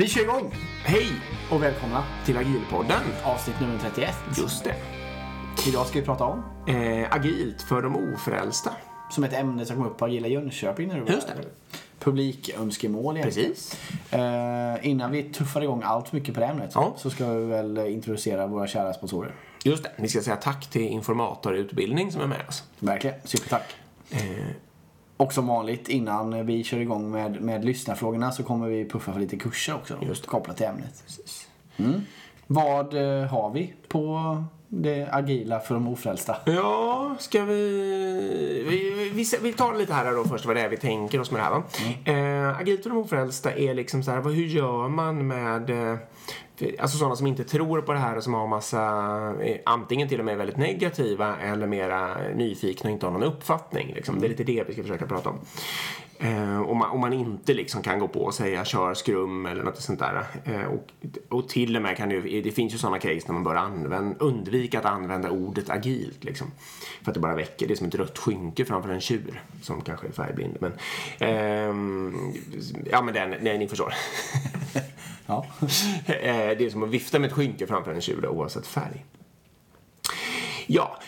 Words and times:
Vi 0.00 0.08
kör 0.08 0.22
igång! 0.22 0.54
Hej 0.84 1.06
Och 1.50 1.62
välkomna 1.62 2.04
till 2.24 2.36
Agilpodden. 2.36 3.00
avsnitt 3.24 3.60
nummer 3.60 3.78
31. 3.82 4.14
Just 4.38 4.64
det. 4.64 4.74
Idag 5.68 5.86
ska 5.86 5.98
vi 6.00 6.04
prata 6.04 6.24
om, 6.24 6.42
Eh, 6.68 7.06
agilt 7.14 7.62
för 7.62 7.82
de 7.82 8.14
ofrälsta. 8.14 8.70
som 9.10 9.24
ett 9.24 9.32
ämne 9.32 9.66
som 9.66 9.76
kom 9.76 9.86
upp 9.86 9.98
på 9.98 10.04
Agila 10.04 10.28
Jönköping 10.28 10.88
när 10.88 10.94
du 10.94 11.00
var 11.00 11.08
Just 11.10 11.26
det. 11.28 11.34
Publikönskemål 11.98 13.16
egentligen. 13.16 13.50
Precis. 13.50 13.80
Eh, 14.12 14.88
innan 14.88 15.10
vi 15.10 15.22
tuffar 15.22 15.62
igång 15.62 15.82
allt 15.84 16.08
för 16.08 16.16
mycket 16.16 16.34
på 16.34 16.40
det 16.40 16.46
ämnet 16.46 16.70
Ja. 16.74 16.94
så 16.96 17.10
ska 17.10 17.26
vi 17.32 17.44
väl 17.46 17.78
introducera 17.78 18.46
våra 18.46 18.66
kära 18.66 18.92
sponsorer. 18.94 19.34
Just 19.64 19.82
det. 19.82 19.90
Vi 19.96 20.08
ska 20.08 20.20
säga 20.20 20.36
tack 20.36 20.70
till 20.70 20.82
informatorutbildning 20.82 22.12
som 22.12 22.20
är 22.22 22.26
med 22.26 22.48
oss. 22.48 22.62
Verkligen, 22.78 23.16
supertack. 23.24 23.74
Eh, 24.10 24.20
Och 25.20 25.32
som 25.32 25.46
vanligt 25.46 25.88
innan 25.88 26.46
vi 26.46 26.64
kör 26.64 26.78
igång 26.78 27.10
med, 27.10 27.40
med 27.40 27.64
lyssnarfrågorna 27.64 28.32
så 28.32 28.42
kommer 28.42 28.68
vi 28.68 28.84
puffa 28.84 29.12
för 29.12 29.20
lite 29.20 29.36
kurser 29.36 29.74
också 29.74 29.96
då, 30.00 30.06
Just 30.06 30.26
kopplat 30.26 30.56
till 30.56 30.66
ämnet. 30.66 31.02
precis. 31.06 31.48
Vad 32.46 32.94
eh, 32.94 33.26
har 33.26 33.50
vi 33.50 33.74
på 33.88 34.44
det 34.72 35.08
agila 35.12 35.60
för 35.60 35.74
de 35.74 35.88
ofrälsta? 35.88 36.36
Ja, 36.44 37.16
ska 37.18 37.44
vi... 37.44 38.64
Vi, 38.68 39.10
vi, 39.14 39.38
vi 39.42 39.52
tar 39.52 39.74
lite 39.74 39.94
här 39.94 40.12
då 40.12 40.24
först 40.24 40.46
vad 40.46 40.56
det 40.56 40.62
är 40.62 40.68
vi 40.68 40.76
tänker 40.76 41.20
oss 41.20 41.30
med 41.30 41.40
det 41.40 41.44
här 41.44 41.50
va. 41.50 41.62
Eh, 42.12 42.60
agilt 42.60 42.82
för 42.82 42.90
de 42.90 42.98
ofrälsta 42.98 43.52
är 43.52 43.74
liksom 43.74 44.02
så 44.02 44.10
här, 44.10 44.20
vad, 44.20 44.34
hur 44.34 44.46
gör 44.46 44.88
man 44.88 45.26
med 45.26 45.70
eh, 45.70 45.98
Alltså 46.78 46.98
sådana 46.98 47.16
som 47.16 47.26
inte 47.26 47.44
tror 47.44 47.80
på 47.82 47.92
det 47.92 47.98
här 47.98 48.16
och 48.16 48.24
som 48.24 48.34
har 48.34 48.46
massa, 48.46 48.82
eh, 49.42 49.56
antingen 49.64 50.08
till 50.08 50.18
och 50.18 50.24
med 50.24 50.38
väldigt 50.38 50.56
negativa 50.56 51.36
eller 51.36 51.66
mera 51.66 52.16
nyfikna 52.34 52.88
och 52.88 52.92
inte 52.92 53.06
har 53.06 53.12
någon 53.12 53.22
uppfattning. 53.22 53.92
Liksom. 53.94 54.20
Det 54.20 54.26
är 54.26 54.28
lite 54.28 54.44
det 54.44 54.64
vi 54.66 54.72
ska 54.72 54.82
försöka 54.82 55.06
prata 55.06 55.30
om. 55.30 55.38
Eh, 56.22 56.60
om, 56.60 56.78
man, 56.78 56.90
om 56.90 57.00
man 57.00 57.12
inte 57.12 57.54
liksom 57.54 57.82
kan 57.82 57.98
gå 57.98 58.08
på 58.08 58.20
och 58.20 58.34
säga 58.34 58.64
kör 58.64 58.94
skrum 58.94 59.46
eller 59.46 59.62
något 59.62 59.80
sånt 59.80 59.98
där. 59.98 60.24
Eh, 60.44 60.64
och, 60.64 60.88
och 61.28 61.48
till 61.48 61.76
och 61.76 61.82
med 61.82 61.96
kan 61.96 62.08
det 62.08 62.14
ju, 62.14 62.42
det 62.42 62.50
finns 62.50 62.74
ju 62.74 62.78
sådana 62.78 62.98
case 62.98 63.20
när 63.26 63.32
man 63.32 63.44
bör 63.44 63.54
använda, 63.54 64.14
undvika 64.18 64.78
att 64.78 64.84
använda 64.84 65.30
ordet 65.30 65.70
agilt. 65.70 66.24
Liksom. 66.24 66.46
För 67.02 67.10
att 67.10 67.14
det 67.14 67.20
bara 67.20 67.34
väcker, 67.34 67.66
det 67.66 67.74
är 67.74 67.76
som 67.76 67.86
ett 67.86 67.94
rött 67.94 68.18
skynke 68.18 68.64
framför 68.64 68.88
en 68.88 69.00
tjur 69.00 69.42
som 69.62 69.80
kanske 69.80 70.06
är 70.06 70.12
färgblind. 70.12 70.56
Men, 70.60 70.72
ehm, 71.18 72.32
ja 72.90 73.02
men 73.02 73.14
den, 73.14 73.34
nej, 73.40 73.58
ni 73.58 73.68
förstår. 73.68 73.94
Ja. 75.26 75.46
Eh, 76.06 76.56
det 76.58 76.60
är 76.60 76.70
som 76.70 76.82
att 76.82 76.88
vifta 76.88 77.18
med 77.18 77.28
ett 77.28 77.36
skynke 77.36 77.66
framför 77.66 77.92
en 77.92 78.00
tjur 78.00 78.26
oavsett 78.26 78.66
färg. 78.66 79.04
Ja, 80.66 80.98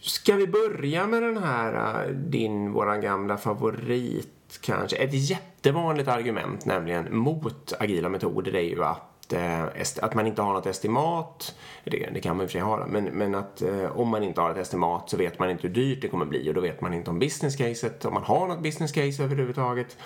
ska 0.00 0.34
vi 0.34 0.46
börja 0.46 1.06
med 1.06 1.22
den 1.22 1.36
här, 1.36 2.04
eh, 2.04 2.10
din, 2.10 2.72
våran 2.72 3.00
gamla 3.00 3.36
favorit 3.36 4.43
kanske. 4.60 4.96
Ett 4.96 5.14
jättevanligt 5.30 6.08
argument 6.08 6.64
nämligen 6.64 7.16
mot 7.16 7.72
agila 7.80 8.08
metoder 8.08 8.54
är 8.54 8.62
ju 8.62 8.84
att, 8.84 9.32
eh, 9.32 9.64
att 10.02 10.14
man 10.14 10.26
inte 10.26 10.42
har 10.42 10.52
något 10.52 10.66
estimat. 10.66 11.54
Det, 11.84 12.10
det 12.14 12.20
kan 12.20 12.36
man 12.36 12.44
i 12.44 12.46
och 12.46 12.50
för 12.50 12.58
sig 12.58 12.60
ha, 12.60 12.86
men, 12.86 13.04
men 13.04 13.34
att 13.34 13.62
eh, 13.62 14.00
om 14.00 14.08
man 14.08 14.22
inte 14.22 14.40
har 14.40 14.50
ett 14.50 14.56
estimat 14.56 15.10
så 15.10 15.16
vet 15.16 15.38
man 15.38 15.50
inte 15.50 15.66
hur 15.66 15.74
dyrt 15.74 16.02
det 16.02 16.08
kommer 16.08 16.24
bli 16.26 16.50
och 16.50 16.54
då 16.54 16.60
vet 16.60 16.80
man 16.80 16.94
inte 16.94 17.10
om 17.10 17.18
business 17.18 17.56
caset, 17.56 18.04
om 18.04 18.14
man 18.14 18.24
har 18.24 18.48
något 18.48 18.62
business 18.62 18.92
case 18.92 19.24
överhuvudtaget. 19.24 19.96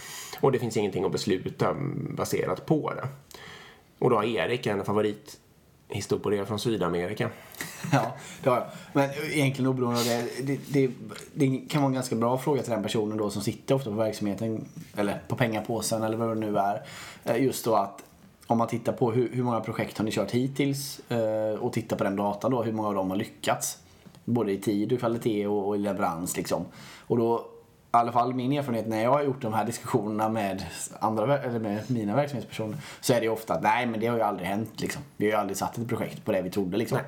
Och 0.40 0.52
det 0.52 0.58
finns 0.58 0.76
ingenting 0.76 1.04
att 1.04 1.12
besluta 1.12 1.74
baserat 2.10 2.66
på 2.66 2.92
det. 2.94 3.08
Och 3.98 4.10
då 4.10 4.16
har 4.16 4.24
Erik 4.24 4.66
en 4.66 4.84
favorit. 4.84 5.38
Historia 5.88 6.46
från 6.46 6.58
Sydamerika. 6.58 7.30
Ja, 7.92 8.14
det 8.42 8.50
har 8.50 8.56
jag. 8.56 8.66
Men 8.92 9.10
egentligen 9.32 9.70
oberoende 9.70 10.00
av 10.00 10.06
det, 10.06 10.46
det, 10.46 10.60
det, 10.68 10.90
det 11.34 11.60
kan 11.68 11.82
vara 11.82 11.88
en 11.88 11.94
ganska 11.94 12.16
bra 12.16 12.38
fråga 12.38 12.62
till 12.62 12.72
den 12.72 12.82
personen 12.82 13.18
då 13.18 13.30
som 13.30 13.42
sitter 13.42 13.74
ofta 13.74 13.90
på 13.90 13.96
verksamheten, 13.96 14.68
eller 14.96 15.22
på 15.28 15.36
pengapåsen 15.36 16.02
eller 16.02 16.16
vad 16.16 16.28
det 16.28 16.34
nu 16.34 16.58
är. 16.58 16.82
Eh, 17.24 17.42
just 17.42 17.64
då 17.64 17.74
att 17.74 18.02
om 18.46 18.58
man 18.58 18.68
tittar 18.68 18.92
på 18.92 19.12
hur, 19.12 19.30
hur 19.32 19.42
många 19.42 19.60
projekt 19.60 19.98
har 19.98 20.04
ni 20.04 20.10
kört 20.10 20.30
hittills 20.30 21.00
eh, 21.10 21.60
och 21.60 21.72
tittar 21.72 21.96
på 21.96 22.04
den 22.04 22.16
datan 22.16 22.50
då, 22.50 22.62
hur 22.62 22.72
många 22.72 22.88
av 22.88 22.94
dem 22.94 23.10
har 23.10 23.16
lyckats. 23.16 23.78
Både 24.24 24.52
i 24.52 24.58
tid 24.58 24.92
och 24.92 24.98
kvalitet 24.98 25.46
och, 25.46 25.68
och 25.68 25.76
i 25.76 25.78
leverans 25.78 26.36
liksom. 26.36 26.64
Och 27.06 27.16
då, 27.16 27.46
i 27.92 27.96
alla 27.96 28.12
fall 28.12 28.34
min 28.34 28.52
erfarenhet 28.52 28.86
när 28.88 29.02
jag 29.02 29.10
har 29.10 29.22
gjort 29.22 29.42
de 29.42 29.52
här 29.54 29.64
diskussionerna 29.64 30.28
med, 30.28 30.64
andra, 31.00 31.38
eller 31.38 31.58
med 31.58 31.90
mina 31.90 32.16
verksamhetspersoner 32.16 32.76
så 33.00 33.12
är 33.12 33.16
det 33.20 33.24
ju 33.26 33.32
ofta 33.32 33.54
att 33.54 33.62
nej 33.62 33.86
men 33.86 34.00
det 34.00 34.06
har 34.06 34.16
ju 34.16 34.22
aldrig 34.22 34.48
hänt 34.48 34.80
liksom. 34.80 35.02
Vi 35.16 35.26
har 35.26 35.32
ju 35.32 35.38
aldrig 35.38 35.56
satt 35.56 35.78
ett 35.78 35.88
projekt 35.88 36.24
på 36.24 36.32
det 36.32 36.42
vi 36.42 36.50
trodde 36.50 36.76
liksom. 36.76 36.98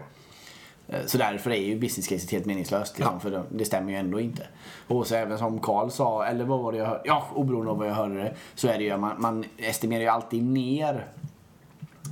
Eh, 0.89 1.01
Så 1.07 1.19
därför 1.19 1.51
är 1.51 1.57
ju 1.63 1.79
business 1.81 2.09
caset 2.09 2.31
helt 2.31 2.47
meningslöst. 2.47 2.99
Liksom, 2.99 3.21
För 3.21 3.31
det, 3.31 3.43
det 3.51 3.65
stämmer 3.65 3.93
ju 3.93 3.99
ändå 3.99 4.21
inte. 4.21 4.47
Och 4.89 5.07
så 5.07 5.15
även 5.15 5.39
som 5.39 5.61
Karl 5.61 5.91
sa, 5.91 6.25
eller 6.25 6.45
vad 6.45 6.61
var 6.61 6.73
det 6.73 6.79
jag 6.79 6.87
hörde? 6.87 7.03
Ja, 7.05 7.27
oberoende 7.35 7.71
av 7.71 7.79
vad 7.79 7.89
jag 7.89 7.95
hörde 7.95 8.15
det. 8.15 8.35
Så 8.55 8.69
är 8.69 8.79
det 8.79 8.85
ju, 8.85 8.97
man, 8.97 9.15
man 9.19 9.45
estimerar 9.59 10.01
ju 10.03 10.09
alltid 10.09 10.43
ner 10.43 11.07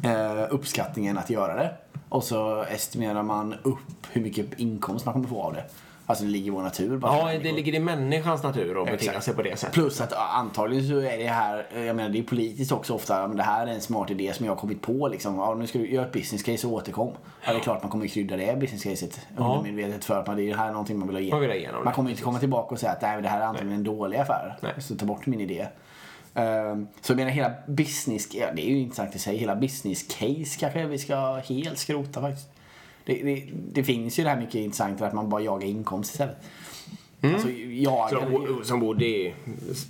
eh, 0.04 0.46
uppskattningen 0.50 1.18
att 1.18 1.30
göra 1.30 1.54
det. 1.56 1.74
Och 2.08 2.24
så 2.24 2.62
estimerar 2.62 3.22
man 3.22 3.54
upp 3.62 4.06
hur 4.10 4.22
mycket 4.22 4.58
inkomst 4.58 5.04
man 5.06 5.14
kommer 5.14 5.28
få 5.28 5.42
av 5.42 5.52
det. 5.54 5.64
Alltså 6.08 6.24
det 6.24 6.30
ligger 6.30 6.46
i 6.46 6.50
vår 6.50 6.62
natur. 6.62 6.98
bara 6.98 7.32
Ja, 7.32 7.38
det 7.42 7.52
ligger 7.52 7.74
i 7.74 7.78
människans 7.80 8.42
natur 8.42 8.82
att 8.82 8.90
bete 8.90 9.20
sig 9.20 9.34
på 9.34 9.42
det 9.42 9.58
sättet. 9.58 9.74
Plus 9.74 10.00
att 10.00 10.12
ja, 10.12 10.28
antagligen 10.34 10.88
så 10.88 10.98
är 10.98 11.18
det 11.18 11.26
här, 11.26 11.66
jag 11.74 11.96
menar 11.96 12.08
det 12.08 12.18
är 12.18 12.22
politiskt 12.22 12.72
också 12.72 12.94
ofta, 12.94 13.28
men 13.28 13.36
det 13.36 13.42
här 13.42 13.66
är 13.66 13.70
en 13.70 13.80
smart 13.80 14.10
idé 14.10 14.32
som 14.32 14.46
jag 14.46 14.52
har 14.52 14.60
kommit 14.60 14.82
på 14.82 15.08
liksom. 15.08 15.38
Ja, 15.38 15.54
nu 15.54 15.66
ska 15.66 15.78
du 15.78 15.92
göra 15.92 16.06
ett 16.06 16.12
business 16.12 16.42
case 16.42 16.66
och 16.66 16.72
återkom. 16.72 17.12
Ja, 17.44 17.52
det 17.52 17.58
är 17.58 17.62
klart 17.62 17.82
man 17.82 17.90
kommer 17.90 18.06
krydda 18.06 18.36
det 18.36 18.60
business 18.60 18.82
caset 18.82 19.20
undermedvetet 19.36 20.04
för 20.04 20.20
att 20.20 20.26
man, 20.26 20.36
det 20.36 20.50
är 20.50 20.56
här 20.56 20.70
någonting 20.70 20.98
man 20.98 21.08
vill 21.08 21.16
ha 21.16 21.20
igenom. 21.20 21.36
Man 21.36 21.40
vill 21.40 21.50
ha 21.50 21.56
igenom 21.56 21.84
man 21.84 21.92
kommer 21.92 22.10
inte 22.10 22.22
komma 22.22 22.38
tillbaka 22.38 22.74
och 22.74 22.80
säga 22.80 22.92
att 22.92 23.02
nej, 23.02 23.22
det 23.22 23.28
här 23.28 23.40
är 23.40 23.44
antagligen 23.44 23.78
en 23.78 23.84
dålig 23.84 24.18
affär. 24.18 24.58
Nej. 24.60 24.72
Så 24.78 24.96
ta 24.96 25.06
bort 25.06 25.26
min 25.26 25.40
idé. 25.40 25.66
Ehm, 26.34 26.86
så 27.00 27.12
jag 27.12 27.16
menar 27.16 27.30
hela 27.30 27.52
business, 27.66 28.34
ja, 28.34 28.46
det 28.56 28.62
är 28.62 28.70
ju 28.70 28.78
intressant 28.78 29.14
i 29.14 29.18
sig, 29.18 29.36
hela 29.36 29.56
business 29.56 30.02
case 30.02 30.58
kanske 30.60 30.86
vi 30.86 30.98
ska 30.98 31.34
helt 31.36 31.78
skrota 31.78 32.20
faktiskt. 32.20 32.48
Det, 33.08 33.22
det, 33.22 33.48
det 33.52 33.84
finns 33.84 34.18
ju 34.18 34.22
det 34.22 34.30
här 34.30 34.40
mycket 34.40 34.54
intressant 34.54 35.02
att 35.02 35.12
man 35.12 35.28
bara 35.28 35.40
jagar 35.40 35.68
inkomst 35.68 36.12
istället. 36.12 36.36
Alltså, 37.22 37.50
jag, 37.50 38.10
Som, 38.66 39.00
i 39.00 39.34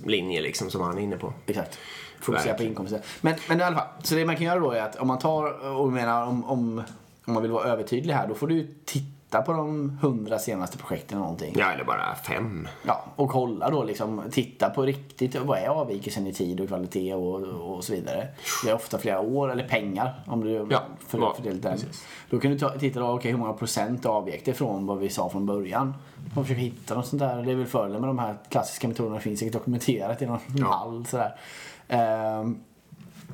linje 0.05 0.41
liksom, 0.41 0.69
som 0.69 0.81
han 0.81 0.97
är 0.97 1.01
inne 1.01 1.17
på. 1.17 1.33
Exakt. 1.45 1.79
Fokusera 2.19 2.53
på 2.53 2.63
inkomster. 2.63 3.01
Men, 3.21 3.35
men 3.49 3.59
i 3.59 3.63
alla 3.63 3.75
fall, 3.75 3.87
så 4.03 4.15
det 4.15 4.25
man 4.25 4.35
kan 4.35 4.45
göra 4.45 4.59
då 4.59 4.71
är 4.71 4.81
att 4.81 4.95
om 4.95 5.07
man 5.07 5.19
tar 5.19 5.67
och 5.77 5.91
menar 5.91 6.27
om, 6.27 6.45
om, 6.45 6.83
om 7.25 7.33
man 7.33 7.41
vill 7.41 7.51
vara 7.51 7.63
övertydlig 7.63 8.13
här, 8.13 8.27
då 8.27 8.35
får 8.35 8.47
du 8.47 8.67
titta 8.85 9.18
på 9.37 9.51
de 9.53 9.97
hundra 10.01 10.39
senaste 10.39 10.77
projekten 10.77 11.17
eller 11.17 11.23
någonting. 11.25 11.55
Ja, 11.57 11.71
eller 11.71 11.83
bara 11.83 12.15
fem. 12.15 12.67
Ja, 12.87 13.05
och 13.15 13.29
kolla 13.29 13.69
då 13.69 13.83
liksom, 13.83 14.21
titta 14.31 14.69
på 14.69 14.81
riktigt, 14.81 15.35
vad 15.35 15.57
är 15.59 15.67
avvikelsen 15.67 16.27
i 16.27 16.33
tid 16.33 16.61
och 16.61 16.67
kvalitet 16.67 17.13
och, 17.13 17.41
och 17.75 17.83
så 17.83 17.93
vidare. 17.93 18.27
Det 18.63 18.69
är 18.69 18.75
ofta 18.75 18.97
flera 18.97 19.19
år, 19.19 19.51
eller 19.51 19.67
pengar 19.67 20.23
om 20.27 20.43
du 20.43 20.67
Ja, 20.69 20.81
för, 21.07 21.17
ja, 21.17 21.33
fördelat 21.35 21.61
den. 21.61 21.71
precis. 21.73 22.05
Då 22.29 22.39
kan 22.39 22.51
du 22.51 22.59
ta, 22.59 22.69
titta 22.69 22.99
då, 22.99 23.07
okej 23.07 23.31
hur 23.31 23.37
många 23.37 23.53
procent 23.53 24.05
avvek 24.05 24.45
det 24.45 24.53
från 24.53 24.85
vad 24.85 24.97
vi 24.97 25.09
sa 25.09 25.29
från 25.29 25.45
början. 25.45 25.93
Och 26.35 26.41
försöka 26.41 26.59
hitta 26.61 26.95
något 26.95 27.07
sånt 27.07 27.19
där. 27.19 27.43
Det 27.43 27.51
är 27.51 27.55
väl 27.55 27.65
fördelen 27.65 28.01
med 28.01 28.09
de 28.09 28.19
här 28.19 28.35
klassiska 28.49 28.87
metoderna, 28.87 29.15
det 29.15 29.21
finns 29.21 29.39
säkert 29.39 29.53
dokumenterat 29.53 30.21
i 30.21 30.25
någon 30.25 30.39
mall 30.47 31.05
sådär. 31.05 31.35
Ehm, 31.87 32.59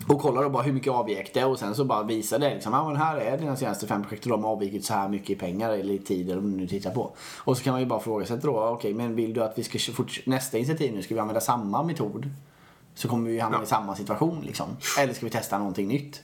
och 0.08 0.22
kolla 0.22 0.42
då 0.42 0.50
bara 0.50 0.64
hur 0.64 0.74
mycket 0.74 0.94
avvek 0.94 1.34
det 1.34 1.46
och 1.46 1.60
sen 1.60 1.76
så 1.76 1.86
bara 1.86 2.04
visa 2.04 2.38
det. 2.38 2.54
Liksom, 2.54 2.74
ja, 2.74 2.88
men 2.88 2.96
här 2.98 3.18
är 3.18 3.38
dina 3.38 3.56
senaste 3.56 3.88
fem 3.88 4.04
projekt 4.04 4.26
och 4.26 4.30
de 4.32 4.44
har 4.44 4.52
avvikit 4.52 4.86
så 4.86 4.94
här 4.94 5.10
mycket 5.10 5.30
i 5.30 5.36
pengar 5.36 5.70
eller 5.70 5.94
i 5.94 6.00
tid 6.00 6.30
eller 6.30 6.42
vad 6.42 6.52
du 6.52 6.58
nu 6.58 6.68
tittar 6.68 6.92
på. 6.92 7.12
Och 7.38 7.58
så 7.58 7.64
kan 7.64 7.72
man 7.72 7.80
ju 7.80 7.86
bara 7.88 8.00
fråga 8.00 8.26
sig 8.26 8.38
då, 8.38 8.64
okej 8.68 8.94
men 8.94 9.16
vill 9.16 9.34
du 9.34 9.44
att 9.44 9.58
vi 9.58 9.64
ska 9.64 9.80
nästa 10.26 10.58
initiativ 10.58 10.94
nu, 10.96 11.02
ska 11.02 11.14
vi 11.14 11.20
använda 11.20 11.42
samma 11.42 11.84
metod? 11.84 12.30
Så 12.96 13.08
kommer 13.08 13.30
vi 13.30 13.40
hamna 13.40 13.58
Ja. 13.58 13.64
i 13.64 13.68
samma 13.68 13.96
situation 13.96 14.42
liksom. 14.46 14.68
Eller 15.00 15.14
ska 15.14 15.26
vi 15.26 15.30
testa 15.32 15.58
någonting 15.58 15.88
nytt? 15.88 16.22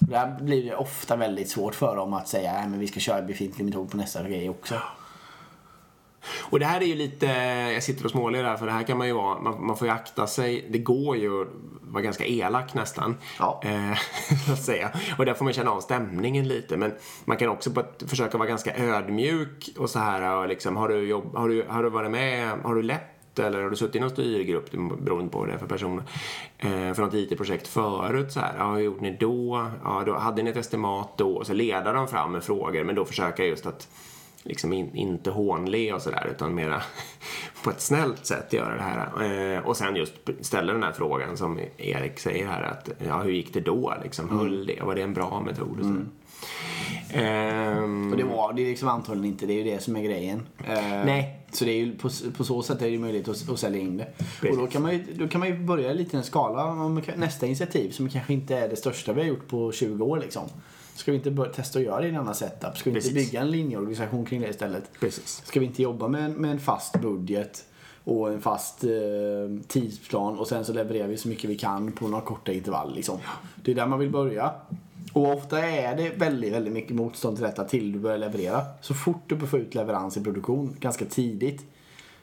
Och 0.00 0.06
där 0.06 0.38
blir 0.40 0.64
det 0.64 0.76
ofta 0.76 1.16
väldigt 1.16 1.50
svårt 1.50 1.74
för 1.74 1.96
dem 1.96 2.14
att 2.14 2.28
säga, 2.28 2.52
nej 2.52 2.68
men 2.68 2.80
vi 2.80 2.86
ska 2.86 3.00
köra 3.00 3.22
befintlig 3.22 3.64
metod 3.64 3.90
på 3.90 3.96
nästa 3.96 4.28
grej 4.28 4.50
också. 4.50 4.74
Och 6.40 6.58
det 6.58 6.66
här 6.66 6.80
är 6.80 6.86
ju 6.86 6.94
lite, 6.94 7.26
jag 7.74 7.82
sitter 7.82 8.04
och 8.04 8.10
småler 8.10 8.42
där 8.42 8.56
för 8.56 8.66
det 8.66 8.72
här 8.72 8.82
kan 8.82 8.98
man 8.98 9.06
ju 9.06 9.12
vara, 9.12 9.40
man, 9.40 9.66
man 9.66 9.76
får 9.76 9.86
ju 9.86 9.92
akta 9.92 10.26
sig. 10.26 10.66
Det 10.70 10.78
går 10.78 11.16
ju 11.16 11.42
att 11.42 11.48
vara 11.80 12.02
ganska 12.02 12.26
elak 12.26 12.74
nästan. 12.74 13.16
Ja. 13.38 13.60
Eh, 13.64 13.90
att 14.52 14.64
säga. 14.64 14.90
Och 15.18 15.26
där 15.26 15.34
får 15.34 15.44
man 15.44 15.54
känna 15.54 15.70
av 15.70 15.80
stämningen 15.80 16.48
lite. 16.48 16.76
Men 16.76 16.92
man 17.24 17.36
kan 17.36 17.48
också 17.48 17.70
försöka 18.06 18.38
vara 18.38 18.48
ganska 18.48 18.76
ödmjuk 18.76 19.70
och 19.78 19.90
så 19.90 19.98
här 19.98 20.36
och 20.36 20.48
liksom, 20.48 20.76
har 20.76 20.88
du, 20.88 21.08
jobb, 21.08 21.36
har 21.36 21.48
du, 21.48 21.66
har 21.68 21.82
du 21.82 21.90
varit 21.90 22.10
med, 22.10 22.58
har 22.62 22.74
du 22.74 22.82
lett 22.82 23.38
eller 23.38 23.62
har 23.62 23.70
du 23.70 23.76
suttit 23.76 23.96
i 23.96 24.00
någon 24.00 24.10
styrgrupp, 24.10 24.70
beroende 24.98 25.30
på 25.30 25.38
vad 25.38 25.48
det 25.48 25.54
är 25.54 25.58
för 25.58 25.66
person, 25.66 26.02
eh, 26.58 26.94
för 26.94 27.02
något 27.02 27.14
IT-projekt 27.14 27.68
förut 27.68 28.32
så 28.32 28.40
här, 28.40 28.54
ja, 28.58 28.72
hur 28.72 28.80
gjorde 28.80 29.00
ni 29.00 29.16
då? 29.20 29.70
Ja, 29.84 30.02
då 30.06 30.18
hade 30.18 30.42
ni 30.42 30.50
ett 30.50 30.56
estimat 30.56 31.18
då? 31.18 31.36
Och 31.36 31.46
så 31.46 31.52
leder 31.52 31.94
de 31.94 32.08
fram 32.08 32.32
med 32.32 32.44
frågor, 32.44 32.84
men 32.84 32.94
då 32.94 33.04
försöker 33.04 33.42
jag 33.42 33.50
just 33.50 33.66
att 33.66 33.88
liksom 34.42 34.72
in, 34.72 34.96
inte 34.96 35.30
hånle 35.30 35.92
och 35.92 36.02
sådär 36.02 36.28
utan 36.30 36.54
mera 36.54 36.82
på 37.64 37.70
ett 37.70 37.80
snällt 37.80 38.26
sätt 38.26 38.52
göra 38.52 38.74
det 38.76 38.82
här. 38.82 39.22
Eh, 39.56 39.66
och 39.66 39.76
sen 39.76 39.96
just 39.96 40.14
ställa 40.40 40.72
den 40.72 40.82
här 40.82 40.92
frågan 40.92 41.36
som 41.36 41.58
Erik 41.76 42.18
säger 42.18 42.46
här 42.46 42.62
att 42.62 42.90
ja, 43.06 43.22
hur 43.22 43.32
gick 43.32 43.54
det 43.54 43.60
då 43.60 43.94
liksom? 44.02 44.38
Höll 44.38 44.66
det? 44.66 44.82
Var 44.82 44.94
det 44.94 45.02
en 45.02 45.14
bra 45.14 45.40
metod? 45.40 45.78
Och 45.78 45.84
så. 45.84 45.94
Ehm, 47.12 48.10
Och 48.10 48.16
det 48.16 48.24
var 48.24 48.52
det 48.52 48.62
är 48.62 48.66
liksom 48.66 48.88
antagligen 48.88 49.32
inte, 49.32 49.46
det 49.46 49.52
är 49.52 49.64
ju 49.64 49.64
det 49.64 49.82
som 49.82 49.96
är 49.96 50.02
grejen. 50.02 50.42
Eh, 50.68 51.04
Nej. 51.04 51.36
Så 51.52 51.64
det 51.64 51.70
är 51.70 51.76
ju 51.76 51.96
på, 51.96 52.10
på 52.36 52.44
så 52.44 52.62
sätt 52.62 52.82
är 52.82 52.90
det 52.90 52.98
möjligt 52.98 53.28
att, 53.28 53.48
att 53.50 53.58
sälja 53.58 53.80
in 53.80 53.96
det. 53.96 54.06
Precis. 54.40 54.56
Och 54.56 54.56
då 54.56 54.66
kan, 54.66 54.82
man 54.82 54.92
ju, 54.92 55.04
då 55.14 55.28
kan 55.28 55.38
man 55.38 55.48
ju 55.48 55.58
börja 55.58 55.92
lite 55.92 56.16
i 56.16 56.18
en 56.18 56.24
skala. 56.24 56.88
Nästa 57.16 57.46
initiativ 57.46 57.90
som 57.90 58.08
kanske 58.08 58.32
inte 58.32 58.56
är 58.56 58.68
det 58.68 58.76
största 58.76 59.12
vi 59.12 59.20
har 59.20 59.28
gjort 59.28 59.48
på 59.48 59.72
20 59.72 60.04
år 60.04 60.18
liksom. 60.18 60.42
Ska 61.00 61.10
vi 61.10 61.16
inte 61.16 61.30
börja 61.30 61.52
testa 61.52 61.78
att 61.78 61.84
göra 61.84 62.00
det 62.00 62.06
i 62.06 62.10
en 62.10 62.16
annan 62.16 62.34
setup? 62.34 62.76
Ska 62.76 62.90
vi 62.90 62.94
Precis. 62.94 63.10
inte 63.10 63.20
bygga 63.20 63.40
en 63.40 63.50
linjeorganisation 63.50 64.26
kring 64.26 64.40
det 64.40 64.48
istället? 64.48 64.90
Precis. 65.00 65.42
Ska 65.44 65.60
vi 65.60 65.66
inte 65.66 65.82
jobba 65.82 66.08
med 66.08 66.24
en, 66.24 66.32
med 66.32 66.50
en 66.50 66.60
fast 66.60 67.00
budget 67.00 67.64
och 68.04 68.32
en 68.32 68.40
fast 68.40 68.84
eh, 68.84 68.90
tidsplan 69.66 70.38
och 70.38 70.48
sen 70.48 70.64
så 70.64 70.72
levererar 70.72 71.08
vi 71.08 71.16
så 71.16 71.28
mycket 71.28 71.50
vi 71.50 71.58
kan 71.58 71.92
på 71.92 72.08
några 72.08 72.24
korta 72.24 72.52
intervall 72.52 72.94
liksom. 72.94 73.18
Det 73.64 73.70
är 73.70 73.74
där 73.74 73.86
man 73.86 73.98
vill 73.98 74.10
börja. 74.10 74.52
Och 75.12 75.32
ofta 75.32 75.60
är 75.60 75.96
det 75.96 76.10
väldigt, 76.16 76.52
väldigt 76.52 76.72
mycket 76.72 76.96
motstånd 76.96 77.36
till 77.36 77.46
detta 77.46 77.64
till 77.64 77.92
du 77.92 77.98
börjar 77.98 78.18
leverera. 78.18 78.62
Så 78.80 78.94
fort 78.94 79.22
du 79.26 79.38
får 79.38 79.60
ut 79.60 79.74
leverans 79.74 80.16
i 80.16 80.24
produktion 80.24 80.76
ganska 80.80 81.04
tidigt 81.04 81.62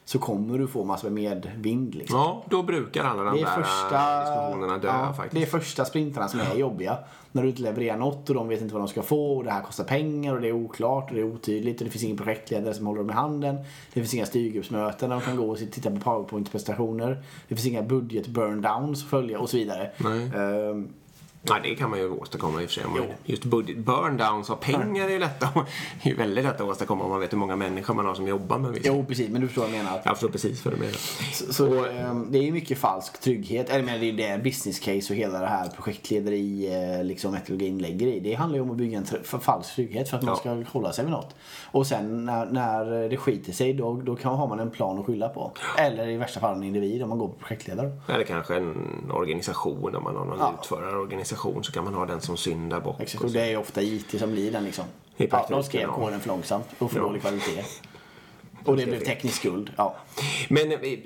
så 0.08 0.18
kommer 0.18 0.58
du 0.58 0.66
få 0.66 0.84
massor 0.84 1.10
med 1.10 1.22
medvind 1.22 1.94
liksom. 1.94 2.18
Ja, 2.18 2.44
då 2.50 2.62
brukar 2.62 3.04
alla 3.04 3.22
de 3.22 3.34
Det 3.34 3.40
är 3.40 3.44
där 3.44 3.62
första, 3.62 4.20
diskussionerna 4.20 4.78
dö 4.78 4.88
ja, 4.88 5.12
faktiskt. 5.12 5.34
det 5.34 5.42
är 5.42 5.60
första 5.60 5.84
sprintarna 5.84 6.28
som 6.28 6.40
är 6.40 6.54
jobbiga. 6.54 6.98
När 7.32 7.42
du 7.42 7.48
inte 7.48 7.62
levererar 7.62 7.96
något 7.96 8.28
och 8.28 8.34
de 8.34 8.48
vet 8.48 8.60
inte 8.60 8.74
vad 8.74 8.82
de 8.82 8.88
ska 8.88 9.02
få 9.02 9.36
och 9.36 9.44
det 9.44 9.50
här 9.50 9.62
kostar 9.62 9.84
pengar 9.84 10.34
och 10.34 10.40
det 10.40 10.48
är 10.48 10.52
oklart 10.52 11.10
och 11.10 11.14
det 11.14 11.20
är 11.20 11.24
otydligt 11.24 11.80
och 11.80 11.84
det 11.84 11.90
finns 11.90 12.04
ingen 12.04 12.16
projektledare 12.16 12.74
som 12.74 12.86
håller 12.86 12.98
dem 12.98 13.10
i 13.10 13.12
handen. 13.12 13.56
Det 13.92 14.00
finns 14.00 14.14
inga 14.14 14.26
styrgruppsmöten 14.26 15.10
där 15.10 15.16
de 15.16 15.24
kan 15.24 15.36
gå 15.36 15.50
och 15.50 15.58
titta 15.58 15.90
på 15.90 15.96
powerpoint-presentationer. 15.96 17.22
Det 17.48 17.54
finns 17.54 17.66
inga 17.66 17.82
budget 17.82 18.26
burndowns 18.26 19.02
att 19.02 19.10
följa 19.10 19.38
och 19.38 19.50
så 19.50 19.56
vidare. 19.56 19.90
Nej. 19.98 20.30
Ehm, 20.34 20.88
Nej, 21.42 21.60
det 21.62 21.74
kan 21.74 21.90
man 21.90 21.98
ju 21.98 22.10
åstadkomma 22.10 22.62
i 22.62 22.66
och 22.66 22.68
för 22.70 22.74
sig. 22.74 22.84
Man-. 22.84 23.06
Just 23.24 23.44
budget 23.44 23.78
burnedowns 23.78 24.50
av 24.50 24.56
pengar 24.56 25.04
är 25.04 25.10
ju 25.10 25.18
lätt 25.18 25.42
att, 25.42 25.56
är 26.02 26.08
ju 26.08 26.14
väldigt 26.14 26.44
lätt 26.44 26.54
att 26.60 26.68
åstadkomma 26.68 27.04
om 27.04 27.10
man 27.10 27.20
vet 27.20 27.32
hur 27.32 27.38
många 27.38 27.56
människor 27.56 27.94
man 27.94 28.06
har 28.06 28.14
som 28.14 28.28
jobbar 28.28 28.58
med 28.58 28.70
vissa. 28.72 28.88
jo, 28.88 29.04
precis, 29.08 29.30
men 29.30 29.40
du 29.40 29.46
förstår 29.46 29.62
vad 29.62 29.70
jag 29.70 29.76
menar. 29.84 30.00
Jag 30.04 30.12
förstår 30.14 30.28
precis 30.28 30.64
vad 30.64 30.74
du 30.74 30.78
menar. 30.78 30.92
Så, 31.32 31.52
så 31.52 31.84
ehm, 31.84 32.26
det 32.32 32.38
är 32.38 32.42
ju 32.42 32.52
mycket 32.52 32.78
falsk 32.78 33.20
trygghet. 33.20 33.70
Eller 33.70 33.84
men 33.84 34.00
det 34.00 34.06
är 34.06 34.36
det 34.36 34.42
business 34.44 34.78
case 34.80 35.12
och 35.12 35.16
hela 35.16 35.40
det 35.40 35.46
här 35.46 35.68
projektlederi 35.68 36.74
eh, 36.98 37.04
liksom 37.04 37.32
metodologin 37.32 37.78
lägger 37.78 38.06
i. 38.06 38.20
Det 38.20 38.34
handlar 38.34 38.56
ju 38.56 38.62
om 38.62 38.70
att 38.70 38.76
bygga 38.76 38.98
en 38.98 39.04
för 39.04 39.38
falsk 39.38 39.74
trygghet 39.74 40.08
för 40.08 40.16
att 40.16 40.22
man 40.22 40.34
Ja. 40.44 40.62
ska 40.62 40.70
hålla 40.78 40.92
sig 40.92 41.04
vid 41.04 41.12
något. 41.12 41.34
Och 41.70 41.86
sen 41.86 42.24
när, 42.24 42.46
när 42.46 43.08
det 43.08 43.16
skiter 43.16 43.52
sig 43.52 43.72
då, 43.72 44.00
då 44.04 44.16
kan, 44.16 44.34
har 44.34 44.46
man 44.48 44.60
en 44.60 44.70
plan 44.70 44.98
att 44.98 45.06
skylla 45.06 45.28
på. 45.28 45.52
Eller 45.78 46.08
i 46.08 46.16
värsta 46.16 46.40
fall 46.40 46.56
en 46.56 46.62
individ 46.64 47.02
om 47.02 47.08
man 47.08 47.18
går 47.18 47.28
på 47.28 47.34
projektledare. 47.38 47.92
Eller 48.08 48.24
kanske 48.24 48.56
en 48.56 49.10
organisation, 49.10 49.96
om 49.96 50.04
man 50.04 50.16
har 50.16 50.24
någon 50.24 50.38
Ja. 50.38 50.54
utförarorganisation 50.62 51.37
så 51.64 51.72
kan 51.72 51.84
man 51.84 51.94
ha 51.94 52.06
den 52.06 52.20
som 52.20 52.36
syndabock. 52.36 53.00
Exakt. 53.00 53.24
Och 53.24 53.30
det 53.30 53.40
är 53.52 53.56
ofta 53.56 53.82
IT 53.82 54.18
som 54.18 54.30
blir 54.32 54.52
den 54.52 54.64
liksom. 54.64 54.84
Ja, 55.16 55.46
de 55.50 55.62
skrev 55.62 55.88
koden 55.88 56.20
för 56.20 56.28
långsamt 56.28 56.66
och 56.78 56.90
för 56.90 56.98
Ja. 56.98 57.04
dålig 57.04 57.20
kvalitet. 57.20 57.64
Och 58.64 58.76
det 58.76 58.86
blev 58.86 59.00
teknisk 59.04 59.36
skuld. 59.36 59.70
Ja. 59.76 59.96
Men 60.48 60.72
eh, 60.72 60.78
eh, 60.82 60.98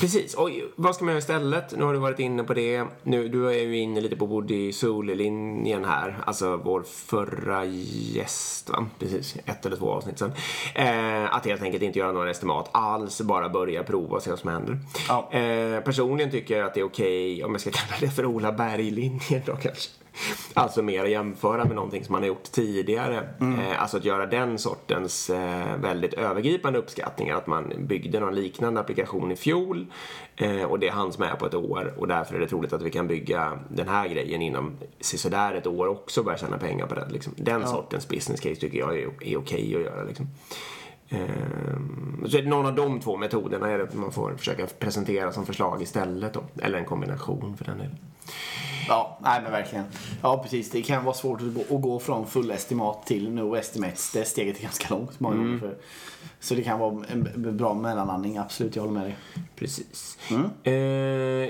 precis, 0.00 0.34
Oj, 0.38 0.64
vad 0.76 0.94
ska 0.94 1.04
man 1.04 1.12
göra 1.12 1.18
istället? 1.18 1.76
Nu 1.76 1.84
har 1.84 1.92
du 1.92 1.98
varit 1.98 2.18
inne 2.18 2.44
på 2.44 2.54
det. 2.54 2.84
Nu, 3.02 3.28
du 3.28 3.48
är 3.48 3.52
ju 3.52 3.78
inne 3.78 4.00
lite 4.00 4.16
på 4.16 4.26
Woody 4.26 4.72
Soul-linjen 4.72 5.84
här. 5.84 6.18
Alltså 6.26 6.56
vår 6.56 6.82
förra 6.82 7.64
gäst, 7.64 8.70
va? 8.70 8.86
Precis, 8.98 9.36
ett 9.46 9.66
eller 9.66 9.76
två 9.76 9.90
avsnitt 9.90 10.18
sen. 10.18 10.32
Eh, 10.74 11.34
att 11.34 11.46
helt 11.46 11.62
enkelt 11.62 11.82
inte 11.82 11.98
göra 11.98 12.12
några 12.12 12.30
estimat 12.30 12.70
alls, 12.72 13.20
bara 13.20 13.48
börja 13.48 13.82
prova 13.82 14.16
och 14.16 14.22
se 14.22 14.30
vad 14.30 14.38
som 14.38 14.50
händer. 14.50 14.78
Ja. 15.08 15.32
Eh, 15.32 15.80
personligen 15.80 16.30
tycker 16.30 16.58
jag 16.58 16.66
att 16.66 16.74
det 16.74 16.80
är 16.80 16.84
okej, 16.84 17.44
om 17.44 17.52
jag 17.52 17.60
ska 17.60 17.70
kalla 17.70 17.96
det 18.00 18.10
för 18.10 18.26
Ola 18.26 18.52
Berg-linjen 18.52 19.42
då 19.46 19.56
kanske. 19.56 20.03
Alltså 20.54 20.82
mer 20.82 21.04
att 21.04 21.10
jämföra 21.10 21.64
med 21.64 21.76
någonting 21.76 22.04
som 22.04 22.12
man 22.12 22.22
har 22.22 22.28
gjort 22.28 22.52
tidigare. 22.52 23.28
Eh, 23.40 23.82
alltså 23.82 23.96
att 23.96 24.04
göra 24.04 24.26
den 24.26 24.58
sortens 24.58 25.30
eh, 25.30 25.76
väldigt 25.82 26.14
övergripande 26.14 26.78
uppskattningar. 26.78 27.36
Att 27.36 27.46
man 27.46 27.72
byggde 27.78 28.20
någon 28.20 28.34
liknande 28.34 28.80
applikation 28.80 29.32
i 29.32 29.36
fjol 29.36 29.86
eh, 30.36 30.62
och 30.62 30.78
det 30.78 30.88
hanns 30.88 31.18
med 31.18 31.38
på 31.38 31.46
ett 31.46 31.54
år 31.54 31.94
och 31.98 32.08
därför 32.08 32.34
är 32.34 32.40
det 32.40 32.48
troligt 32.48 32.72
att 32.72 32.82
vi 32.82 32.90
kan 32.90 33.08
bygga 33.08 33.58
den 33.68 33.88
här 33.88 34.08
grejen 34.08 34.42
inom 34.42 34.76
sådär 35.00 35.54
ett 35.54 35.66
år 35.66 35.86
också 35.86 36.20
och 36.20 36.24
börja 36.24 36.38
tjäna 36.38 36.58
pengar 36.58 36.86
på 36.86 36.94
den. 36.94 37.12
Liksom. 37.12 37.32
Den 37.36 37.66
sortens 37.66 38.08
business 38.08 38.40
case 38.40 38.56
tycker 38.56 38.78
jag 38.78 38.98
är, 38.98 39.10
är 39.20 39.36
okej 39.36 39.76
att 39.76 39.82
göra. 39.82 40.02
Liksom. 40.02 40.26
Ehm, 41.08 42.24
Så 42.28 42.38
är 42.38 42.42
det 42.42 42.48
någon 42.48 42.66
av 42.66 42.74
de 42.74 43.00
två 43.00 43.16
metoderna 43.16 43.70
är 43.70 43.78
det 43.78 43.94
man 43.94 44.12
får 44.12 44.34
försöka 44.36 44.66
presentera 44.78 45.32
som 45.32 45.46
förslag 45.46 45.82
istället 45.82 46.34
då. 46.34 46.44
Eller 46.62 46.78
en 46.78 46.84
kombination 46.84 47.56
för 47.56 47.64
den 47.64 47.78
delen. 47.78 47.96
Ja, 48.88 49.18
nej 49.22 49.42
men 49.42 49.52
verkligen. 49.52 49.84
Ja, 50.22 50.42
precis. 50.42 50.70
Det 50.70 50.82
kan 50.82 51.04
vara 51.04 51.14
svårt 51.14 51.40
att 51.40 51.54
gå, 51.54 51.76
att 51.76 51.82
gå 51.82 51.98
från 51.98 52.26
full 52.26 52.50
estimat 52.50 53.06
till 53.06 53.30
no 53.32 53.56
estimates. 53.56 54.12
Det 54.12 54.24
steget 54.24 54.58
är 54.58 54.62
ganska 54.62 54.94
långt 54.94 55.20
många 55.20 55.36
gånger. 55.36 55.58
För, 55.58 55.76
så 56.40 56.54
det 56.54 56.62
kan 56.62 56.78
vara 56.78 57.04
en 57.12 57.56
bra 57.56 57.74
mellanlandning. 57.74 58.38
Absolut, 58.38 58.76
jag 58.76 58.82
håller 58.82 58.94
med 58.94 59.04
dig. 59.04 59.16
Precis. 59.56 60.18
Mm. 60.30 60.50
Eh, 60.62 60.72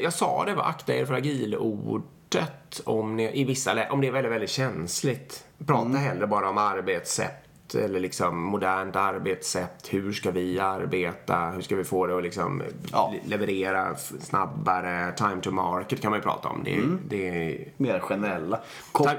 jag 0.03 0.13
sa 0.13 0.45
det, 0.45 0.55
var 0.55 0.65
akta 0.65 0.95
er 0.95 1.05
för 1.07 1.15
agilordet 1.15 2.81
om, 2.85 3.17
ni, 3.17 3.41
i 3.41 3.45
vissa, 3.45 3.91
om 3.91 4.01
det 4.01 4.07
är 4.07 4.13
väldigt, 4.13 4.33
väldigt 4.33 4.51
känsligt. 4.51 5.45
Prata 5.67 5.83
Mm. 5.87 5.97
hellre 6.03 6.27
bara 6.27 6.49
om 6.51 6.59
arbetssätt 6.59 7.44
eller 7.75 8.01
liksom 8.01 8.43
modernt 8.43 8.97
arbetssätt. 8.97 9.89
Hur 9.91 10.13
ska 10.13 10.31
vi 10.31 10.59
arbeta? 10.61 11.51
Hur 11.51 11.63
ska 11.63 11.77
vi 11.77 11.85
få 11.85 12.07
det 12.07 12.17
att 12.17 12.23
liksom 12.23 12.63
Ja. 12.93 13.13
le- 13.15 13.21
leverera 13.37 13.97
snabbare? 14.21 15.13
Time 15.17 15.41
to 15.43 15.51
market 15.51 16.01
kan 16.01 16.11
man 16.11 16.19
ju 16.19 16.23
prata 16.23 16.49
om. 16.49 16.61
Det, 16.65 16.75
är- 16.75 16.79
Mm. 16.79 17.01
det 17.09 17.29
är 17.29 17.69
Mer 17.77 17.99
generella. 18.01 18.61
Kom, 18.93 19.07
Time, 19.07 19.19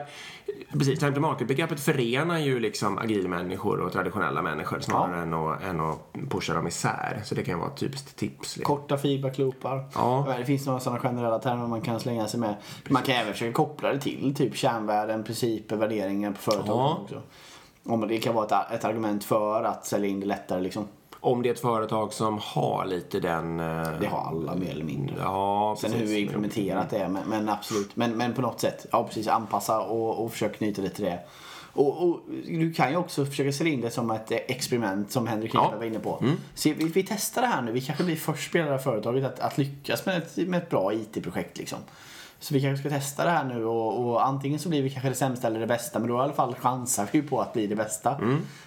precis, 0.71 0.99
time 0.99 1.11
to 1.11 1.19
market-begreppet 1.19 1.79
förenar 1.79 2.39
ju 2.39 2.59
liksom 2.59 2.97
agilmänniskor 2.97 3.79
och 3.79 3.91
traditionella 3.91 4.41
människor 4.41 4.79
snarare 4.79 5.21
än, 5.21 5.33
att, 5.33 5.63
än 5.63 5.79
att 5.81 6.13
pusha 6.29 6.53
dem 6.53 6.67
isär. 6.67 7.21
Så 7.25 7.35
det 7.35 7.43
kan 7.43 7.59
vara 7.59 7.69
ett 7.71 7.77
typiskt 7.77 8.15
tips. 8.15 8.57
Liksom. 8.57 8.75
Korta 8.75 8.97
feedbackloopar. 8.97 9.85
Ja. 9.95 10.35
Det 10.39 10.45
finns 10.45 10.65
några 10.65 10.79
sådana 10.79 10.99
generella 10.99 11.39
termer 11.39 11.67
man 11.67 11.81
kan 11.81 11.99
slänga 11.99 12.27
sig 12.27 12.39
med. 12.39 12.55
Man 12.89 13.01
kan 13.03 13.15
även 13.15 13.33
försöka 13.33 13.53
koppla 13.53 13.93
det 13.93 13.99
till 13.99 14.35
typ 14.35 14.55
kärnvärden, 14.55 15.23
principer, 15.23 15.75
värderingar 15.75 16.31
på 16.31 16.37
företaget 16.37 16.67
Ja. 16.69 16.99
också. 17.03 17.21
Om 17.85 18.07
det 18.07 18.17
kan 18.17 18.35
vara 18.35 18.65
ett, 18.65 18.85
argument 18.85 19.23
för 19.23 19.63
att 19.63 19.85
sälja 19.85 20.09
in 20.09 20.19
det 20.19 20.25
lättare 20.25 20.61
liksom. 20.61 20.87
Om 21.19 21.41
det 21.41 21.49
är 21.49 21.53
ett 21.53 21.59
företag 21.59 22.13
som 22.13 22.39
har 22.41 22.85
lite 22.85 23.19
den... 23.19 23.59
eh, 23.59 23.87
Det 23.99 24.07
har 24.07 24.27
alla 24.27 24.55
mer 24.55 24.69
eller 24.71 24.85
mindre. 24.85 25.15
Ja, 25.19 25.75
Sen 25.79 25.91
precis. 25.91 26.09
hur 26.09 26.17
implementerat 26.17 26.89
det, 26.89 27.09
men, 27.09 27.23
men 27.29 27.49
absolut. 27.49 27.95
Men, 27.95 28.11
men 28.11 28.33
på 28.33 28.41
något 28.41 28.59
sätt, 28.59 28.85
ja 28.91 29.03
precis, 29.03 29.27
anpassa 29.27 29.79
och, 29.81 30.23
och 30.23 30.31
försöka 30.31 30.57
knyta 30.57 30.81
det 30.81 30.89
till 30.89 31.05
det. 31.05 31.19
Och, 31.73 32.03
och 32.09 32.19
du 32.47 32.73
kan 32.73 32.91
ju 32.91 32.97
också 32.97 33.25
försöka 33.25 33.51
sälja 33.51 33.73
in 33.73 33.81
det 33.81 33.91
som 33.91 34.11
ett 34.11 34.31
experiment 34.31 35.11
som 35.11 35.27
Henrik 35.27 35.51
Ja. 35.53 35.73
Var 35.77 35.85
inne 35.85 35.99
på. 35.99 36.23
Så 36.55 36.69
vi, 36.69 36.85
vi 36.87 37.03
testar 37.03 37.41
det 37.41 37.47
här 37.47 37.61
nu, 37.61 37.71
vi 37.71 37.81
kanske 37.81 38.03
blir 38.03 38.15
först 38.15 38.53
här 38.53 38.77
företaget 38.77 39.25
att, 39.25 39.39
att 39.39 39.57
lyckas 39.57 40.05
med 40.05 40.17
ett, 40.17 40.37
med 40.47 40.63
ett 40.63 40.69
bra 40.69 40.93
IT-projekt 40.93 41.57
liksom. 41.57 41.79
Så 42.39 42.53
vi 42.53 42.61
kanske 42.61 42.89
ska 42.89 42.97
testa 42.97 43.23
det 43.25 43.29
här 43.31 43.43
nu 43.45 43.65
och, 43.65 44.05
och 44.05 44.25
antingen 44.27 44.59
så 44.59 44.69
blir 44.69 44.81
vi 44.83 44.89
kanske 44.89 45.09
det 45.09 45.15
sämsta 45.15 45.47
eller 45.47 45.59
det 45.59 45.67
bästa 45.67 45.99
men 45.99 46.09
då 46.09 46.15
i 46.15 46.19
alla 46.19 46.33
fall 46.33 46.55
chansar 46.55 47.07
vi 47.11 47.21
på 47.21 47.41
att 47.41 47.53
bli 47.53 47.67
det 47.67 47.75
bästa. 47.75 48.17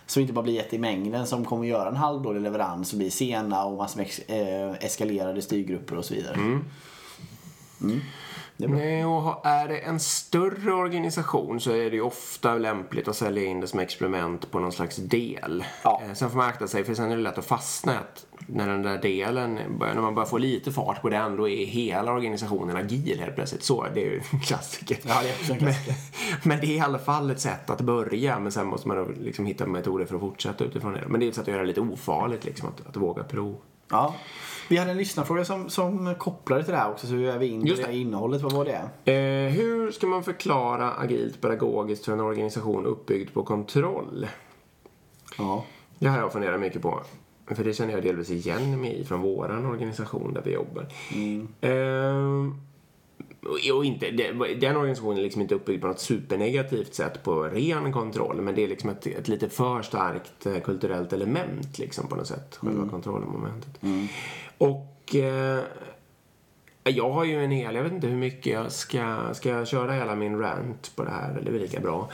Så 0.06 0.20
vi 0.20 0.22
inte 0.22 0.32
bara 0.32 0.42
blir 0.42 0.60
ett 0.60 0.72
i 0.74 0.78
mängden 0.78 1.26
som 1.26 1.44
kommer 1.44 1.62
att 1.64 1.68
göra 1.68 1.88
en 1.88 1.96
halvdålig 1.96 2.40
leverans 2.40 2.92
och 2.92 2.98
blir 2.98 3.10
sena 3.10 3.64
och 3.64 3.76
massor 3.76 3.98
med 4.00 4.08
eh, 4.70 4.84
eskalerade 4.84 5.42
styrgrupper 5.42 5.96
och 5.96 6.04
så 6.04 6.14
vidare. 6.14 6.34
Är 6.34 6.38
bra. 6.38 6.58
Nej, 8.66 9.04
och 9.04 9.46
är 9.46 9.68
det 9.68 9.78
en 9.78 10.00
större 10.00 10.72
organisation 10.72 11.60
så 11.60 11.70
är 11.70 11.90
det 11.90 11.96
ju 11.96 12.02
ofta 12.02 12.54
lämpligt 12.54 13.08
att 13.08 13.16
sälja 13.16 13.44
in 13.44 13.60
det 13.60 13.66
som 13.66 13.80
experiment 13.80 14.50
på 14.50 14.58
någon 14.60 14.72
slags 14.72 14.96
del. 14.96 15.64
Ja. 15.82 16.02
Eh, 16.04 16.14
Sen 16.14 16.30
får 16.30 16.36
man 16.36 16.48
akta 16.48 16.68
sig 16.68 16.84
för 16.84 16.94
sen 16.94 17.12
är 17.12 17.16
det 17.16 17.22
lätt 17.22 17.38
att 17.38 17.46
fastna 17.46 17.92
att 17.98 18.26
när 18.46 18.68
den 18.68 18.82
där 18.82 18.98
delen, 19.02 19.54
när 19.78 20.00
man 20.00 20.14
börjar 20.14 20.26
få 20.26 20.38
lite 20.38 20.72
fart 20.72 21.02
på 21.02 21.08
den 21.08 21.36
då 21.36 21.48
är 21.48 21.66
hela 21.66 22.12
organisationen 22.12 22.76
agil 22.76 23.20
helt 23.20 23.34
plötsligt. 23.34 23.62
Så, 23.62 23.86
det 23.94 24.00
är 24.00 24.10
ju 24.10 24.20
en 24.32 24.40
klassiker. 24.40 24.98
Ja, 25.02 25.20
det 25.22 25.28
är 25.30 25.34
också 25.34 25.52
en 25.52 25.58
klassiker. 25.58 25.94
Men 26.48 26.60
det 26.60 26.66
är 26.66 26.76
i 26.76 26.80
alla 26.80 26.98
fall 26.98 27.30
ett 27.30 27.40
sätt 27.40 27.70
att 27.70 27.80
börja 27.80 28.38
men 28.38 28.52
sen 28.52 28.66
måste 28.66 28.88
man 28.88 29.16
liksom 29.20 29.46
hitta 29.46 29.66
metoder 29.66 30.04
för 30.06 30.14
att 30.14 30.20
fortsätta 30.20 30.64
utifrån 30.64 30.92
det. 30.92 31.04
Men 31.08 31.20
det 31.20 31.26
är 31.26 31.28
ett 31.28 31.34
sätt 31.34 31.42
att 31.42 31.48
göra 31.48 31.60
det 31.60 31.68
lite 31.68 31.80
ofarligt 31.80 32.44
liksom, 32.44 32.68
att, 32.68 32.86
att 32.86 32.96
våga 32.96 33.24
prova. 33.24 33.58
Ja. 33.90 34.14
Vi 34.68 34.76
hade 34.76 34.90
en 34.90 34.96
lyssnarfråga 34.96 35.44
som, 35.44 35.70
som 35.70 36.14
kopplade 36.14 36.62
till 36.64 36.72
det 36.72 36.78
här 36.78 36.90
också 36.90 37.06
så 37.06 37.12
hur 37.14 37.28
är 37.28 37.38
vi 37.38 37.46
in 37.46 37.60
på 37.60 37.66
det 37.66 37.74
det. 37.74 37.82
här 37.82 37.92
innehållet? 37.92 38.42
Vad 38.42 38.52
var 38.52 38.64
det? 38.64 39.12
Eh, 39.12 39.52
hur 39.52 39.90
ska 39.90 40.06
man 40.06 40.22
förklara 40.24 40.92
agilt 40.94 41.40
pedagogiskt 41.40 42.04
för 42.04 42.12
en 42.12 42.20
organisation 42.20 42.86
uppbyggd 42.86 43.32
på 43.34 43.42
kontroll? 43.42 44.26
Ja. 45.38 45.64
Det 45.98 46.06
har 46.08 46.18
jag 46.18 46.32
funderat 46.32 46.60
mycket 46.60 46.82
på. 46.82 47.00
För 47.46 47.64
det 47.64 47.72
känner 47.72 47.92
jag 47.92 48.02
delvis 48.02 48.30
igen 48.30 48.80
mig 48.80 49.00
i 49.00 49.04
från 49.04 49.20
våran 49.22 49.66
organisation 49.66 50.34
där 50.34 50.42
vi 50.44 50.52
jobbar. 50.52 50.86
Ehm, 51.60 52.50
och- 52.50 52.67
och 53.74 53.84
inte, 53.84 54.10
den 54.60 54.76
organisationen 54.76 55.18
är 55.18 55.22
liksom 55.22 55.42
inte 55.42 55.54
uppbyggd 55.54 55.80
på 55.80 55.88
något 55.88 56.00
supernegativt 56.00 56.94
sätt 56.94 57.22
på 57.22 57.42
ren 57.42 57.92
kontroll. 57.92 58.40
Men 58.42 58.54
det 58.54 58.64
är 58.64 58.68
liksom 58.68 58.90
ett, 58.90 59.06
ett 59.06 59.28
lite 59.28 59.48
för 59.48 59.82
starkt 59.82 60.46
eh, 60.46 60.58
kulturellt 60.58 61.12
element 61.12 61.78
liksom 61.78 62.08
på 62.08 62.16
något 62.16 62.26
sätt. 62.26 62.56
Själva 62.60 62.88
kontrollmomentet. 62.88 63.80
Och 64.58 65.14
eh, 65.14 65.60
Jag 66.84 67.10
har 67.10 67.24
ju 67.24 67.44
en 67.44 67.50
hel, 67.50 67.74
jag 67.74 67.82
vet 67.82 67.92
inte 67.92 68.06
hur 68.06 68.16
mycket 68.16 68.52
jag 68.52 68.72
ska, 68.72 69.34
ska 69.34 69.48
jag 69.48 69.68
köra 69.68 69.92
hela 69.92 70.14
min 70.14 70.38
rant 70.38 70.92
på 70.96 71.04
det 71.04 71.10
här? 71.10 71.40
Det 71.42 71.50
är 71.50 71.58
lika 71.58 71.80
bra. 71.80 72.10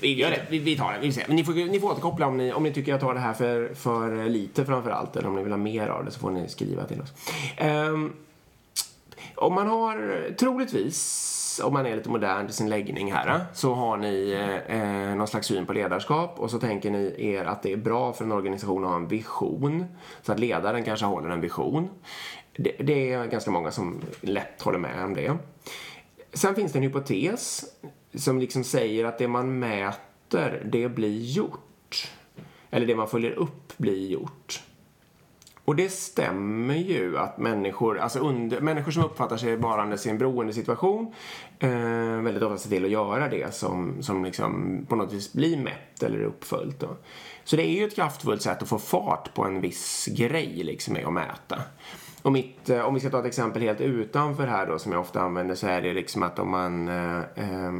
Vi, 0.00 0.14
gör 0.14 0.30
det, 0.30 0.46
vi, 0.50 0.58
vi 0.58 0.76
tar 0.76 0.92
det, 0.92 0.98
vi 1.00 1.12
ser. 1.12 1.24
Men 1.26 1.36
ni 1.36 1.44
får, 1.44 1.52
ni 1.52 1.80
får 1.80 1.90
återkoppla 1.90 2.26
om 2.26 2.36
ni, 2.36 2.52
om 2.52 2.62
ni 2.62 2.72
tycker 2.72 2.92
jag 2.92 3.00
tar 3.00 3.14
det 3.14 3.20
här 3.20 3.34
för, 3.34 3.74
för 3.74 4.28
lite 4.28 4.64
framför 4.64 4.90
allt. 4.90 5.16
Eller 5.16 5.28
om 5.28 5.34
ni 5.34 5.42
vill 5.42 5.52
ha 5.52 5.56
mer 5.56 5.88
av 5.88 6.04
det 6.04 6.10
så 6.10 6.20
får 6.20 6.30
ni 6.30 6.48
skriva 6.48 6.84
till 6.84 7.00
oss. 7.00 7.12
Um, 7.60 8.12
om 9.36 9.54
man 9.54 9.66
har, 9.66 10.26
troligtvis, 10.38 11.60
om 11.64 11.72
man 11.72 11.86
är 11.86 11.96
lite 11.96 12.08
modern 12.08 12.46
i 12.46 12.52
sin 12.52 12.68
läggning 12.68 13.12
här, 13.12 13.40
så 13.54 13.74
har 13.74 13.96
ni 13.96 14.32
eh, 14.32 14.80
eh, 14.80 15.16
någon 15.16 15.26
slags 15.26 15.46
syn 15.46 15.66
på 15.66 15.72
ledarskap 15.72 16.38
och 16.38 16.50
så 16.50 16.58
tänker 16.58 16.90
ni 16.90 17.14
er 17.18 17.44
att 17.44 17.62
det 17.62 17.72
är 17.72 17.76
bra 17.76 18.12
för 18.12 18.24
en 18.24 18.32
organisation 18.32 18.84
att 18.84 18.90
ha 18.90 18.96
en 18.96 19.08
vision. 19.08 19.84
Så 20.22 20.32
att 20.32 20.40
ledaren 20.40 20.84
kanske 20.84 21.06
håller 21.06 21.28
en 21.28 21.40
vision. 21.40 21.88
Det, 22.56 22.76
det 22.78 23.12
är 23.12 23.26
ganska 23.26 23.50
många 23.50 23.70
som 23.70 24.00
lätt 24.20 24.62
håller 24.62 24.78
med 24.78 25.04
om 25.04 25.14
det. 25.14 25.36
Sen 26.32 26.54
finns 26.54 26.72
det 26.72 26.78
en 26.78 26.82
hypotes 26.82 27.64
som 28.14 28.38
liksom 28.38 28.64
säger 28.64 29.04
att 29.04 29.18
det 29.18 29.28
man 29.28 29.58
mäter, 29.58 30.62
det 30.72 30.88
blir 30.88 31.20
gjort. 31.20 32.10
Eller 32.70 32.86
det 32.86 32.96
man 32.96 33.08
följer 33.08 33.30
upp 33.30 33.78
blir 33.78 34.06
gjort. 34.06 34.62
Och 35.66 35.76
det 35.76 35.88
stämmer 35.88 36.74
ju 36.74 37.18
att 37.18 37.38
människor, 37.38 37.98
alltså 37.98 38.18
under, 38.18 38.60
människor 38.60 38.92
som 38.92 39.04
uppfattar 39.04 39.36
sig 39.36 39.56
varandes 39.56 40.06
i 40.06 40.10
en 40.10 40.18
beroendesituation 40.18 41.14
eh, 41.58 41.70
väldigt 42.20 42.42
ofta 42.42 42.58
ser 42.58 42.70
till 42.70 42.84
att 42.84 42.90
göra 42.90 43.28
det 43.28 43.54
som, 43.54 44.02
som 44.02 44.24
liksom 44.24 44.80
på 44.88 44.96
något 44.96 45.12
vis 45.12 45.32
blir 45.32 45.56
mätt 45.56 46.02
eller 46.02 46.22
uppföljt. 46.22 46.80
Då. 46.80 46.88
Så 47.44 47.56
det 47.56 47.62
är 47.66 47.70
ju 47.70 47.86
ett 47.86 47.94
kraftfullt 47.94 48.42
sätt 48.42 48.62
att 48.62 48.68
få 48.68 48.78
fart 48.78 49.34
på 49.34 49.44
en 49.44 49.60
viss 49.60 50.06
grej 50.06 50.62
liksom 50.62 50.94
med 50.94 51.06
att 51.06 51.12
mäta. 51.12 51.60
Och 52.26 52.32
mitt, 52.32 52.70
eh, 52.70 52.80
om 52.80 52.94
vi 52.94 53.00
ska 53.00 53.10
ta 53.10 53.18
ett 53.18 53.26
exempel 53.26 53.62
helt 53.62 53.80
utanför 53.80 54.46
här 54.46 54.66
då 54.66 54.78
som 54.78 54.92
jag 54.92 55.00
ofta 55.00 55.20
använder 55.20 55.54
så 55.54 55.66
är 55.66 55.82
det 55.82 55.92
liksom 55.92 56.22
att 56.22 56.38
om 56.38 56.50
man, 56.50 56.88
eh, 56.88 57.72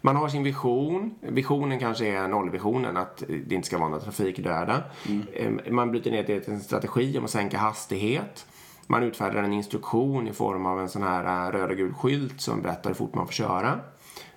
man 0.00 0.16
har 0.16 0.28
sin 0.28 0.42
vision. 0.42 1.14
Visionen 1.20 1.78
kanske 1.78 2.06
är 2.06 2.28
nollvisionen, 2.28 2.96
att 2.96 3.22
det 3.46 3.54
inte 3.54 3.66
ska 3.66 3.78
vara 3.78 3.88
några 3.88 4.02
trafikdöda. 4.02 4.82
Mm. 5.08 5.58
Eh, 5.64 5.72
man 5.72 5.90
bryter 5.90 6.10
ner 6.10 6.24
det 6.26 6.40
till 6.40 6.52
en 6.52 6.60
strategi 6.60 7.18
om 7.18 7.24
att 7.24 7.30
sänka 7.30 7.58
hastighet. 7.58 8.46
Man 8.86 9.02
utfärdar 9.02 9.42
en 9.42 9.52
instruktion 9.52 10.28
i 10.28 10.32
form 10.32 10.66
av 10.66 10.80
en 10.80 10.88
sån 10.88 11.02
här 11.02 11.46
eh, 11.46 11.52
röd 11.52 11.70
och 11.70 11.76
gul 11.76 11.94
skylt 11.94 12.40
som 12.40 12.62
berättar 12.62 12.90
hur 12.90 12.94
fort 12.94 13.14
man 13.14 13.26
får 13.26 13.32
köra. 13.32 13.80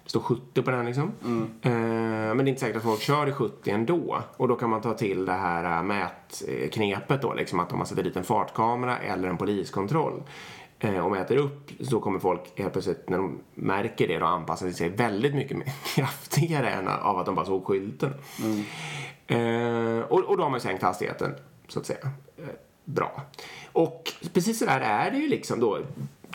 Står 0.06 0.20
70 0.20 0.62
på 0.62 0.72
den 0.72 0.86
liksom. 0.86 1.12
Mm. 1.24 1.44
Eh, 1.62 2.36
men 2.36 2.38
det 2.38 2.44
är 2.44 2.48
inte 2.48 2.62
säkert 2.62 2.78
att 2.78 2.84
folk 2.84 3.02
kör 3.02 3.28
i 3.28 3.32
70 3.32 3.72
ändå. 3.72 4.22
Och 4.38 4.48
då 4.48 4.56
kan 4.56 4.70
man 4.70 4.82
ta 4.82 4.94
till 4.94 5.26
det 5.26 5.34
här 5.34 5.78
äh, 5.78 5.84
mätknepet 5.84 7.22
då, 7.22 7.34
liksom 7.34 7.60
att 7.60 7.72
om 7.72 7.78
man 7.78 7.88
sätter 7.88 8.04
dit 8.04 8.16
en 8.16 8.24
fartkamera 8.24 8.98
eller 8.98 9.30
en 9.30 9.38
poliskontroll 9.38 10.24
eh, 10.80 11.06
och 11.06 11.12
mäter 11.12 11.38
upp 11.38 11.72
så 11.80 12.00
kommer 12.00 12.20
folk 12.20 12.42
helt 12.56 12.74
plötsligt 12.74 13.10
när 13.10 13.18
de 13.18 13.40
märker 13.54 14.08
det 14.08 14.18
då 14.18 14.26
anpassa 14.26 14.72
sig 14.72 14.90
väldigt 14.90 15.36
mycket 15.36 15.58
mer 15.58 15.74
kraftigare 15.96 16.70
än 16.70 16.88
av 16.88 17.18
att 17.18 17.26
de 17.26 17.36
bara 17.36 17.46
såg 17.46 17.66
skylten. 17.66 18.14
Mm. 18.44 18.64
Eh, 19.28 20.04
och, 20.04 20.20
och 20.20 20.38
då 20.38 20.44
har 20.44 20.50
man 20.50 20.62
sänkt 20.62 20.84
hastigheten 20.84 21.36
så 21.68 21.80
att 21.80 21.86
säga. 21.86 22.10
Eh, 22.38 22.44
bra. 22.86 23.22
Och 23.72 24.14
precis 24.34 24.60
så 24.60 24.66
där 24.66 24.80
är 24.80 25.12
det 25.12 25.18
ju 25.18 25.28
liksom 25.28 25.60
då 25.60 25.80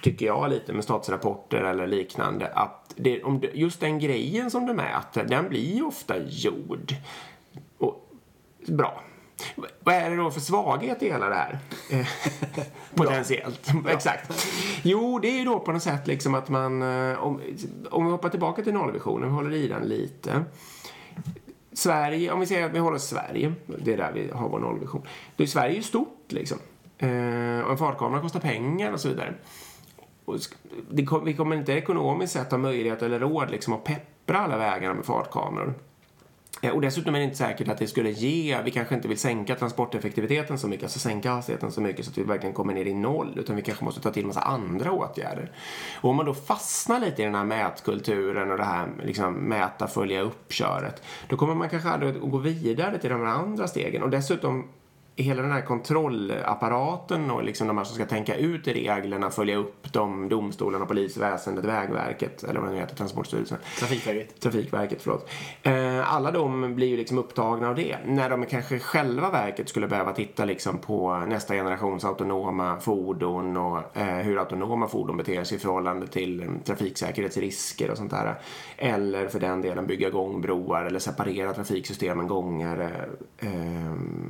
tycker 0.02 0.26
jag 0.26 0.50
lite 0.50 0.72
med 0.72 0.84
statsrapporter 0.84 1.62
eller 1.62 1.86
liknande 1.86 2.48
att 2.54 2.94
det, 2.96 3.22
om 3.22 3.40
det, 3.40 3.50
just 3.54 3.80
den 3.80 3.98
grejen 3.98 4.50
som 4.50 4.66
du 4.66 4.74
mäter 4.74 5.24
den 5.24 5.48
blir 5.48 5.74
ju 5.74 5.82
ofta 5.82 6.14
gjord. 6.28 6.94
Och, 7.78 8.10
bra. 8.66 9.02
Vad 9.80 9.94
är 9.94 10.10
det 10.10 10.16
då 10.16 10.30
för 10.30 10.40
svaghet 10.40 11.02
i 11.02 11.10
hela 11.10 11.28
det 11.28 11.34
här? 11.34 11.58
Potentiellt. 12.94 13.70
Exakt. 13.88 14.46
Jo, 14.82 15.18
det 15.18 15.28
är 15.28 15.38
ju 15.38 15.44
då 15.44 15.58
på 15.58 15.72
något 15.72 15.82
sätt 15.82 16.06
liksom 16.06 16.34
att 16.34 16.48
man, 16.48 16.82
eh, 16.82 17.18
om, 17.18 17.40
om 17.90 18.04
vi 18.04 18.10
hoppar 18.10 18.28
tillbaka 18.28 18.62
till 18.62 18.72
nollvisionen, 18.72 19.28
vi 19.28 19.34
håller 19.34 19.52
i 19.52 19.68
den 19.68 19.82
lite. 19.82 20.44
Sverige, 21.72 22.32
om 22.32 22.40
vi 22.40 22.46
säger 22.46 22.66
att 22.66 22.72
vi 22.72 22.78
håller 22.78 22.98
Sverige, 22.98 23.52
det 23.66 23.92
är 23.92 23.96
där 23.96 24.12
vi 24.14 24.30
har 24.32 24.48
vår 24.48 24.58
nollvision. 24.58 25.02
Då 25.36 25.42
är 25.42 25.46
Sverige 25.46 25.74
ju 25.74 25.82
stort 25.82 26.24
liksom. 26.28 26.58
Eh, 26.98 27.60
och 27.60 27.70
en 27.70 27.78
fartkamera 27.78 28.20
kostar 28.20 28.40
pengar 28.40 28.92
och 28.92 29.00
så 29.00 29.08
vidare 29.08 29.34
vi 31.24 31.34
kommer 31.34 31.56
inte 31.56 31.72
ekonomiskt 31.72 32.32
sett 32.32 32.50
ha 32.50 32.58
möjlighet 32.58 33.02
eller 33.02 33.18
råd 33.18 33.50
liksom 33.50 33.72
att 33.72 33.84
peppra 33.84 34.38
alla 34.38 34.56
vägarna 34.56 34.94
med 34.94 35.04
fartkameror. 35.04 35.74
Eh, 36.62 36.70
och 36.70 36.80
dessutom 36.80 37.14
är 37.14 37.18
det 37.18 37.24
inte 37.24 37.36
säkert 37.36 37.68
att 37.68 37.78
det 37.78 37.86
skulle 37.86 38.10
ge, 38.10 38.62
vi 38.64 38.70
kanske 38.70 38.94
inte 38.94 39.08
vill 39.08 39.18
sänka 39.18 39.54
transporteffektiviteten 39.54 40.58
så 40.58 40.68
mycket, 40.68 40.84
alltså 40.84 40.98
sänka 40.98 41.30
hastigheten 41.30 41.72
så 41.72 41.80
mycket 41.80 42.04
så 42.04 42.10
att 42.10 42.18
vi 42.18 42.22
verkligen 42.22 42.54
kommer 42.54 42.74
ner 42.74 42.84
i 42.84 42.94
noll, 42.94 43.34
utan 43.36 43.56
vi 43.56 43.62
kanske 43.62 43.84
måste 43.84 44.00
ta 44.00 44.10
till 44.10 44.26
massa 44.26 44.40
andra 44.40 44.92
åtgärder. 44.92 45.52
Och 46.00 46.10
om 46.10 46.16
man 46.16 46.26
då 46.26 46.34
fastnar 46.34 47.00
lite 47.00 47.22
i 47.22 47.24
den 47.24 47.34
här 47.34 47.44
mätkulturen 47.44 48.50
och 48.50 48.56
det 48.56 48.64
här 48.64 48.88
liksom 49.04 49.34
mäta, 49.34 49.86
följa 49.86 50.20
upp 50.20 50.52
köret, 50.52 51.02
då 51.28 51.36
kommer 51.36 51.54
man 51.54 51.68
kanske 51.68 51.88
aldrig 51.88 52.16
att 52.16 52.30
gå 52.30 52.38
vidare 52.38 52.98
till 52.98 53.10
de 53.10 53.20
här 53.20 53.34
andra 53.34 53.68
stegen. 53.68 54.02
Och 54.02 54.10
dessutom 54.10 54.68
hela 55.22 55.42
den 55.42 55.52
här 55.52 55.60
kontrollapparaten 55.62 57.30
och 57.30 57.44
liksom 57.44 57.66
de 57.66 57.78
här 57.78 57.84
som 57.84 57.94
ska 57.94 58.06
tänka 58.06 58.36
ut 58.36 58.68
reglerna, 58.68 59.30
följa 59.30 59.56
upp 59.56 59.92
dem, 59.92 60.28
domstolarna, 60.28 60.86
polisväsendet, 60.86 61.64
Vägverket 61.64 62.44
eller 62.44 62.60
vad 62.60 62.68
det 62.68 62.74
nu 62.74 62.80
heter, 62.80 62.96
Transportstyrelsen. 62.96 63.58
Trafikverket. 63.78 64.40
Trafikverket, 64.40 65.02
förlåt. 65.02 65.30
Eh, 65.62 66.14
alla 66.14 66.30
de 66.30 66.74
blir 66.74 66.88
ju 66.88 66.96
liksom 66.96 67.18
upptagna 67.18 67.68
av 67.68 67.74
det. 67.74 67.96
När 68.06 68.30
de 68.30 68.46
kanske 68.46 68.78
själva 68.78 69.30
verket 69.30 69.68
skulle 69.68 69.88
behöva 69.88 70.12
titta 70.12 70.44
liksom 70.44 70.78
på 70.78 71.16
nästa 71.16 71.54
generations 71.54 72.04
autonoma 72.04 72.80
fordon 72.80 73.56
och 73.56 73.96
eh, 73.96 74.16
hur 74.16 74.38
autonoma 74.38 74.88
fordon 74.88 75.16
beter 75.16 75.44
sig 75.44 75.56
i 75.56 75.60
förhållande 75.60 76.06
till 76.06 76.42
eh, 76.42 76.48
trafiksäkerhetsrisker 76.64 77.90
och 77.90 77.96
sånt 77.96 78.10
där. 78.10 78.34
Eller 78.76 79.28
för 79.28 79.40
den 79.40 79.62
delen 79.62 79.86
bygga 79.86 80.10
gångbroar 80.10 80.84
eller 80.84 80.98
separera 80.98 81.52
trafiksystemen, 81.52 82.28
gånger, 82.28 83.06
eh, 83.38 83.50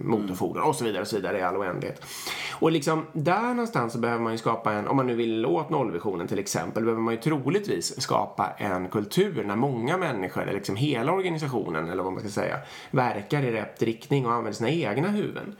motorfordon 0.04 0.62
och 0.62 0.76
så 0.80 0.84
vidare 0.84 1.02
och 1.02 1.08
så 1.08 1.16
vidare 1.16 1.38
i 1.38 1.42
all 1.42 1.56
oändlighet. 1.56 2.04
Och 2.52 2.72
liksom 2.72 3.06
där 3.12 3.54
någonstans 3.54 3.92
så 3.92 3.98
behöver 3.98 4.22
man 4.22 4.32
ju 4.32 4.38
skapa 4.38 4.72
en, 4.72 4.88
om 4.88 4.96
man 4.96 5.06
nu 5.06 5.14
vill 5.14 5.46
åt 5.46 5.70
nollvisionen 5.70 6.28
till 6.28 6.38
exempel, 6.38 6.84
behöver 6.84 7.02
man 7.02 7.14
ju 7.14 7.20
troligtvis 7.20 8.00
skapa 8.02 8.50
en 8.58 8.88
kultur 8.88 9.44
när 9.44 9.56
många 9.56 9.96
människor, 9.96 10.42
eller 10.42 10.52
liksom 10.52 10.76
hela 10.76 11.12
organisationen 11.12 11.88
eller 11.88 12.02
vad 12.02 12.12
man 12.12 12.20
ska 12.20 12.30
säga, 12.30 12.56
verkar 12.90 13.42
i 13.42 13.52
rätt 13.52 13.82
riktning 13.82 14.26
och 14.26 14.32
använder 14.32 14.52
sina 14.52 14.70
egna 14.70 15.08
huvuden. 15.08 15.56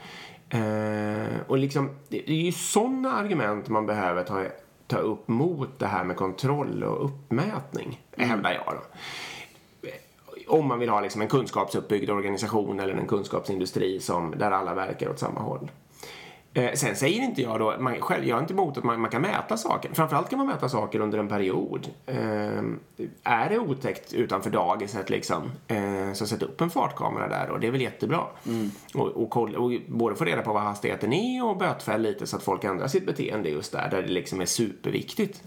Eh, 0.48 1.40
och 1.46 1.58
liksom, 1.58 1.90
det 2.08 2.30
är 2.30 2.34
ju 2.34 2.52
sådana 2.52 3.12
argument 3.12 3.68
man 3.68 3.86
behöver 3.86 4.24
ta, 4.24 4.44
ta 4.86 4.96
upp 4.96 5.28
mot 5.28 5.78
det 5.78 5.86
här 5.86 6.04
med 6.04 6.16
kontroll 6.16 6.84
och 6.84 7.04
uppmätning, 7.04 8.00
mm. 8.16 8.30
hävdar 8.30 8.50
jag 8.50 8.64
då 8.66 8.96
om 10.49 10.66
man 10.66 10.78
vill 10.78 10.88
ha 10.88 11.00
liksom 11.00 11.23
en 11.23 11.28
kunskapsuppbyggd 11.28 12.11
organisation 12.11 12.80
eller 12.80 12.94
en 12.94 13.06
kunskapsindustri 13.06 14.00
som, 14.00 14.35
där 14.38 14.50
alla 14.50 14.75
verkar 14.75 15.11
åt 15.11 15.18
samma 15.18 15.40
håll. 15.40 15.70
Eh, 16.54 16.73
sen 16.75 16.97
säger 16.97 17.23
inte 17.23 17.42
jag 17.42 17.59
då, 17.59 17.75
man, 17.78 18.00
själv, 18.00 18.25
jag 18.25 18.37
är 18.37 18.40
inte 18.40 18.52
emot 18.52 18.78
att 18.78 18.85
man, 18.85 19.00
man, 19.00 19.11
kan 19.11 19.23
mäta 19.23 19.56
saker. 19.56 19.90
Framförallt 19.94 20.30
kan 20.30 20.38
man 20.38 20.47
mäta 20.47 20.68
saker 20.68 21.00
under 21.00 21.18
en 21.18 21.28
period. 21.28 21.88
Eh, 22.06 22.62
är 23.25 23.49
det 23.49 23.59
otäckt 23.59 24.12
utanför 24.12 24.50
dagiset 24.50 25.11
liksom, 25.11 25.50
eh, 25.68 26.12
så 26.12 26.26
sätt 26.26 26.42
upp 26.42 26.61
en 26.61 26.70
fartkamera 26.70 27.28
där 27.28 27.50
och 27.50 27.61
det 27.61 27.66
är 27.66 27.70
väl 27.70 27.80
jättebra. 27.80 28.26
Mm. 28.47 28.70
Och, 28.94 29.09
och, 29.09 29.30
koll, 29.30 29.56
och, 29.56 29.73
både 29.88 30.16
få 30.16 30.25
reda 30.25 30.42
på 30.42 30.52
vad 30.52 30.62
hastigheten 30.62 31.12
är 31.12 31.44
och 31.44 31.56
bötfäll 31.56 32.02
lite 32.02 32.26
så 32.26 32.37
att 32.37 32.42
folk 32.42 32.64
ändrar 32.64 32.88
sitt 32.88 33.06
beteende 33.06 33.49
just 33.49 33.73
där, 33.73 33.88
där 33.90 34.02
det 34.02 34.09
liksom 34.09 34.40
är 34.40 34.47
superviktigt. 34.47 35.42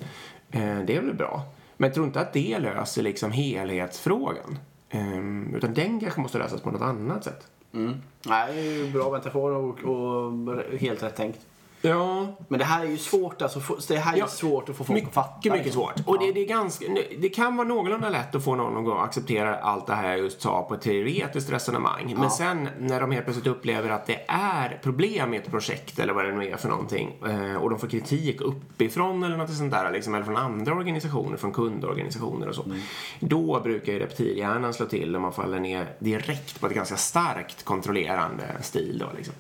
Eh, 0.52 0.80
det 0.80 0.96
är 0.96 1.02
väl 1.02 1.14
bra. 1.14 1.42
Men 1.78 1.88
jag 1.88 1.94
tror 1.94 2.06
inte 2.06 2.20
att 2.20 2.34
det 2.34 2.60
löser 2.60 3.02
liksom 3.04 3.32
helhetsfrågan. 3.32 4.58
Um, 4.94 5.56
utan 5.56 5.74
den 5.74 6.00
kanske 6.00 6.22
måste 6.22 6.38
lösas 6.38 6.62
på 6.62 6.72
något 6.72 6.82
annat 6.82 7.24
sätt. 7.24 7.48
Mm. 7.74 7.94
Nej, 8.26 8.92
bra 8.92 9.12
metafor 9.12 9.52
och, 9.52 9.84
och 9.84 10.32
helt 10.80 11.04
rätt 11.04 11.16
tänkt. 11.16 11.40
Ja. 11.86 12.28
Men 12.48 12.60
det 12.60 12.66
här 12.66 12.86
är 12.86 12.90
ju 12.90 12.98
svårt 12.98 13.42
alltså. 13.42 13.62
Det 13.88 13.98
här 13.98 14.14
är 14.14 14.18
ja, 14.18 14.28
svårt 14.28 14.70
att 14.70 14.76
få 14.76 14.84
folk 14.84 14.96
mycket, 14.96 15.10
att 15.10 15.14
fatta. 15.14 15.50
Mycket 15.50 15.66
liksom. 15.66 15.82
svårt. 15.82 16.08
Och 16.08 16.20
det, 16.20 16.32
det, 16.32 16.40
är 16.40 16.48
ganska, 16.48 16.86
det 17.18 17.30
kan 17.30 17.58
vara 17.58 17.68
någorlunda 17.68 18.10
lätt 18.10 18.36
att 18.36 18.44
få 18.44 18.56
någon 18.56 18.98
att 18.98 19.04
acceptera 19.04 19.60
allt 19.60 19.88
det 19.88 19.94
här 19.94 20.10
jag 20.10 20.20
just 20.20 20.42
sa 20.42 20.62
på 20.64 20.74
ett 20.74 20.82
teoretiskt 20.82 21.52
resonemang. 21.52 22.10
Ja. 22.10 22.18
Men 22.20 22.32
sen 22.32 22.70
när 22.80 23.02
de 23.02 23.12
helt 23.12 23.26
plötsligt 23.26 23.48
upplever 23.48 23.90
att 23.90 24.06
det 24.06 24.26
är 24.28 24.80
problem 24.84 25.34
i 25.34 25.38
ett 25.38 25.52
projekt 25.52 26.00
eller 26.00 26.14
vad 26.14 26.26
det 26.26 26.32
nu 26.32 26.48
är 26.48 26.58
för 26.58 26.70
någonting 26.70 27.14
eh, 27.28 27.56
och 27.56 27.70
de 27.70 27.80
får 27.80 27.88
kritik 27.88 28.42
uppifrån 28.42 29.24
eller 29.24 29.38
något 29.38 29.54
sånt 29.54 29.72
där 29.72 29.92
liksom, 29.92 30.16
eller 30.16 30.26
från 30.26 30.38
andra 30.38 30.74
organisationer, 30.74 31.38
från 31.38 31.52
kundorganisationer 31.52 32.50
och 32.50 32.56
så. 32.56 32.64
Mm. 32.64 32.80
Då 33.20 33.60
brukar 33.64 33.94
ju 33.94 34.00
reptilhjärnan 34.00 34.74
slå 34.74 34.86
till 34.86 35.16
och 35.16 35.22
man 35.22 35.34
faller 35.34 35.60
ner 35.60 35.88
direkt 36.00 36.60
på 36.60 36.68
ett 36.68 36.74
ganska 36.74 36.96
starkt 36.96 37.64
kontrollerande 37.64 38.44
stil 38.62 38.98
då 39.00 39.08
liksom. 39.18 39.34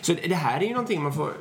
Så 0.00 0.12
det 0.12 0.34
här 0.34 0.60
är 0.60 0.64
ju 0.64 0.72
någonting 0.72 1.02
man 1.02 1.12
får 1.12 1.32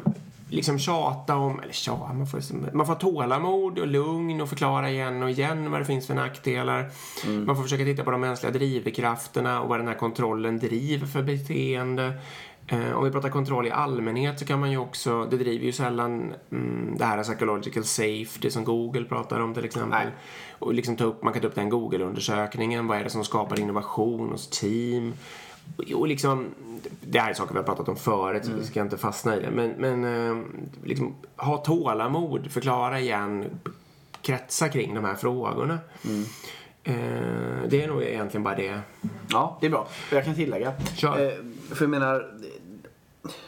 liksom 0.53 0.79
tjata 0.79 1.35
om, 1.35 1.59
eller 1.59 1.73
tjata, 1.73 2.13
man 2.13 2.27
får, 2.27 2.41
man 2.75 2.85
får 2.85 2.95
tålamod 2.95 3.79
och 3.79 3.87
lugn 3.87 4.41
och 4.41 4.49
förklara 4.49 4.89
igen 4.89 5.23
och 5.23 5.29
igen 5.29 5.71
vad 5.71 5.81
det 5.81 5.85
finns 5.85 6.07
för 6.07 6.13
nackdelar. 6.13 6.91
Mm. 7.25 7.45
Man 7.45 7.55
får 7.55 7.63
försöka 7.63 7.83
titta 7.83 8.03
på 8.03 8.11
de 8.11 8.21
mänskliga 8.21 8.51
drivkrafterna 8.51 9.61
och 9.61 9.69
vad 9.69 9.79
den 9.79 9.87
här 9.87 9.95
kontrollen 9.95 10.59
driver 10.59 11.07
för 11.07 11.23
beteende. 11.23 12.13
Eh, 12.67 12.91
om 12.91 13.03
vi 13.03 13.11
pratar 13.11 13.29
kontroll 13.29 13.67
i 13.67 13.71
allmänhet 13.71 14.39
så 14.39 14.45
kan 14.45 14.59
man 14.59 14.71
ju 14.71 14.77
också, 14.77 15.25
det 15.25 15.37
driver 15.37 15.65
ju 15.65 15.71
sällan 15.71 16.33
mm, 16.51 16.95
det 16.97 17.05
här 17.05 17.23
psychological 17.23 17.83
safety 17.83 18.49
som 18.49 18.63
Google 18.63 19.03
pratar 19.03 19.39
om 19.39 19.53
till 19.53 19.65
exempel. 19.65 19.99
Nej. 20.03 20.13
Och 20.59 20.73
liksom 20.73 20.95
ta 20.95 21.03
upp, 21.03 21.23
man 21.23 21.33
kan 21.33 21.41
ta 21.41 21.47
upp 21.47 21.55
den 21.55 21.69
Google-undersökningen, 21.69 22.87
vad 22.87 22.97
är 22.97 23.03
det 23.03 23.09
som 23.09 23.23
skapar 23.23 23.59
innovation 23.59 24.29
hos 24.29 24.49
team? 24.49 25.13
Och, 25.95 26.07
liksom, 26.07 26.45
det 27.01 27.19
här 27.19 27.29
är 27.29 27.33
saker 27.33 27.53
vi 27.53 27.59
har 27.59 27.65
pratat 27.65 27.89
om 27.89 27.95
förut 27.95 28.45
så 28.45 28.51
vi 28.51 28.65
ska 28.65 28.81
inte 28.81 28.97
fastna 28.97 29.37
i 29.37 29.39
det. 29.39 29.51
Men, 29.51 29.69
men 29.69 30.03
eh, 30.03 30.43
liksom, 30.83 31.15
ha 31.35 31.57
tålamod, 31.57 32.51
förklara 32.51 32.99
igen, 32.99 33.45
kretsa 34.21 34.69
kring 34.69 34.95
de 34.95 35.05
här 35.05 35.15
frågorna. 35.15 35.79
Eh, 36.83 36.93
det 37.67 37.83
är 37.83 37.87
nog 37.87 38.03
egentligen 38.03 38.43
bara 38.43 38.55
det. 38.55 38.79
Ja, 39.29 39.57
det 39.61 39.65
är 39.65 39.71
bra. 39.71 39.87
Jag 40.11 40.25
kan 40.25 40.35
tillägga. 40.35 40.73
Kör. 40.95 41.25
Eh, 41.25 41.33
för 41.69 41.83
jag 41.83 41.89
menar, 41.89 42.31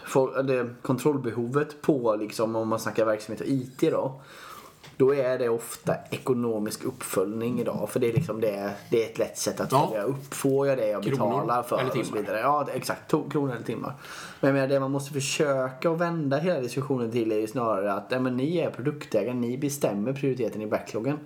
för, 0.06 0.44
det, 0.44 0.76
kontrollbehovet 0.82 1.82
på, 1.82 2.16
liksom, 2.16 2.56
om 2.56 2.68
man 2.68 2.80
snackar 2.80 3.06
verksamhet 3.06 3.42
och 3.42 3.48
IT 3.48 3.80
då. 3.80 4.22
Då 4.98 5.16
är 5.16 5.40
det 5.40 5.50
ofta 5.50 5.96
ekonomisk 6.10 6.84
uppföljning 6.84 7.60
idag. 7.60 7.90
För 7.90 8.00
det 8.00 8.10
är, 8.10 8.14
liksom 8.14 8.42
det, 8.42 8.74
det 8.92 9.04
är 9.06 9.10
ett 9.10 9.18
lätt 9.18 9.38
sätt 9.38 9.60
att 9.60 9.72
Ja. 9.72 9.88
följa 9.88 10.04
upp. 10.04 10.34
Får 10.34 10.68
jag 10.68 10.78
det 10.78 10.88
jag 10.88 11.04
Kronor 11.04 11.16
betalar 11.42 11.64
för? 11.64 11.78
eller 11.80 11.90
och 11.90 11.96
så 11.98 12.04
timmar. 12.04 12.20
vidare. 12.22 12.40
Ja, 12.40 12.68
exakt. 12.74 13.12
Kronor 13.12 13.52
eller 13.52 13.64
timmar. 13.64 13.94
Men 14.40 14.48
jag 14.48 14.54
menar, 14.54 14.68
det 14.68 14.80
man 14.80 14.92
måste 14.92 15.14
försöka 15.14 15.90
att 15.92 15.98
vända 16.00 16.38
hela 16.38 16.60
diskussionen 16.60 17.12
till 17.12 17.32
är 17.32 17.36
ju 17.40 17.48
snarare 17.48 17.94
att 17.94 18.12
nej, 18.12 18.20
men 18.20 18.38
ni 18.38 18.58
är 18.58 18.70
produktägare. 18.70 19.34
Ni 19.34 19.58
bestämmer 19.58 20.14
prioriteten 20.14 20.62
i 20.62 20.68
backloggen. 20.68 21.20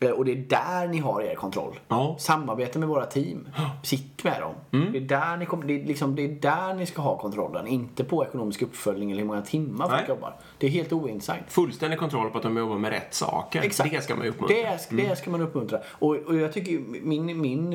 Eh, 0.00 0.10
Och 0.10 0.24
det 0.24 0.32
är 0.32 0.36
där 0.36 0.88
ni 0.88 0.98
har 0.98 1.22
er 1.22 1.34
kontroll. 1.34 1.78
Ja. 1.88 2.16
Samarbete 2.18 2.78
med 2.78 2.88
våra 2.88 3.06
team. 3.06 3.48
Sitt 3.82 4.24
med 4.24 4.40
dem. 4.40 4.54
Mm. 4.72 4.92
Det, 4.92 4.98
är 4.98 5.02
där 5.02 5.36
ni 5.36 5.46
kommer, 5.46 5.66
det, 5.66 5.82
är 5.82 5.86
liksom, 5.86 6.14
det 6.16 6.24
är 6.24 6.28
där 6.28 6.74
ni 6.74 6.86
ska 6.86 7.02
ha 7.02 7.18
kontrollen. 7.18 7.66
Inte 7.66 8.04
på 8.04 8.24
ekonomisk 8.24 8.62
uppföljning 8.62 9.10
eller 9.10 9.20
hur 9.20 9.28
många 9.28 9.42
timmar 9.42 9.88
folk 9.88 10.00
Nej. 10.00 10.08
jobbar. 10.08 10.36
Det 10.58 10.66
är 10.66 10.70
helt 10.70 10.92
ointressant. 10.92 11.42
Fullständig 11.48 11.98
kontroll 11.98 12.30
på 12.30 12.36
att 12.36 12.42
de 12.42 12.56
jobbar 12.56 12.78
med 12.78 12.90
rätt 12.90 13.14
saker. 13.14 13.62
Exakt. 13.62 13.90
Det 13.90 14.00
ska 14.00 14.16
man 14.16 14.26
uppmuntra. 14.26 14.56
Det, 14.56 14.96
det 15.08 15.16
ska 15.16 15.30
man 15.30 15.40
uppmuntra. 15.40 15.78
Och, 15.86 16.16
och 16.16 16.36
jag 16.36 16.52
tycker 16.52 16.78
min, 17.02 17.40
min, 17.40 17.70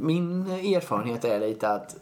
min 0.00 0.46
erfarenhet 0.50 1.24
är 1.24 1.40
lite 1.40 1.68
att 1.68 1.96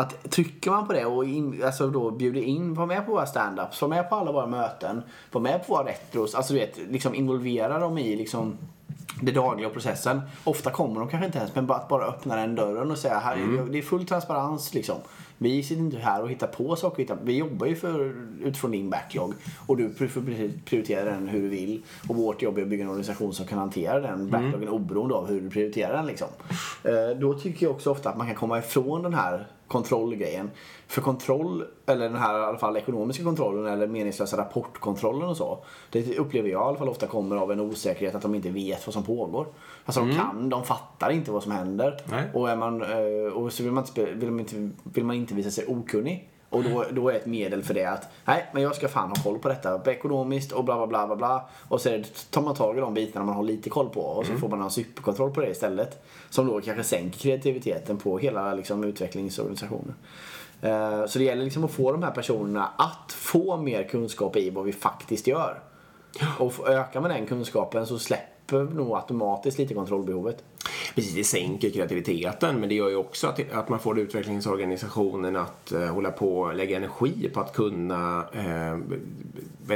att 0.00 0.30
trycker 0.30 0.70
man 0.70 0.86
på 0.86 0.92
det 0.92 1.04
och 1.06 1.24
in, 1.24 1.62
alltså 1.64 1.90
då 1.90 2.10
bjuder 2.10 2.40
in, 2.40 2.74
var 2.74 2.86
med 2.86 3.06
på 3.06 3.12
våra 3.12 3.24
stand-ups, 3.24 3.80
var 3.80 3.88
med 3.88 4.08
på 4.08 4.14
alla 4.14 4.32
våra 4.32 4.46
möten, 4.46 5.02
var 5.32 5.40
med 5.40 5.66
på 5.66 5.74
våra 5.74 5.84
retros, 5.88 6.34
alltså 6.34 6.52
du 6.52 6.58
vet, 6.58 6.78
liksom 6.90 7.14
involvera 7.14 7.78
dem 7.78 7.98
i 7.98 8.16
liksom 8.16 8.58
det 9.22 9.32
dagliga 9.32 9.68
processen. 9.68 10.20
Ofta 10.44 10.70
kommer 10.70 11.00
de 11.00 11.08
kanske 11.08 11.26
inte 11.26 11.38
ens, 11.38 11.54
men 11.54 11.66
bara 11.66 11.78
att 11.78 11.88
bara 11.88 12.04
öppna 12.04 12.36
den 12.36 12.54
dörren 12.54 12.90
och 12.90 12.98
säga 12.98 13.18
här, 13.18 13.36
det 13.70 13.78
är 13.78 13.82
full 13.82 14.06
transparens 14.06 14.74
liksom. 14.74 14.96
Vi 15.42 15.62
sitter 15.62 15.82
inte 15.82 15.98
här 15.98 16.22
och 16.22 16.30
hittar 16.30 16.46
på 16.46 16.76
saker, 16.76 17.16
vi 17.22 17.36
jobbar 17.36 17.66
ju 17.66 17.76
för, 17.76 18.14
utifrån 18.42 18.70
din 18.70 18.90
backlog 18.90 19.34
och 19.66 19.76
du 19.76 19.94
får 19.94 20.06
prioritera 20.64 21.04
den 21.04 21.28
hur 21.28 21.42
du 21.42 21.48
vill. 21.48 21.82
Och 22.08 22.16
vårt 22.16 22.42
jobb 22.42 22.58
är 22.58 22.62
att 22.62 22.68
bygga 22.68 22.84
en 22.84 22.90
organisation 22.90 23.32
som 23.32 23.46
kan 23.46 23.58
hantera 23.58 24.00
den 24.00 24.30
backloggen 24.30 24.68
oberoende 24.68 25.14
av 25.14 25.28
hur 25.28 25.40
du 25.40 25.50
prioriterar 25.50 25.96
den 25.96 26.06
liksom. 26.06 26.28
Eh, 26.84 27.18
Då 27.20 27.34
tycker 27.34 27.66
jag 27.66 27.74
också 27.74 27.90
ofta 27.90 28.10
att 28.10 28.16
man 28.16 28.26
kan 28.26 28.36
komma 28.36 28.58
ifrån 28.58 29.02
den 29.02 29.14
här 29.14 29.46
kontrollgrejen. 29.70 30.50
För 30.86 31.02
kontroll, 31.02 31.64
eller 31.86 32.08
den 32.08 32.18
här 32.18 32.40
i 32.40 32.44
alla 32.44 32.58
fall 32.58 32.76
ekonomiska 32.76 33.24
kontrollen 33.24 33.66
eller 33.66 33.86
meningslösa 33.86 34.36
rapportkontrollen 34.36 35.28
och 35.28 35.36
så. 35.36 35.64
Det 35.90 36.18
upplever 36.18 36.48
jag 36.48 36.60
i 36.60 36.64
alla 36.64 36.78
fall 36.78 36.88
ofta 36.88 37.06
kommer 37.06 37.36
av 37.36 37.52
en 37.52 37.60
osäkerhet 37.60 38.14
att 38.14 38.22
de 38.22 38.34
inte 38.34 38.50
vet 38.50 38.86
vad 38.86 38.92
som 38.92 39.02
pågår. 39.02 39.46
Alltså 39.84 40.00
de 40.00 40.14
kan, 40.14 40.48
de 40.48 40.64
fattar 40.64 41.10
inte 41.10 41.30
vad 41.30 41.42
som 41.42 41.52
händer. 41.52 42.00
Nej. 42.04 42.30
Och, 42.34 42.50
är 42.50 42.56
man, 42.56 42.82
eh, 42.82 43.32
och 43.32 43.52
så 43.52 43.62
vill 43.62 43.72
man, 43.72 43.84
inte, 43.84 44.04
vill, 44.04 44.30
man 44.30 44.40
inte, 44.40 44.70
vill 44.82 45.04
man 45.04 45.16
inte 45.16 45.34
visa 45.34 45.50
sig 45.50 45.64
okunnig. 45.66 46.29
Och 46.50 46.64
då, 46.64 46.84
då 46.92 47.08
är 47.08 47.14
ett 47.14 47.26
medel 47.26 47.62
för 47.62 47.74
det 47.74 47.84
att 47.84 48.08
nej, 48.24 48.46
men 48.52 48.62
jag 48.62 48.74
ska 48.76 48.88
fan 48.88 49.08
ha 49.08 49.16
koll 49.24 49.38
på 49.38 49.48
detta 49.48 49.90
ekonomiskt 49.92 50.52
och 50.52 50.64
bla 50.64 50.76
bla 50.76 50.86
bla 50.86 51.06
bla 51.06 51.16
bla. 51.16 51.48
Och 51.68 51.80
så 51.80 52.02
tar 52.30 52.42
man 52.42 52.54
tag 52.54 52.76
i 52.78 52.80
de 52.80 52.94
bitarna 52.94 53.24
man 53.24 53.34
har 53.34 53.42
lite 53.42 53.70
koll 53.70 53.88
på 53.88 54.00
och 54.00 54.26
så 54.26 54.32
får 54.36 54.48
man 54.48 54.60
ha 54.60 54.70
superkontroll 54.70 55.30
på 55.30 55.40
det 55.40 55.50
istället. 55.50 56.04
Som 56.30 56.46
då 56.46 56.60
kanske 56.60 56.84
sänker 56.84 57.18
kreativiteten 57.18 57.96
på 57.96 58.18
hela 58.18 58.54
liksom, 58.54 58.84
utvecklingsorganisationen. 58.84 59.94
Eh, 60.62 61.06
Så 61.06 61.18
det 61.18 61.24
gäller 61.24 61.44
liksom 61.44 61.64
att 61.64 61.70
få 61.70 61.92
de 61.92 62.02
här 62.02 62.10
personerna 62.10 62.70
att 62.76 63.12
få 63.12 63.56
mer 63.56 63.82
kunskap 63.82 64.36
i 64.36 64.50
vad 64.50 64.64
vi 64.64 64.72
faktiskt 64.72 65.26
gör. 65.26 65.60
Och 66.38 66.68
ökar 66.68 67.00
man 67.00 67.10
den 67.10 67.26
kunskapen 67.26 67.86
så 67.86 67.98
släpper 67.98 68.62
nog 68.64 68.96
automatiskt 68.96 69.58
lite 69.58 69.74
kontrollbehovet. 69.74 70.44
Precis, 70.94 71.14
det 71.14 71.24
sänker 71.24 71.70
kreativiteten 71.70 72.60
men 72.60 72.68
det 72.68 72.74
gör 72.74 72.88
ju 72.88 72.96
också 72.96 73.26
att, 73.26 73.52
att 73.52 73.68
man 73.68 73.80
får 73.80 73.98
utvecklingsorganisationen 73.98 75.36
att 75.36 75.72
eh, 75.72 75.86
hålla 75.86 76.10
på 76.10 76.40
och 76.40 76.54
lägga 76.54 76.76
energi 76.76 77.30
på 77.34 77.40
att 77.40 77.52
kunna 77.52 78.24
eh, 78.32 78.78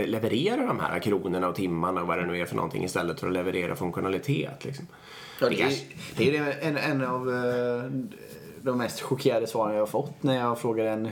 leverera 0.07 0.67
de 0.67 0.81
här 0.81 0.99
kronorna 0.99 1.49
och 1.49 1.55
timmarna 1.55 2.01
och 2.01 2.07
vad 2.07 2.19
det 2.19 2.27
nu 2.27 2.41
är 2.41 2.47
för 2.47 2.57
någonting 2.57 2.85
istället 2.85 3.21
för 3.21 3.27
att 3.27 3.33
leverera 3.33 3.77
funktionalitet. 3.77 4.65
Liksom. 4.65 4.87
Ja, 5.41 5.49
det, 5.49 5.63
är, 5.63 5.73
det 6.17 6.37
är 6.37 6.59
en, 6.61 6.77
en 6.77 7.05
av 7.05 7.31
eh, 7.31 7.91
de 8.63 8.79
mest 8.79 9.01
chockerade 9.01 9.47
svaren 9.47 9.75
jag 9.75 9.83
har 9.83 9.87
fått 9.87 10.23
när 10.23 10.37
jag 10.37 10.59
frågar 10.59 10.85
en, 10.85 11.09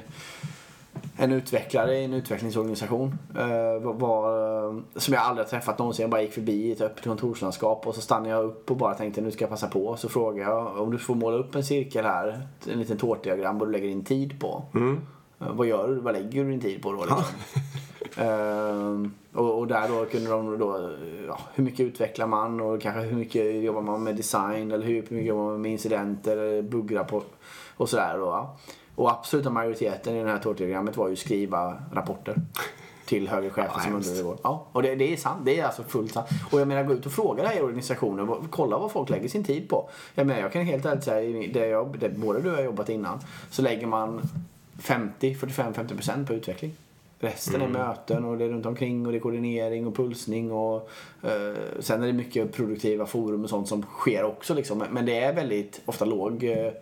en 1.17 1.33
utvecklare 1.33 1.99
i 1.99 2.05
en 2.05 2.13
utvecklingsorganisation. 2.15 3.19
Eh, 3.39 3.83
vad- 3.83 4.01
vad, 4.01 4.83
som 4.97 5.15
jag 5.15 5.23
aldrig 5.23 5.47
har 5.47 5.51
träffat 5.51 5.79
någonsin. 5.79 6.03
Jag 6.03 6.11
bara 6.11 6.23
gick 6.23 6.33
förbi 6.33 6.53
i 6.53 6.73
ett 6.73 6.81
öppet 6.81 7.05
kontorslandskap 7.05 7.87
och 7.87 7.95
så 7.95 8.01
stannade 8.01 8.31
jag 8.31 8.45
upp 8.45 8.71
och 8.71 8.77
bara 8.77 8.95
tänkte 8.95 9.21
nu 9.21 9.31
ska 9.31 9.43
jag 9.45 9.51
passa 9.51 9.69
på. 9.69 9.97
Så 9.97 10.09
frågade 10.09 10.51
jag 10.51 10.79
om 10.81 10.91
du 10.91 10.99
får 10.99 11.15
måla 11.15 11.37
upp 11.37 11.55
en 11.55 11.65
cirkel 11.65 12.05
här, 12.05 12.47
en 12.73 12.79
liten 12.79 12.97
tårtdiagram 12.99 13.59
vad 13.59 13.69
du 13.69 13.73
lägger 13.73 13.89
din 13.89 14.05
tid 14.05 14.41
på. 14.41 14.63
Eh, 15.41 15.53
vad 15.55 15.67
gör 15.67 15.89
du? 15.89 15.95
Vad 16.01 16.13
lägger 16.15 16.45
du 16.45 16.51
din 16.51 16.61
tid 16.61 16.83
på 16.83 16.93
då? 16.93 16.99
Liksom? 16.99 17.19
Ehm, 18.17 19.13
och, 19.35 19.59
och 19.59 19.67
där 19.67 19.89
då 19.89 20.05
kunde 20.05 20.31
de 20.31 20.59
då, 20.59 20.91
ja, 21.29 21.39
hur 21.55 21.65
mycket 21.65 21.81
utvecklar 21.81 22.27
man 22.27 22.61
och 22.61 22.81
kanske 22.83 23.01
hur 23.01 23.17
mycket 23.17 23.63
jobbar 23.63 23.83
man 23.83 24.03
med 24.03 24.17
design 24.17 24.73
eller 24.73 24.87
hur 24.87 24.95
mycket 24.95 25.25
jobbar 25.25 25.45
man 25.45 25.63
med 25.63 25.73
incidenter 25.73 26.37
eller 26.37 26.63
buggrapport 26.63 27.31
och 27.77 27.89
sådär 27.89 28.19
då. 28.19 28.51
Och 28.95 29.11
absoluta 29.11 29.51
majoriteten 29.51 30.17
i 30.17 30.23
det 30.25 30.31
här 30.31 30.39
tårtdiagrammet 30.39 30.97
var 30.97 31.09
ju 31.09 31.17
skriva 31.17 31.77
rapporter 31.93 32.37
till 33.07 33.29
högre 33.29 33.51
chefer 33.51 33.71
Ja, 33.77 33.81
som 33.81 33.95
undernivå. 33.95 34.37
Ja, 34.43 34.67
och 34.73 34.83
det, 34.83 34.95
det 34.95 35.13
är 35.13 35.17
sant. 35.17 35.41
Det 35.45 35.61
är 35.61 35.65
alltså 35.65 35.83
fullt 35.83 36.13
sant. 36.13 36.29
Och 36.53 36.61
jag 36.61 36.69
menar, 36.69 36.83
gå 36.83 36.93
ut 36.93 37.07
och 37.07 37.13
fråga 37.13 37.43
det 37.43 37.49
här 37.49 37.57
i 37.59 37.61
organisationen. 37.63 38.35
Kolla 38.51 38.79
vad 38.79 38.93
folk 38.93 39.11
lägger 39.11 39.29
sin 39.29 39.45
tid 39.45 39.69
på. 39.69 39.89
Jag 40.15 40.27
menar, 40.27 40.41
jag 40.41 40.53
kan 40.53 40.63
helt 40.65 40.85
ärligt 40.85 41.05
säga, 41.05 41.49
det 41.53 41.67
jag, 41.67 41.97
det 41.99 42.09
både 42.09 42.41
du 42.41 42.49
och 42.49 42.53
jag 42.53 42.59
har 42.59 42.65
jobbat 42.65 42.89
innan, 42.89 43.19
så 43.51 43.63
lägger 43.63 43.87
man 43.87 44.21
50, 44.79 45.35
45-50% 45.35 46.27
på 46.27 46.33
utveckling. 46.35 46.73
Resten 47.19 47.63
är 47.63 47.69
möten 47.69 48.25
och 48.25 48.39
det 48.39 48.45
är 48.45 48.49
runt 48.49 48.67
omkring 48.67 49.07
och 49.07 49.13
det 49.13 49.19
är 49.19 49.21
koordinering 49.21 49.87
och 49.87 49.97
pulsning 49.97 50.53
och 50.53 50.91
eh, 51.23 51.57
sen 51.81 52.03
är 52.03 52.07
det 52.07 52.13
mycket 52.13 52.53
produktiva 52.53 53.07
forum 53.07 53.45
och 53.45 53.51
sånt 53.51 53.69
som 53.69 53.83
sker 53.83 54.25
också 54.25 54.55
liksom. 54.55 54.79
Men- 54.79 54.93
Men 54.95 55.07
det 55.07 55.19
är 55.19 55.33
väldigt 55.35 55.81
ofta 55.85 56.05
låg 56.05 56.45
eh, 56.45 56.73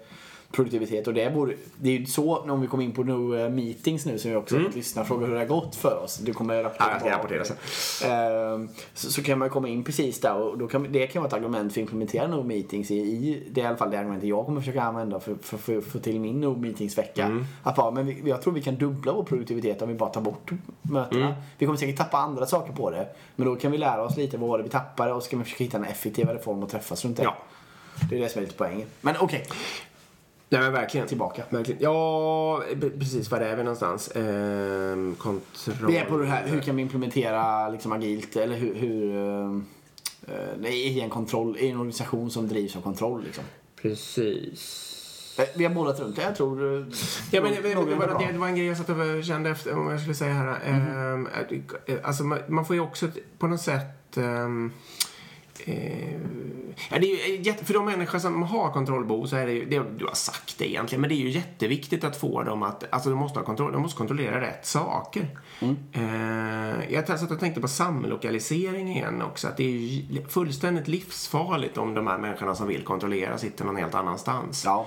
produktivitet 0.52 1.06
och 1.06 1.14
det, 1.14 1.34
borde, 1.34 1.54
det 1.76 1.88
är 1.90 1.98
ju 1.98 2.06
så, 2.06 2.36
om 2.38 2.60
vi 2.60 2.66
kommer 2.66 2.84
in 2.84 2.92
på 2.92 3.02
nu, 3.02 3.40
eh, 3.42 3.50
meetings 3.50 4.06
nu 4.06 4.18
som 4.18 4.30
vi 4.30 4.36
också 4.36 4.56
mm. 4.56 4.70
lyssnar 4.74 5.04
fråga 5.04 5.26
hur 5.26 5.32
det 5.34 5.40
har 5.40 5.46
gått 5.46 5.76
för 5.76 6.00
oss. 6.04 6.18
Du 6.18 6.32
kommer 6.32 6.62
rapportera 6.62 6.88
Ja, 6.88 6.92
jag 6.92 7.00
ska 7.00 7.10
rapportera 7.10 7.44
sen. 7.44 8.10
Ehm, 8.10 8.68
så, 8.94 9.12
så 9.12 9.22
kan 9.22 9.38
man 9.38 9.50
komma 9.50 9.68
in 9.68 9.84
precis 9.84 10.20
där 10.20 10.34
och 10.34 10.58
då 10.58 10.66
kan, 10.66 10.92
det 10.92 11.06
kan 11.06 11.22
vara 11.22 11.28
ett 11.28 11.34
argument 11.34 11.72
för 11.72 11.80
att 11.80 11.82
implementera 11.82 12.26
no 12.26 12.42
meetings 12.42 12.90
i, 12.90 12.94
i 12.94 13.42
det 13.50 13.60
är 13.60 13.64
i 13.64 13.66
alla 13.66 13.76
fall 13.76 13.90
det 13.90 13.98
argumentet 13.98 14.28
jag 14.28 14.46
kommer 14.46 14.60
försöka 14.60 14.82
använda 14.82 15.20
för 15.20 15.34
för- 15.42 15.58
för 15.58 15.78
att 15.78 15.84
få 15.84 15.98
till 15.98 16.20
min 16.20 16.40
no 16.40 16.56
meetings 16.56 16.98
vecka. 16.98 17.24
Mm. 17.24 17.44
Att 17.62 17.76
bara, 17.76 17.90
men 17.90 18.06
vi, 18.06 18.22
jag 18.24 18.42
tror 18.42 18.52
vi 18.52 18.62
kan 18.62 18.76
dubbla 18.76 19.12
vår 19.12 19.22
produktivitet 19.22 19.82
om 19.82 19.88
vi 19.88 19.94
bara 19.94 20.10
tar 20.10 20.20
bort 20.20 20.50
mötena. 20.82 21.26
Mm. 21.26 21.40
Vi 21.58 21.66
kommer 21.66 21.78
säkert 21.78 21.96
tappa 21.96 22.18
andra 22.18 22.46
saker 22.46 22.72
på 22.72 22.90
det. 22.90 23.08
Men 23.36 23.46
då 23.46 23.56
kan 23.56 23.72
vi 23.72 23.78
lära 23.78 24.02
oss 24.02 24.16
lite 24.16 24.38
vad 24.38 24.48
var 24.48 24.58
det 24.58 24.64
vi 24.64 24.70
tappade 24.70 25.12
och 25.12 25.22
så 25.22 25.30
kan 25.30 25.38
vi 25.38 25.44
försöka 25.44 25.64
hitta 25.64 25.76
en 25.76 25.84
effektivare 25.84 26.38
form 26.38 26.62
att 26.62 26.70
träffas 26.70 27.04
runt 27.04 27.16
det. 27.16 27.22
Ja. 27.22 27.36
Det 28.10 28.16
är 28.16 28.20
det 28.20 28.28
som 28.28 28.38
är 28.38 28.46
lite 28.46 28.56
poängen. 28.58 28.86
Men 29.00 29.14
okej, 29.20 29.46
Nej 30.52 30.60
men 30.60 30.72
verkligen. 30.72 31.06
Tillbaka. 31.06 31.42
Verkligen. 31.50 31.80
Ja, 31.82 32.62
precis. 32.98 33.30
Var 33.30 33.40
är 33.40 33.56
vi 33.56 33.62
någonstans? 33.62 34.10
Ehm, 34.14 35.14
kontroll. 35.18 35.90
vi 35.90 35.96
är 35.96 36.04
på 36.04 36.16
det 36.18 36.26
här, 36.26 36.46
hur 36.46 36.60
kan 36.60 36.76
vi 36.76 36.82
implementera 36.82 37.68
liksom 37.68 37.92
agilt 37.92 38.36
eller 38.36 38.56
hur, 38.56 38.74
hur 38.74 39.16
ehm, 39.16 39.64
eh, 40.28 40.34
nej, 40.58 40.86
i 40.86 41.00
en 41.00 41.10
kontroll, 41.10 41.56
i 41.58 41.68
en 41.68 41.76
organisation 41.76 42.30
som 42.30 42.48
drivs 42.48 42.76
av 42.76 42.80
kontroll 42.80 43.22
liksom. 43.24 43.44
Precis. 43.82 44.96
Eh, 45.38 45.44
Vi 45.56 45.64
har 45.64 45.74
bollat 45.74 46.00
runt 46.00 46.16
det. 46.16 46.22
Jag 46.22 46.36
tror... 46.36 46.76
eh, 46.78 46.84
Ja, 47.30 47.42
men, 47.42 47.52
det, 47.62 47.74
var, 47.74 48.32
det 48.32 48.38
var 48.38 48.46
en 48.48 48.56
grej 48.56 48.66
jag 48.66 48.76
satt 48.76 48.88
och 48.90 49.24
kände 49.24 49.50
efter, 49.50 49.78
om 49.78 49.90
jag 49.90 50.00
skulle 50.00 50.14
säga 50.14 50.32
här. 50.32 50.58
Ehm, 50.66 51.26
att- 51.26 51.88
eh, 51.88 51.96
alltså, 52.02 52.24
man, 52.24 52.38
man 52.48 52.64
får 52.64 52.76
ju 52.76 52.82
också 52.82 53.08
på 53.38 53.46
något 53.46 53.60
sätt... 53.60 54.16
ehm, 54.16 54.66
eh, 54.66 54.72
ja, 56.90 56.98
det 56.98 57.06
är 57.06 57.28
ju 57.28 57.42
jätte, 57.42 57.64
för 57.64 57.74
de 57.74 57.84
människor 57.84 58.18
som 58.18 58.42
har 58.42 58.72
kontrollbehov 58.72 59.26
så 59.26 59.36
är 59.36 59.46
det 59.46 59.52
ju, 59.52 59.64
det, 59.64 59.82
du 59.98 60.06
har 60.06 60.14
sagt 60.14 60.58
det 60.58 60.70
egentligen, 60.70 61.00
men 61.00 61.10
det 61.10 61.16
är 61.16 61.24
ju 61.24 61.30
jätteviktigt 61.30 62.04
att 62.04 62.16
få 62.16 62.42
dem 62.42 62.62
att, 62.62 62.84
alltså 62.90 63.10
de 63.10 63.18
måste 63.18 63.38
ha 63.38 63.46
kontroll, 63.46 63.72
de 63.72 63.82
måste 63.82 63.98
kontrollera 63.98 64.40
rätt 64.40 64.66
saker. 64.66 65.26
Eh, 65.92 66.92
jag 66.92 67.06
satt 67.06 67.30
och 67.30 67.40
tänkte 67.40 67.60
på 67.60 67.68
samlokalisering 67.68 68.88
igen 68.88 69.22
också, 69.22 69.48
att 69.48 69.56
det 69.56 69.64
är 69.64 69.70
ju 69.70 70.26
fullständigt 70.28 70.88
livsfarligt 70.88 71.78
om 71.78 71.94
de 71.94 72.06
här 72.06 72.18
människorna 72.18 72.54
som 72.54 72.68
vill 72.68 72.84
kontrollera 72.84 73.38
sitter 73.38 73.64
någon 73.64 73.76
helt 73.76 73.94
annanstans. 73.94 74.62
Ja. 74.64 74.86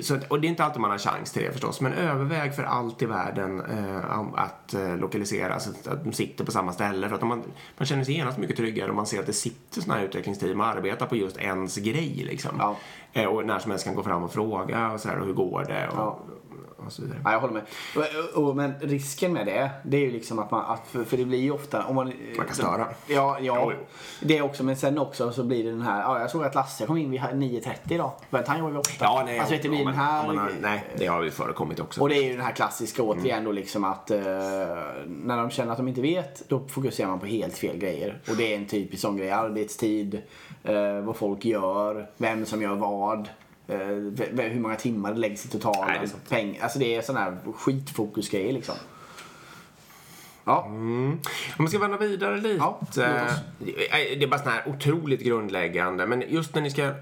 Så 0.00 0.14
att, 0.14 0.30
och 0.30 0.40
det 0.40 0.46
är 0.46 0.48
inte 0.48 0.64
alltid 0.64 0.80
man 0.80 0.90
har 0.90 0.98
chans 0.98 1.32
till 1.32 1.42
det 1.42 1.52
förstås, 1.52 1.80
men 1.80 1.92
överväg 1.92 2.54
för 2.54 2.62
allt 2.62 3.02
i 3.02 3.06
världen 3.06 3.60
eh, 3.60 4.34
att 4.34 4.74
eh, 4.74 4.96
lokalisera 4.96 5.60
så 5.60 5.70
att, 5.70 5.86
att 5.86 6.04
de 6.04 6.12
sitter 6.12 6.44
på 6.44 6.52
samma 6.52 6.72
ställe. 6.72 7.08
För 7.08 7.16
att 7.16 7.22
man, 7.22 7.42
man 7.76 7.86
känner 7.86 8.04
sig 8.04 8.14
genast 8.14 8.38
mycket 8.38 8.56
tryggare 8.56 8.90
om 8.90 8.96
man 8.96 9.06
ser 9.06 9.20
att 9.20 9.26
det 9.26 9.32
sitter 9.32 9.80
sådana 9.80 10.00
här 10.00 10.06
utvecklingsteam 10.06 10.60
och 10.60 10.66
arbetar 10.66 11.06
på 11.06 11.16
just 11.16 11.36
ens 11.36 11.76
grej. 11.76 12.24
Liksom. 12.26 12.50
Ja. 12.58 12.76
Eh, 13.12 13.26
och 13.26 13.46
när 13.46 13.58
som 13.58 13.70
helst 13.70 13.86
kan 13.86 13.94
gå 13.94 14.02
fram 14.02 14.22
och 14.22 14.32
fråga 14.32 14.90
och 14.90 15.00
så 15.00 15.08
här, 15.08 15.18
och 15.18 15.26
hur 15.26 15.34
går 15.34 15.64
det? 15.68 15.88
Och, 15.88 15.98
Ja. 15.98 16.18
Och 16.86 16.92
så 16.92 17.02
vidare. 17.02 17.18
Ja, 17.24 17.32
jag 17.32 17.40
håller 17.40 17.54
med. 17.54 17.62
Och, 18.34 18.42
och, 18.44 18.56
men 18.56 18.74
risken 18.80 19.32
med 19.32 19.46
det, 19.46 19.70
det 19.82 19.96
är 19.96 20.00
ju 20.00 20.10
liksom 20.10 20.38
att 20.38 20.50
man, 20.50 20.64
att, 20.64 20.86
för, 20.86 21.04
för 21.04 21.16
det 21.16 21.24
blir 21.24 21.38
ju 21.38 21.50
ofta... 21.50 21.84
Om 21.84 21.94
man, 21.94 22.12
Man 22.36 22.46
kan 22.46 22.54
störa. 22.54 22.86
Ja, 23.06 23.38
ja. 23.40 23.58
Jo, 23.64 23.72
jo. 23.78 23.86
Det 24.20 24.42
också, 24.42 24.64
men 24.64 24.76
sen 24.76 24.98
också 24.98 25.32
så 25.32 25.44
blir 25.44 25.64
det 25.64 25.70
den 25.70 25.82
här, 25.82 26.00
ja 26.02 26.20
jag 26.20 26.30
såg 26.30 26.44
att 26.44 26.54
Lasse 26.54 26.86
kom 26.86 26.96
in 26.96 27.10
vid 27.10 27.20
9.30 27.20 27.70
idag. 27.88 28.12
För 28.30 28.44
han 28.46 28.58
jobbar 28.58 28.70
vid 28.70 28.78
8. 28.78 28.90
Ja, 29.00 29.22
nej, 29.26 29.38
alltså 29.38 29.54
det 29.62 29.68
blir 29.68 29.78
ja, 29.78 29.84
den 29.84 29.96
men- 29.96 30.04
här... 30.04 30.26
men, 30.26 30.38
eh, 30.38 30.54
nej, 30.60 30.84
det 30.98 31.06
har 31.06 31.22
ju 31.22 31.30
förekommit 31.30 31.80
också. 31.80 32.00
Och 32.00 32.08
det 32.08 32.14
är 32.16 32.22
ju 32.22 32.36
den 32.36 32.44
här 32.44 32.52
klassiska 32.52 33.02
återigen 33.02 33.44
då 33.44 33.52
liksom 33.52 33.84
att 33.84 34.10
eh, 34.10 34.18
när 35.06 35.36
de 35.36 35.50
känner 35.50 35.72
att 35.72 35.78
de 35.78 35.88
inte 35.88 36.00
vet 36.00 36.48
då 36.48 36.68
fokuserar 36.68 37.08
man 37.08 37.20
på 37.20 37.26
helt 37.26 37.58
fel 37.58 37.76
grejer. 37.78 38.20
Och 38.30 38.36
det 38.36 38.52
är 38.54 38.58
en 38.58 38.66
typisk 38.66 39.02
sån 39.02 39.16
grej. 39.16 39.30
Arbetstid, 39.30 40.22
eh, 40.62 41.00
vad 41.02 41.16
folk 41.16 41.44
gör, 41.44 42.10
vem 42.16 42.46
som 42.46 42.62
gör 42.62 42.74
vad. 42.74 43.28
Eh, 43.68 43.76
hur 43.76 44.60
många 44.60 44.76
timmar 44.76 45.12
det 45.12 45.18
läggs 45.18 45.44
i 45.44 45.48
totalt. 45.48 45.88
Nej, 45.88 45.98
alltså, 45.98 46.16
peng, 46.28 46.58
alltså 46.62 46.78
det 46.78 46.94
är 46.94 47.02
sån 47.02 47.16
här 47.16 47.38
skitfokusgrejer 47.54 48.52
liksom. 48.52 48.74
Ja. 50.44 50.64
Mm. 50.66 51.20
Om 51.58 51.64
vi 51.64 51.68
ska 51.68 51.78
vandra 51.78 51.98
vidare 51.98 52.36
lite. 52.36 52.56
Ja, 52.56 52.80
oss. 52.88 52.98
Eh, 52.98 53.32
det 53.88 54.22
är 54.22 54.26
bara 54.26 54.40
sån 54.40 54.52
här 54.52 54.68
otroligt 54.68 55.20
grundläggande. 55.20 56.06
Men 56.06 56.24
just 56.28 56.54
när 56.54 56.62
ni 56.62 56.70
ska, 56.70 56.92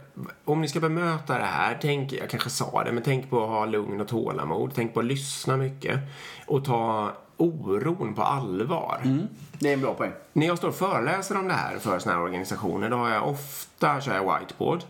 om 0.44 0.60
ni 0.60 0.68
ska 0.68 0.80
bemöta 0.80 1.38
det 1.38 1.44
här, 1.44 1.78
tänk, 1.82 2.12
jag 2.12 2.30
kanske 2.30 2.50
sa 2.50 2.84
det, 2.84 2.92
men 2.92 3.02
tänk 3.02 3.30
på 3.30 3.42
att 3.42 3.48
ha 3.48 3.66
lugn 3.66 4.00
och 4.00 4.08
tålamod. 4.08 4.72
Tänk 4.74 4.94
på 4.94 5.00
att 5.00 5.06
lyssna 5.06 5.56
mycket. 5.56 6.00
Och 6.46 6.64
ta 6.64 7.12
oron 7.36 8.14
på 8.14 8.22
allvar. 8.22 9.00
Mm. 9.04 9.28
Det 9.58 9.68
är 9.68 9.72
en 9.72 9.80
bra 9.80 9.94
poäng. 9.94 10.12
När 10.32 10.46
jag 10.46 10.58
står 10.58 10.68
och 10.68 10.74
föreläser 10.74 11.38
om 11.38 11.48
det 11.48 11.54
här 11.54 11.78
för 11.78 11.98
såna 11.98 12.14
här 12.14 12.22
organisationer, 12.22 12.90
då 12.90 12.96
har 12.96 13.10
jag 13.10 13.28
ofta 13.28 14.00
kör 14.00 14.14
jag 14.14 14.38
whiteboard. 14.38 14.80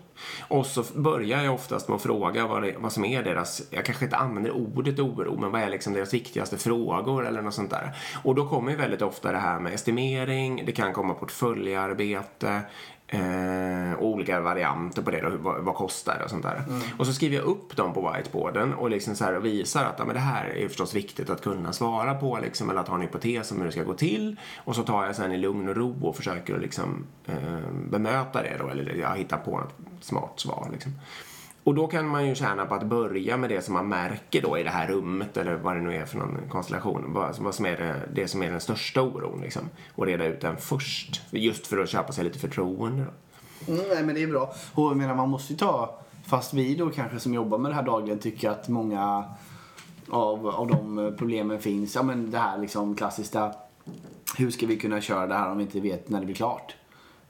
Och 0.41 0.67
så 0.67 0.85
börjar 0.95 1.43
jag 1.43 1.55
oftast 1.55 1.89
med 1.89 1.97
att 1.97 2.03
fråga 2.03 2.47
vad, 2.47 2.63
det, 2.63 2.75
vad 2.79 2.93
som 2.93 3.05
är 3.05 3.23
deras, 3.23 3.63
jag 3.71 3.85
kanske 3.85 4.05
inte 4.05 4.17
använder 4.17 4.51
ordet 4.51 4.99
oro, 4.99 5.39
men 5.41 5.51
vad 5.51 5.63
är 5.63 5.71
liksom 5.71 5.93
deras 5.93 6.15
viktigaste 6.15 6.59
frågor 6.59 7.27
eller 7.27 7.43
något 7.43 7.55
sånt 7.55 7.71
där. 7.71 7.97
Och 8.25 8.35
då 8.35 8.49
kommer 8.49 8.71
ju 8.71 8.77
väldigt 8.77 9.03
ofta 9.03 9.33
det 9.33 9.39
här 9.39 9.61
med 9.61 9.75
estimering, 9.75 10.63
det 10.67 10.73
kan 10.73 10.93
komma 10.93 11.15
portföljarbete, 11.15 12.61
Eh, 13.13 13.93
och 13.99 14.07
olika 14.07 14.41
varianter 14.41 15.03
på 15.03 15.11
det 15.11 15.21
då, 15.21 15.29
hur- 15.29 15.37
vad, 15.39 15.65
vad 15.65 15.75
kostar 15.75 16.19
det 16.19 16.25
och 16.25 16.31
sånt 16.31 16.43
där. 16.43 16.65
Och 16.99 17.07
så 17.07 17.13
skriver 17.13 17.37
jag 17.37 17.45
upp 17.45 17.77
dem 17.77 17.93
på 17.95 18.13
whiteboarden 18.13 18.75
och 18.75 18.91
liksom 18.91 19.15
så 19.17 19.25
här 19.25 19.33
visar 19.33 19.85
att 19.85 19.95
ja, 19.99 20.05
men 20.05 20.15
det 20.15 20.21
här 20.21 20.45
är 20.47 20.69
förstås 20.69 20.95
viktigt 20.95 21.31
att 21.31 21.43
kunna 21.43 21.73
svara 21.73 22.15
på 22.15 22.39
liksom, 22.43 22.71
eller 22.71 22.81
att 22.81 22.89
ha 22.89 22.95
en 22.95 23.01
hypotes 23.03 23.51
om 23.53 23.59
hur 23.59 23.65
det 23.67 23.73
ska 23.73 23.83
gå 23.83 23.95
till. 23.95 24.37
Och 24.65 24.77
så 24.77 24.83
tar 24.83 25.07
jag 25.07 25.17
sen 25.17 25.33
i 25.33 25.37
lugn 25.39 25.69
och 25.69 25.77
ro 25.77 25.97
och 26.03 26.17
försöker 26.17 26.59
liksom, 26.59 27.05
eh, 27.27 27.35
bemöta 27.91 28.43
det 28.43 28.57
då, 28.59 28.69
eller 28.69 28.95
jag 28.95 29.17
hittar 29.17 29.37
på 29.39 29.51
något 29.59 29.75
smart 30.01 30.33
svar. 30.37 30.69
Liksom. 30.73 30.93
Och 31.65 31.75
då 31.75 31.87
kan 31.87 32.07
man 32.07 32.27
ju 32.27 32.35
tjäna 32.35 32.67
på 32.67 32.75
att 32.75 32.83
börja 32.83 33.37
med 33.37 33.51
det 33.51 33.63
som 33.63 33.75
man 33.75 33.89
märker 33.89 34.43
då 34.43 34.59
i 34.59 34.63
det 34.63 34.71
här 34.71 34.87
rummet 34.87 35.37
eller 35.37 35.55
vad 35.55 35.77
det 35.77 35.81
nu 35.81 35.97
är 35.97 36.05
för 36.05 36.19
någon 36.19 36.39
konstellation. 36.49 37.13
Vad, 37.13 37.25
alltså 37.25 37.43
vad 37.43 37.55
som 37.55 37.67
är 37.67 37.77
det, 37.77 38.09
det 38.15 38.29
som 38.29 38.43
är 38.43 38.51
den 38.51 38.61
största 38.61 39.03
oron 39.03 39.41
liksom. 39.41 39.63
Och 39.95 40.07
reda 40.07 40.25
ut 40.25 40.41
den 40.41 40.57
först. 40.57 41.23
Just 41.31 41.67
för 41.67 41.79
att 41.79 41.89
köpa 41.89 42.13
sig 42.13 42.25
lite 42.25 42.39
förtroende 42.39 43.05
då. 43.05 43.73
Mm, 43.73 43.85
nej 43.89 44.03
men 44.03 44.15
det 44.15 44.23
är 44.23 44.27
bra. 44.27 44.53
Och 44.75 44.87
jag 44.87 44.97
menar 44.97 45.15
man 45.15 45.29
måste 45.29 45.53
ju 45.53 45.59
ta, 45.59 46.01
fast 46.25 46.55
vi 46.55 46.75
då 46.75 46.91
kanske 46.91 47.21
som 47.21 47.35
jobbar 47.35 47.59
med 47.59 47.71
det 47.71 47.75
här 47.75 47.83
dagligen 47.83 48.19
tycker 48.19 48.51
att 48.51 48.69
många 48.69 49.25
av, 50.11 50.49
av 50.49 50.69
de 50.69 51.15
problemen 51.19 51.61
finns. 51.61 51.95
Ja 51.95 52.03
men 52.03 52.31
det 52.31 52.39
här 52.39 52.59
liksom 52.59 52.95
klassiska, 52.97 53.55
hur 54.39 54.51
ska 54.51 54.67
vi 54.67 54.77
kunna 54.77 55.01
köra 55.01 55.27
det 55.27 55.35
här 55.35 55.51
om 55.51 55.59
vi 55.59 55.65
inte 55.65 55.81
vet 55.81 56.09
när 56.09 56.21
det 56.21 56.27
blir 56.27 56.37
klart? 56.37 56.75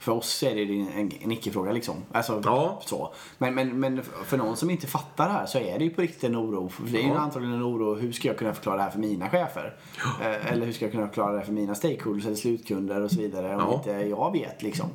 För 0.03 0.11
oss 0.11 0.43
är 0.43 0.55
det 0.55 0.61
en, 0.61 1.11
en 1.23 1.31
icke-fråga 1.31 1.71
liksom. 1.71 1.95
Alltså, 2.11 2.41
Ja. 2.45 2.81
så. 2.85 3.13
Men, 3.37 3.55
men, 3.55 3.79
men 3.79 4.03
för 4.25 4.37
någon 4.37 4.57
som 4.57 4.69
inte 4.69 4.87
fattar 4.87 5.25
det 5.27 5.33
här 5.33 5.45
så 5.45 5.57
är 5.57 5.79
det 5.79 5.83
ju 5.85 5.89
på 5.89 6.01
riktigt 6.01 6.23
en 6.23 6.35
oro. 6.37 6.69
För 6.69 6.83
det 6.83 6.97
är 6.97 7.03
ju 7.03 7.09
Ja. 7.09 7.17
antagligen 7.17 7.55
en 7.55 7.63
oro, 7.63 7.95
hur 7.95 8.11
ska 8.11 8.27
jag 8.27 8.37
kunna 8.37 8.53
förklara 8.53 8.77
det 8.77 8.83
här 8.83 8.89
för 8.89 8.99
mina 8.99 9.29
chefer? 9.29 9.75
Eh, 10.21 10.51
Eller 10.53 10.65
hur 10.65 10.73
ska 10.73 10.85
jag 10.85 10.91
kunna 10.91 11.07
förklara 11.07 11.31
det 11.31 11.37
här 11.37 11.45
för 11.45 11.53
mina 11.53 11.75
stakeholders 11.75 12.25
eller 12.25 12.35
slutkunder 12.35 13.01
och 13.01 13.11
så 13.11 13.17
vidare 13.19 13.55
om 13.55 13.61
Ja. 13.61 13.73
inte 13.73 13.91
jag 13.91 14.31
vet 14.31 14.61
liksom. 14.63 14.89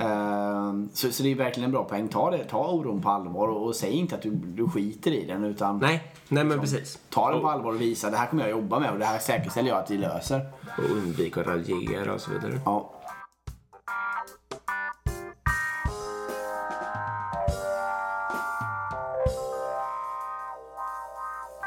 Ehm, 0.00 0.88
Så, 0.92 1.12
så 1.12 1.22
det 1.22 1.30
är 1.30 1.34
verkligen 1.34 1.64
en 1.64 1.72
bra 1.72 1.84
poäng. 1.84 2.08
Ta, 2.08 2.30
det, 2.30 2.44
ta 2.44 2.68
oron 2.68 3.02
på 3.02 3.08
allvar 3.10 3.48
och, 3.48 3.66
och 3.66 3.76
säg 3.76 3.92
inte 3.92 4.14
att 4.14 4.22
du, 4.22 4.30
du 4.30 4.68
skiter 4.68 5.10
i 5.10 5.24
den 5.26 5.44
utan 5.44 5.78
Nej, 5.78 6.12
nej 6.28 6.44
men 6.44 6.60
precis. 6.60 6.98
ta 7.10 7.30
den 7.32 7.40
på 7.40 7.48
allvar 7.48 7.72
och 7.72 7.80
visa 7.80 8.10
det 8.10 8.16
här 8.16 8.26
kommer 8.26 8.42
jag 8.42 8.50
jobba 8.50 8.78
med 8.78 8.90
och 8.92 8.98
det 8.98 9.04
här 9.04 9.18
säkerställer 9.18 9.68
jag 9.68 9.78
att 9.78 9.90
vi 9.90 9.98
löser. 9.98 10.40
Och 10.78 10.96
undvika 10.96 11.40
att 11.40 11.46
raljera 11.46 12.14
och 12.14 12.20
så 12.20 12.30
vidare. 12.30 12.60
Ja. 12.64 12.90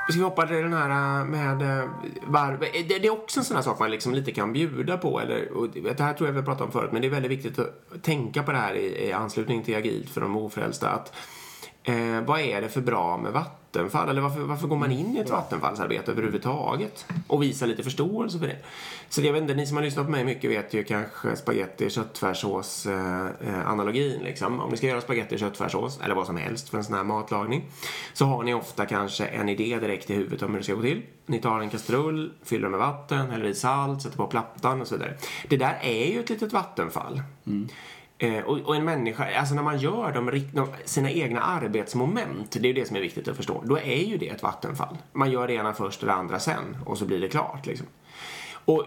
Ska 0.09 0.17
vi 0.17 0.23
hoppa 0.23 0.47
till 0.47 0.55
den 0.55 0.73
här 0.73 1.19
äh, 1.19 1.25
med 1.25 1.79
äh, 1.79 1.89
varv? 2.27 2.59
Det, 2.59 2.99
det 2.99 3.07
är 3.07 3.11
också 3.11 3.39
en 3.39 3.43
sån 3.43 3.55
här 3.55 3.63
sak 3.63 3.79
man 3.79 3.91
liksom 3.91 4.13
lite 4.13 4.31
kan 4.31 4.53
bjuda 4.53 4.97
på. 4.97 5.19
Eller, 5.19 5.51
och 5.51 5.69
det 5.69 5.99
här 5.99 6.13
tror 6.13 6.27
jag 6.27 6.33
vi 6.33 6.39
har 6.39 6.45
pratat 6.45 6.61
om 6.61 6.71
förut, 6.71 6.91
men 6.91 7.01
det 7.01 7.07
är 7.07 7.11
väldigt 7.11 7.31
viktigt 7.31 7.59
att 7.59 8.03
tänka 8.03 8.43
på 8.43 8.51
det 8.51 8.57
här 8.57 8.73
i, 8.73 9.07
i 9.07 9.11
anslutning 9.11 9.63
till 9.63 9.75
agilt 9.75 10.09
för 10.09 10.21
de 10.21 10.37
ofrälsta. 10.37 10.89
Att, 10.89 11.13
eh, 11.83 12.21
vad 12.25 12.39
är 12.39 12.61
det 12.61 12.69
för 12.69 12.81
bra 12.81 13.17
med 13.17 13.31
vatten? 13.31 13.58
Vattenfall? 13.73 14.09
Eller 14.09 14.21
varför, 14.21 14.41
varför 14.41 14.67
går 14.67 14.75
man 14.75 14.91
in 14.91 15.17
i 15.17 15.19
ett 15.19 15.29
Vattenfallsarbete 15.29 16.11
överhuvudtaget? 16.11 17.05
Och 17.27 17.43
visa 17.43 17.65
lite 17.65 17.83
förståelse 17.83 18.39
för 18.39 18.47
det. 18.47 18.57
Så 19.09 19.21
jag 19.21 19.33
vet 19.33 19.41
inte, 19.41 19.53
ni 19.53 19.67
som 19.67 19.77
har 19.77 19.83
lyssnat 19.83 20.05
på 20.05 20.11
mig 20.11 20.23
mycket 20.23 20.51
vet 20.51 20.73
ju 20.73 20.83
kanske 20.83 21.35
spagetti 21.35 21.89
köttfärssås 21.89 22.85
eh, 22.85 23.25
eh, 23.25 23.71
analogin 23.71 24.21
liksom. 24.23 24.59
Om 24.59 24.69
ni 24.69 24.77
ska 24.77 24.87
göra 24.87 25.01
spagetti 25.01 25.37
köttfärssås, 25.37 25.99
eller 26.03 26.15
vad 26.15 26.25
som 26.25 26.37
helst 26.37 26.69
för 26.69 26.77
en 26.77 26.83
sån 26.83 26.95
här 26.95 27.03
matlagning, 27.03 27.65
så 28.13 28.25
har 28.25 28.43
ni 28.43 28.53
ofta 28.53 28.85
kanske 28.85 29.25
en 29.25 29.49
idé 29.49 29.79
direkt 29.81 30.09
i 30.09 30.15
huvudet 30.15 30.41
om 30.41 30.51
hur 30.51 30.57
det 30.57 30.63
ska 30.63 30.73
gå 30.73 30.81
till. 30.81 31.01
Ni 31.25 31.39
tar 31.39 31.59
en 31.59 31.69
kastrull, 31.69 32.33
fyller 32.43 32.61
den 32.61 32.71
med 32.71 32.79
vatten, 32.79 33.29
häller 33.29 33.45
i 33.45 33.55
salt, 33.55 34.01
sätter 34.01 34.17
på 34.17 34.27
plattan 34.27 34.81
och 34.81 34.87
så 34.87 34.95
vidare. 34.95 35.13
Det 35.47 35.57
där 35.57 35.79
är 35.81 36.11
ju 36.11 36.19
ett 36.19 36.29
litet 36.29 36.53
vattenfall. 36.53 37.21
Eh, 38.21 38.43
och, 38.43 38.57
och 38.59 38.75
en 38.75 38.85
människa, 38.85 39.39
alltså 39.39 39.55
när 39.55 39.63
man 39.63 39.77
gör 39.77 40.11
de, 40.11 40.45
de, 40.53 40.67
sina 40.85 41.11
egna 41.11 41.41
arbetsmoment, 41.41 42.51
det 42.51 42.59
är 42.59 42.63
ju 42.63 42.73
det 42.73 42.87
som 42.87 42.95
är 42.95 43.01
viktigt 43.01 43.27
att 43.27 43.37
förstå, 43.37 43.63
då 43.65 43.77
är 43.77 44.03
ju 44.03 44.17
det 44.17 44.29
ett 44.29 44.43
vattenfall. 44.43 44.97
Man 45.13 45.31
gör 45.31 45.47
det 45.47 45.53
ena 45.53 45.73
först 45.73 46.01
och 46.01 46.07
det 46.07 46.13
andra 46.13 46.39
sen 46.39 46.77
och 46.85 46.97
så 46.97 47.05
blir 47.05 47.19
det 47.19 47.27
klart 47.27 47.65
liksom. 47.65 47.87
Och, 48.65 48.85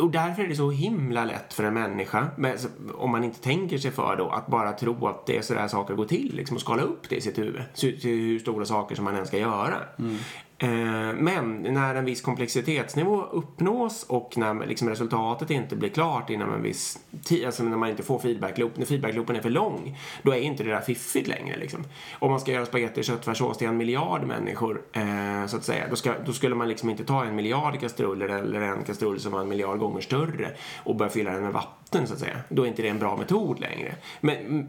och 0.00 0.10
därför 0.10 0.42
är 0.42 0.48
det 0.48 0.56
så 0.56 0.70
himla 0.70 1.24
lätt 1.24 1.54
för 1.54 1.64
en 1.64 1.74
människa, 1.74 2.26
med, 2.36 2.58
om 2.94 3.10
man 3.10 3.24
inte 3.24 3.40
tänker 3.40 3.78
sig 3.78 3.90
för 3.90 4.16
då, 4.16 4.28
att 4.28 4.46
bara 4.46 4.72
tro 4.72 5.06
att 5.06 5.26
det 5.26 5.36
är 5.36 5.42
sådär 5.42 5.68
saker 5.68 5.94
går 5.94 6.04
till 6.04 6.32
liksom, 6.34 6.56
och 6.56 6.60
skala 6.60 6.82
upp 6.82 7.08
det 7.08 7.16
i 7.16 7.20
sitt 7.20 7.38
huvud. 7.38 7.62
Till 7.74 7.98
hur 8.02 8.38
stora 8.38 8.64
saker 8.64 8.94
som 8.94 9.04
man 9.04 9.16
än 9.16 9.26
ska 9.26 9.38
göra. 9.38 9.76
Mm. 9.98 10.16
Eh, 10.58 10.68
men 11.14 11.62
när 11.62 11.94
en 11.94 12.04
viss 12.04 12.20
komplexitetsnivå 12.20 13.22
uppnås 13.22 14.04
och 14.08 14.32
när 14.36 14.66
liksom 14.66 14.88
resultatet 14.88 15.50
inte 15.50 15.76
blir 15.76 15.88
klart 15.88 16.30
inom 16.30 16.52
en 16.52 16.62
viss 16.62 16.98
tid, 17.24 17.46
alltså 17.46 17.62
när 17.62 17.76
man 17.76 17.90
inte 17.90 18.02
får 18.02 18.18
feedbackloop, 18.18 18.76
när 18.76 18.86
feedbackloopen 18.86 19.36
är 19.36 19.40
för 19.40 19.50
lång, 19.50 19.98
då 20.22 20.32
är 20.32 20.38
inte 20.38 20.64
det 20.64 20.70
där 20.70 20.80
fiffigt 20.80 21.28
längre. 21.28 21.56
Liksom. 21.56 21.84
Om 22.18 22.30
man 22.30 22.40
ska 22.40 22.52
göra 22.52 22.66
spagetti 22.66 23.00
och 23.00 23.04
köttfärssås 23.04 23.58
till 23.58 23.68
en 23.68 23.76
miljard 23.76 24.26
människor, 24.26 24.82
eh, 24.92 25.46
så 25.46 25.56
att 25.56 25.64
säga, 25.64 25.84
då, 25.90 25.96
ska, 25.96 26.14
då 26.26 26.32
skulle 26.32 26.54
man 26.54 26.68
liksom 26.68 26.90
inte 26.90 27.04
ta 27.04 27.24
en 27.24 27.36
miljard 27.36 27.80
kastruller 27.80 28.28
eller 28.28 28.60
en 28.60 28.84
kastrull 28.84 29.20
som 29.20 29.32
var 29.32 29.40
en 29.40 29.48
miljard 29.48 29.78
gånger 29.78 30.00
större 30.00 30.50
och 30.84 30.96
börja 30.96 31.10
fylla 31.10 31.32
den 31.32 31.42
med 31.42 31.52
vatten, 31.52 32.06
så 32.06 32.12
att 32.12 32.20
säga. 32.20 32.36
Då 32.48 32.62
är 32.62 32.66
inte 32.66 32.82
det 32.82 32.88
en 32.88 32.98
bra 32.98 33.16
metod 33.16 33.60
längre. 33.60 33.94
Men, 34.20 34.36
mm, 34.36 34.66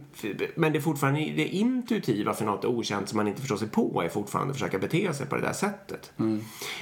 men 0.55 0.71
det 0.71 0.79
är 0.79 0.81
fortfarande 0.81 1.19
det 1.19 1.47
intuitiva 1.47 2.33
för 2.33 2.45
något 2.45 2.65
okänt 2.65 3.09
som 3.09 3.17
man 3.17 3.27
inte 3.27 3.41
förstår 3.41 3.57
sig 3.57 3.67
på 3.67 4.01
är 4.05 4.09
fortfarande 4.09 4.51
att 4.51 4.57
försöka 4.57 4.79
bete 4.79 5.13
sig 5.13 5.27
på 5.27 5.35
det 5.35 5.41
där 5.41 5.53
sättet. 5.53 5.74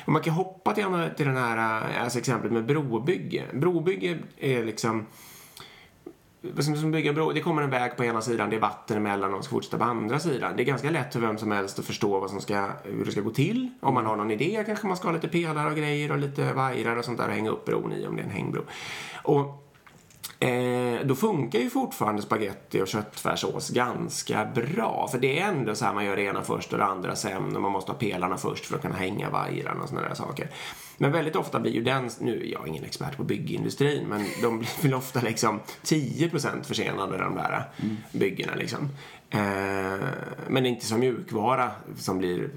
Och 0.06 0.12
man 0.12 0.22
kan 0.22 0.34
hoppa 0.34 0.74
till, 0.74 0.86
till 1.18 1.26
den 1.26 1.38
här, 1.38 1.58
eh, 1.58 2.04
alltså 2.04 2.20
exemplet 2.20 2.52
med 2.52 2.66
brobygge. 2.66 3.44
Brobygge 3.54 4.20
är 4.38 4.66
liksom 4.66 5.06
som, 6.60 6.92
bygger 6.92 7.14
bro, 7.14 7.32
det 7.32 7.40
kommer 7.40 7.62
en 7.62 7.70
väg 7.70 7.98
på 7.98 8.04
ena 8.04 8.22
sidan, 8.22 8.50
det 8.50 8.56
är 8.56 8.60
vatten 8.60 8.98
emellan 8.98 9.24
och 9.24 9.40
de 9.40 9.44
ska 9.44 9.52
fortsätta 9.52 9.78
på 9.78 9.84
andra 9.84 10.20
sidan. 10.20 10.54
Det 10.58 10.64
är 10.64 10.66
ganska 10.66 10.90
lätt 10.90 11.14
för 11.14 11.20
vem 11.20 11.38
som 11.38 11.52
helst 11.52 11.80
att 11.80 11.86
förstå 11.86 12.20
vad 12.20 12.30
som 12.30 12.42
ska, 12.42 12.70
hur 12.84 13.06
det 13.06 13.12
ska 13.12 13.22
gå 13.22 13.30
till. 13.30 13.70
Om 13.82 13.94
man 13.94 14.06
har 14.06 14.16
någon 14.16 14.32
idé 14.32 14.64
kanske 14.66 14.88
man 14.88 14.98
ska 14.98 15.08
ha 15.08 15.14
lite 15.14 15.28
pelare 15.28 15.70
och 15.70 15.78
grejer 15.78 16.12
och 16.12 16.18
lite 16.18 16.54
vajrar 16.54 16.96
och 16.96 17.06
sånt 17.06 17.18
där 17.18 17.28
och 17.28 17.34
hänga 17.34 17.50
upp 17.50 17.66
bron 17.66 17.94
i 17.94 18.08
om 18.08 18.16
det 18.16 18.22
är 18.22 18.26
en 18.26 18.32
hängbro. 18.32 18.62
Och 19.24 19.73
Eh, 20.44 21.06
då 21.06 21.16
funkar 21.16 21.60
ju 21.60 21.70
fortfarande 21.70 22.22
spaghetti 22.22 22.82
och 22.82 22.88
köttfärssås 22.88 23.70
ganska 23.70 24.46
bra. 24.46 25.08
För 25.12 25.20
det 25.20 25.40
är 25.40 25.48
ändå 25.48 25.76
så 25.76 25.86
här 25.86 25.94
man 25.94 26.06
gör 26.06 26.16
det 26.16 26.22
ena 26.22 26.42
först 26.42 26.74
och 26.74 26.80
det 26.80 26.86
andra 26.86 27.16
sen 27.16 27.56
och 27.56 27.62
man 27.62 27.72
måste 27.72 27.92
ha 27.92 28.00
pelarna 28.00 28.38
först 28.38 28.66
för 28.66 28.76
att 28.76 28.82
kunna 28.82 28.96
hänga 28.96 29.30
vajrarna 29.30 29.84
och 29.84 29.90
sådana 29.90 30.08
där 30.08 30.16
saker. 30.16 30.50
Men 30.98 31.12
väldigt 31.12 31.36
ofta 31.36 31.60
blir 31.60 31.72
ju 31.72 31.84
den, 31.84 32.10
nu 32.20 32.50
jag 32.52 32.64
är 32.64 32.68
ingen 32.68 32.84
expert 32.84 33.18
på 33.18 33.24
byggindustrin, 33.24 34.08
men 34.08 34.26
de 34.42 34.60
blir 34.60 34.70
väl 34.82 34.94
ofta 34.94 35.22
liksom 35.22 35.60
10% 35.84 36.64
försenade 36.64 37.18
de 37.18 37.36
där 37.36 37.70
mm. 37.82 37.98
byggena 38.12 38.56
liksom. 38.56 38.90
Eh, 39.30 40.08
men 40.48 40.66
inte 40.66 40.86
som 40.86 41.00
mjukvara 41.00 41.72
som 41.98 42.18
blir 42.18 42.50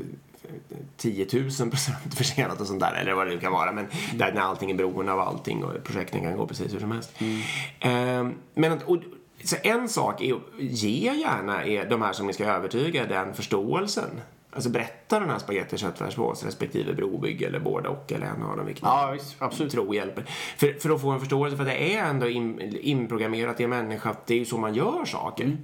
10 0.96 1.26
000 1.32 1.70
procent 1.70 2.14
försenat 2.16 2.60
och 2.60 2.66
sånt 2.66 2.80
där, 2.80 2.92
eller 2.92 3.14
vad 3.14 3.26
det 3.26 3.34
nu 3.34 3.40
kan 3.40 3.52
vara. 3.52 3.72
Men 3.72 3.84
mm. 3.84 4.18
där 4.18 4.32
när 4.32 4.40
allting 4.40 4.70
är 4.70 4.74
beroende 4.74 5.12
av 5.12 5.20
allting 5.20 5.64
och 5.64 5.84
projekten 5.84 6.22
kan 6.22 6.36
gå 6.36 6.46
precis 6.46 6.74
hur 6.74 6.80
som 6.80 6.92
helst. 6.92 7.12
Mm. 7.18 8.30
Eh, 8.30 8.36
men 8.54 8.82
och, 8.82 8.98
så 9.44 9.56
en 9.62 9.88
sak 9.88 10.22
är 10.22 10.34
att 10.34 10.42
ge 10.58 11.14
gärna 11.14 11.66
er, 11.66 11.90
de 11.90 12.02
här 12.02 12.12
som 12.12 12.26
ni 12.26 12.32
ska 12.32 12.44
övertyga 12.44 13.06
den 13.06 13.34
förståelsen. 13.34 14.20
Alltså 14.56 14.70
berätta 14.70 15.20
den 15.20 15.30
här 15.30 15.38
spagetti 15.38 15.76
köttfärssås 15.76 16.44
respektive 16.44 16.94
brobygge 16.94 17.46
eller 17.46 17.58
båda 17.58 17.88
och 17.88 18.12
eller 18.12 18.26
en 18.26 18.42
av 18.42 18.56
dem 18.56 18.66
vilket 18.66 18.84
ja, 18.84 19.10
visst, 19.12 19.36
absolut. 19.38 19.72
tror 19.72 19.94
hjälper. 19.94 20.24
För, 20.56 20.80
för 20.80 20.90
att 20.90 21.00
få 21.00 21.10
en 21.10 21.20
förståelse 21.20 21.56
för 21.56 21.64
det 21.64 21.94
är 21.94 22.04
ändå 22.04 22.28
in, 22.28 22.76
inprogrammerat 22.80 23.60
i 23.60 23.64
en 23.64 23.70
människa 23.70 24.10
att 24.10 24.26
det 24.26 24.34
är 24.34 24.38
ju 24.38 24.44
så 24.44 24.58
man 24.58 24.74
gör 24.74 25.04
saker. 25.04 25.44
Mm. 25.44 25.58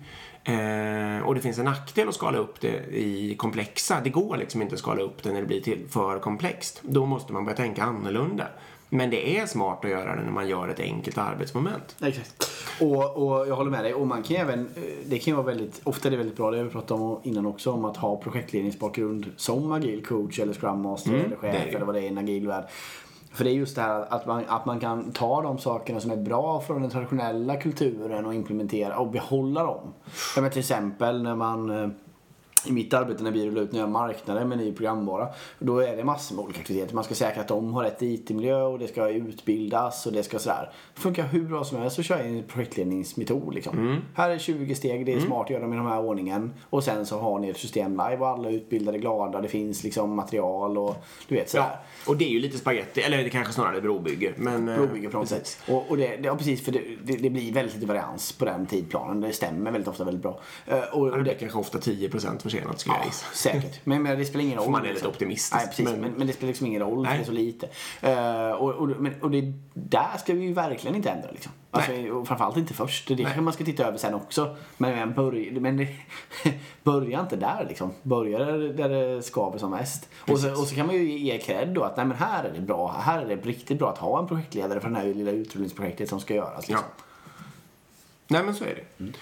Eh, 0.45 1.23
och 1.23 1.35
det 1.35 1.41
finns 1.41 1.59
en 1.59 1.65
nackdel 1.65 2.09
att 2.09 2.15
skala 2.15 2.39
upp 2.39 2.61
det 2.61 2.97
i 2.97 3.35
komplexa. 3.39 4.01
Det 4.05 4.11
går 4.11 4.37
liksom 4.37 4.63
inte 4.63 4.75
att 4.75 4.79
skala 4.79 5.03
upp 5.03 5.23
det 5.23 5.33
när 5.33 5.41
det 5.41 5.47
blir 5.47 5.61
till 5.61 5.87
för 5.89 6.19
komplext. 6.19 6.81
Då 6.83 7.07
måste 7.07 7.33
man 7.33 7.45
börja 7.45 7.57
tänka 7.57 7.83
annorlunda. 7.83 8.47
Men 8.95 9.11
det 9.11 9.39
är 9.39 9.47
smart 9.47 9.85
att 9.85 9.91
göra 9.91 10.17
det 10.17 10.23
när 10.23 10.33
man 10.33 10.49
gör 10.49 10.69
ett 10.69 10.81
enkelt 10.81 11.19
arbetsmoment. 11.19 11.97
Exakt. 12.01 12.51
Och, 12.81 13.17
och 13.17 13.49
jag 13.49 13.57
håller 13.57 13.71
med 13.71 13.85
dig. 13.85 13.95
Och 13.95 14.07
man 14.07 14.23
kan 14.23 14.37
även, 14.37 14.61
eh, 14.77 14.83
det 15.07 15.19
kan 15.19 15.37
vara 15.37 15.47
väldigt, 15.47 15.81
ofta 15.85 16.09
är 16.09 16.11
det 16.11 16.17
väldigt 16.17 16.37
bra, 16.37 16.51
det 16.51 16.57
har 16.57 16.65
vi 16.65 16.71
pratat 16.71 16.91
om 16.91 17.21
innan 17.23 17.47
också, 17.47 17.73
om 17.73 17.85
att 17.85 17.97
ha 17.97 18.17
projektledningsbakgrund 18.17 19.27
som 19.37 19.73
agil 19.73 20.07
coach 20.07 20.39
eller 20.39 20.53
scrum 20.53 20.83
master 20.83 21.11
mm, 21.11 21.25
eller 21.25 21.37
chef 21.37 21.75
eller 21.75 21.87
vad 21.87 21.95
det 21.95 22.01
är 22.01 22.05
i 22.05 22.09
en 22.09 22.19
agil 22.19 22.47
värld. 22.47 22.65
För 23.33 23.45
det 23.45 23.51
är 23.51 23.55
just 23.55 23.77
det 23.77 23.83
här 23.83 24.07
att 24.09 24.27
man, 24.27 24.45
att 24.49 24.67
man 24.67 24.81
kan 24.81 25.13
ta 25.13 25.43
de 25.43 25.59
sakerna 25.59 26.01
som 26.01 26.11
är 26.11 26.17
bra 26.17 26.61
från 26.61 26.83
den 26.83 26.91
traditionella 26.91 27.57
kulturen 27.57 28.27
och 28.27 28.35
implementera 28.35 28.99
och 28.99 29.11
behålla 29.11 29.63
dem. 29.63 29.95
Ja, 30.37 30.43
men 30.43 30.51
till 30.51 30.61
exempel 30.61 31.23
när 31.23 31.35
man 31.35 31.71
eh, 31.71 31.89
i 32.67 32.73
mitt 32.73 32.95
arbete 32.95 33.23
när 33.23 33.31
vi 33.31 33.47
rullar 33.47 33.63
ut 33.63 33.73
nya 33.73 33.87
marknader 33.87 34.45
med 34.45 34.59
ny 34.59 34.73
programvara. 34.73 35.29
Då 35.59 35.79
är 35.79 35.97
det 35.97 36.05
massor 36.05 36.37
med 36.37 36.45
olika 36.45 36.61
aktiviteter. 36.61 36.95
Man 36.95 37.05
ska 37.05 37.15
säkra 37.15 37.41
att 37.41 37.49
de 37.49 37.75
har 37.75 37.83
rätt 37.85 38.03
IT-miljö 38.03 38.63
och 38.63 38.79
det 38.79 38.89
ska 38.89 39.09
utbildas 39.09 40.07
och 40.07 40.13
det 40.13 40.23
ska 40.23 40.39
sådär. 40.39 40.73
Det 40.95 41.01
funkar 41.01 41.25
hur 41.25 41.45
bra 41.45 41.65
som 41.65 41.79
helst 41.79 41.99
att 41.99 42.05
köra 42.05 42.21
en 42.21 42.43
projektledningsmetod. 42.43 43.55
Liksom. 43.55 43.79
Mm. 43.79 44.01
Här 44.15 44.31
är 44.31 44.39
20 44.39 44.75
steg, 44.75 45.07
det 45.07 45.13
är 45.13 45.17
mm. 45.17 45.27
smart 45.27 45.45
att 45.45 45.51
göra 45.51 45.63
dem 45.63 45.73
i 45.73 45.77
den 45.77 45.87
här 45.87 46.01
ordningen. 46.01 46.53
Och 46.71 46.85
sen 46.85 47.07
så 47.07 47.19
har 47.19 47.39
ni 47.39 47.49
ett 47.49 47.57
system 47.57 47.91
live 47.91 48.17
och 48.17 48.29
alla 48.29 48.49
är 48.49 48.53
utbildade, 48.53 48.99
glada, 48.99 49.41
det 49.41 49.49
finns 49.49 49.85
liksom 49.85 50.17
material 50.17 50.79
och 50.79 50.97
du 51.29 51.35
vet 51.35 51.51
sådär. 51.51 51.65
Ja, 51.65 52.11
och 52.11 52.17
det 52.17 52.25
är 52.25 52.31
ju 52.31 52.39
lite 52.39 52.59
spaghetti, 52.59 53.01
eller 53.01 53.25
det 53.25 53.31
kanske 53.31 53.53
snarare 53.53 53.77
är 53.77 53.81
brobygge. 53.81 54.33
Men, 54.37 54.69
eh, 54.69 54.77
brobygge 54.77 55.09
på 55.09 55.19
något 55.19 55.29
sätt. 55.29 55.59
Och, 55.69 55.91
och 55.91 55.97
det, 55.97 56.17
det, 56.17 56.27
ja, 56.27 56.37
precis, 56.37 56.65
för 56.65 56.73
det, 56.73 56.83
det, 57.05 57.17
det, 57.17 57.31
blir 57.31 57.53
väldigt 57.53 57.75
lite 57.75 57.87
varians 57.87 58.33
på 58.33 58.45
den 58.45 58.67
tidplanen. 58.67 59.21
Det 59.21 59.33
stämmer 59.33 59.71
väldigt 59.71 59.89
ofta 59.89 60.05
väldigt 60.05 60.23
bra. 60.23 60.41
Uh, 60.73 60.79
och, 60.93 61.09
och 61.09 61.17
det 61.17 61.23
blir 61.23 61.35
kanske 61.35 61.59
ofta 61.59 61.79
10% 61.79 62.43
försenat 62.53 62.81
skulle 62.81 62.97
jag 62.97 63.07
gissa. 63.07 63.27
Säkert. 63.35 63.81
Men, 63.85 64.03
men 64.03 64.19
det 64.19 64.25
spelar 64.25 64.45
ingen 64.45 64.57
roll. 64.57 64.65
För 64.65 64.71
man 64.71 64.81
är 64.81 64.85
lite 64.85 64.95
liksom. 64.95 65.11
optimistisk. 65.11 65.55
Nej, 65.55 65.67
precis. 65.67 65.85
Men, 65.85 66.01
men, 66.01 66.13
men, 66.13 66.27
det 66.27 66.33
spelar 66.33 66.49
liksom 66.49 66.67
ingen 66.67 66.81
roll 66.81 67.07
för 67.07 67.15
det 67.15 67.21
är 67.21 67.25
så 67.25 67.33
lite. 67.33 67.67
Uh, 68.05 68.51
och, 68.51 68.71
och, 68.71 68.89
men, 68.89 69.15
och 69.23 69.31
det 69.31 69.53
där 69.75 70.19
ska 70.19 70.35
vi 70.35 70.41
ju 70.41 70.53
verkligen 70.53 70.97
inte 70.97 71.11
ändra 71.11 71.31
liksom. 71.31 71.53
Alltså, 71.71 71.93
och 71.93 72.29
framförallt 72.29 72.57
inte 72.57 72.75
först. 72.75 73.09
Det 73.09 73.17
kanske 73.17 73.41
man 73.41 73.53
ska 73.53 73.65
titta 73.65 73.87
över 73.87 73.99
sen 73.99 74.15
också. 74.15 74.57
Men, 74.77 74.95
men, 74.95 75.15
börja, 75.15 75.61
men 75.61 75.77
det, 75.77 75.89
börja 76.83 77.21
inte 77.21 77.37
där 77.37 77.67
liksom. 77.69 77.93
Börja 78.03 78.39
där, 78.39 78.59
där 78.59 78.89
det 78.89 79.23
skaver 79.23 79.59
som 79.59 79.71
mest. 79.71 80.09
Och 80.21 80.39
så, 80.39 80.51
och 80.51 80.67
så, 80.67 80.75
kan 80.75 80.87
man 80.87 80.95
ju 80.95 81.19
ge 81.19 81.39
cred 81.39 81.69
då 81.69 81.83
att 81.83 81.97
nej 81.97 82.07
men 82.07 82.17
här 82.17 82.45
är 82.45 82.53
det 82.53 82.61
bra. 82.61 82.97
Här 83.01 83.23
är 83.23 83.37
det 83.37 83.37
riktigt 83.37 83.79
bra 83.79 83.91
att 83.91 83.99
ha 83.99 84.19
en 84.19 84.29
projektledare 84.29 84.81
för 84.81 84.89
det 84.89 84.97
här 84.97 85.15
lilla 85.15 85.31
utrullningsprojektet 85.31 86.09
som 86.09 86.21
ska 86.21 86.35
göras. 86.35 86.69
Liksom. 86.69 86.87
Ja. 86.97 87.05
Nej 88.29 88.43
men 88.43 88.55
så 88.55 88.65
är 88.65 88.75
det. 88.75 89.03
Mm. 89.05 89.13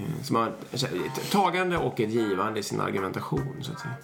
Eh, 0.00 0.22
som 0.22 0.36
har 0.36 0.46
ett 0.46 1.30
tagande 1.30 1.78
och 1.78 2.00
ett 2.00 2.10
givande 2.10 2.60
i 2.60 2.62
sin 2.62 2.80
argumentation 2.80 3.56
så 3.60 3.72
att 3.72 3.80
säga. 3.80 3.94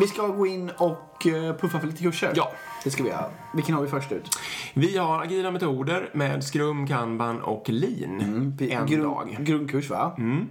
Vi 0.00 0.06
ska 0.06 0.26
gå 0.26 0.46
in 0.46 0.70
och 0.78 1.26
eh, 1.26 1.56
puffa 1.56 1.80
för 1.80 1.86
lite 1.86 2.02
kurser. 2.02 2.32
Ja. 2.36 2.52
Det 2.84 2.90
ska 2.90 3.02
vi 3.02 3.08
göra. 3.08 3.30
Vilken 3.54 3.74
har 3.74 3.82
vi 3.82 3.88
först 3.88 4.12
ut? 4.12 4.28
Vi 4.74 4.96
har 4.96 5.22
agila 5.22 5.50
metoder 5.50 6.10
med 6.12 6.44
Scrum, 6.44 6.86
Kanban 6.86 7.40
och 7.40 7.68
Lean. 7.68 8.20
Mm. 8.20 8.56
En 8.60 8.86
Grund, 8.86 9.04
dag. 9.04 9.36
Grundkurs 9.40 9.90
va? 9.90 10.14
Mm. 10.18 10.46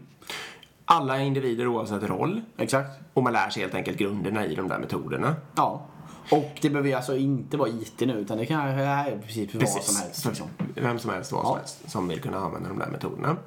Alla 0.85 1.19
individer 1.19 1.67
oavsett 1.67 2.03
roll. 2.03 2.41
Exakt. 2.57 2.89
Och 3.13 3.23
man 3.23 3.33
lär 3.33 3.49
sig 3.49 3.61
helt 3.61 3.75
enkelt 3.75 3.97
grunderna 3.97 4.45
i 4.45 4.55
de 4.55 4.67
där 4.67 4.79
metoderna. 4.79 5.35
Ja. 5.55 5.85
Och 6.31 6.59
det 6.61 6.69
behöver 6.69 6.95
alltså 6.95 7.17
inte 7.17 7.57
vara 7.57 7.69
IT 7.69 7.99
nu 7.99 8.13
utan 8.13 8.37
det 8.37 8.45
kan 8.45 8.75
vara 8.75 9.07
i 9.09 9.17
princip 9.17 9.55
vad 9.55 9.69
som 9.69 9.95
helst. 9.95 10.25
Liksom. 10.25 10.47
Vem 10.75 10.99
som 10.99 11.11
helst, 11.11 11.31
vad 11.31 11.41
ja. 11.41 11.47
som 11.47 11.57
helst 11.57 11.91
som 11.91 12.07
vill 12.07 12.21
kunna 12.21 12.37
använda 12.37 12.69
de 12.69 12.79
där 12.79 12.87
metoderna. 12.87 13.37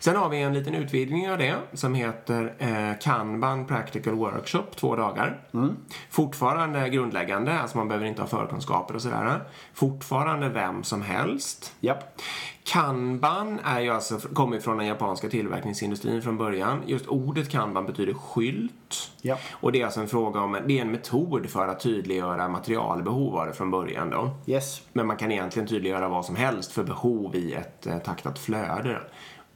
Sen 0.00 0.16
har 0.16 0.28
vi 0.28 0.42
en 0.42 0.54
liten 0.54 0.74
utvidgning 0.74 1.30
av 1.30 1.38
det 1.38 1.56
som 1.72 1.94
heter 1.94 2.54
eh, 2.58 2.98
Kanban 3.00 3.66
Practical 3.66 4.14
Workshop, 4.14 4.64
två 4.76 4.96
dagar. 4.96 5.40
Mm. 5.54 5.76
Fortfarande 6.10 6.88
grundläggande, 6.88 7.60
alltså 7.60 7.78
man 7.78 7.88
behöver 7.88 8.06
inte 8.06 8.22
ha 8.22 8.28
förkunskaper 8.28 8.94
och 8.94 9.02
sådär. 9.02 9.42
Fortfarande 9.74 10.48
vem 10.48 10.84
som 10.84 11.02
helst. 11.02 11.72
Japp. 11.80 12.20
Kanban 12.68 13.60
är 13.64 13.80
ju 13.80 13.90
alltså, 13.90 14.18
kommer 14.18 14.60
från 14.60 14.76
den 14.76 14.86
japanska 14.86 15.28
tillverkningsindustrin 15.28 16.22
från 16.22 16.38
början. 16.38 16.82
Just 16.86 17.06
ordet 17.06 17.48
kanban 17.48 17.86
betyder 17.86 18.14
skylt. 18.14 19.12
Ja. 19.22 19.38
Och 19.52 19.72
det 19.72 19.80
är 19.80 19.84
alltså 19.84 20.00
en 20.00 20.08
fråga 20.08 20.40
om, 20.40 20.58
det 20.66 20.78
är 20.78 20.82
en 20.82 20.90
metod 20.90 21.50
för 21.50 21.68
att 21.68 21.80
tydliggöra 21.80 22.48
materialbehov 22.48 23.32
var 23.32 23.46
det 23.46 23.52
från 23.52 23.70
början 23.70 24.10
då. 24.10 24.30
Yes. 24.46 24.82
Men 24.92 25.06
man 25.06 25.16
kan 25.16 25.32
egentligen 25.32 25.68
tydliggöra 25.68 26.08
vad 26.08 26.24
som 26.24 26.36
helst 26.36 26.72
för 26.72 26.84
behov 26.84 27.36
i 27.36 27.52
ett 27.52 27.86
eh, 27.86 27.98
taktat 27.98 28.38
flöde. 28.38 28.98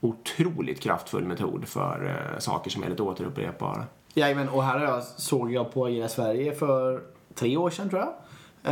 Otroligt 0.00 0.80
kraftfull 0.80 1.24
metod 1.24 1.68
för 1.68 2.06
eh, 2.06 2.38
saker 2.38 2.70
som 2.70 2.82
är 2.82 2.88
lite 2.88 3.02
återupprepbara. 3.02 3.84
Jajamän, 4.14 4.48
och 4.48 4.64
här 4.64 4.80
jag, 4.80 5.02
såg 5.02 5.52
jag 5.52 5.72
på 5.72 5.86
Agila 5.86 6.08
Sverige 6.08 6.54
för 6.54 7.02
tre 7.34 7.56
år 7.56 7.70
sedan 7.70 7.88
tror 7.88 8.00
jag. 8.00 8.12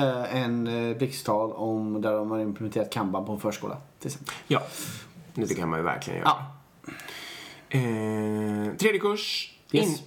Eh, 0.02 0.42
en 0.42 0.66
eh, 0.66 0.96
blixttal 0.96 1.52
om 1.52 2.00
där 2.00 2.12
de 2.12 2.30
har 2.30 2.38
implementerat 2.38 2.92
Kanban 2.92 3.24
på 3.24 3.32
en 3.32 3.40
förskola. 3.40 3.76
Till 4.00 4.08
exempel. 4.08 4.34
Ja, 4.46 4.62
det 5.34 5.54
kan 5.54 5.68
man 5.68 5.78
ju 5.78 5.84
verkligen 5.84 6.18
göra. 6.18 6.28
Ja. 6.28 7.78
Eh, 7.78 8.76
tredje 8.76 9.00
kurs. 9.00 9.54
Yes. 9.72 9.86
In, 9.88 9.98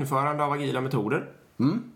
införande 0.00 0.44
av 0.44 0.52
agila 0.52 0.80
metoder. 0.80 1.30
Mm. 1.60 1.91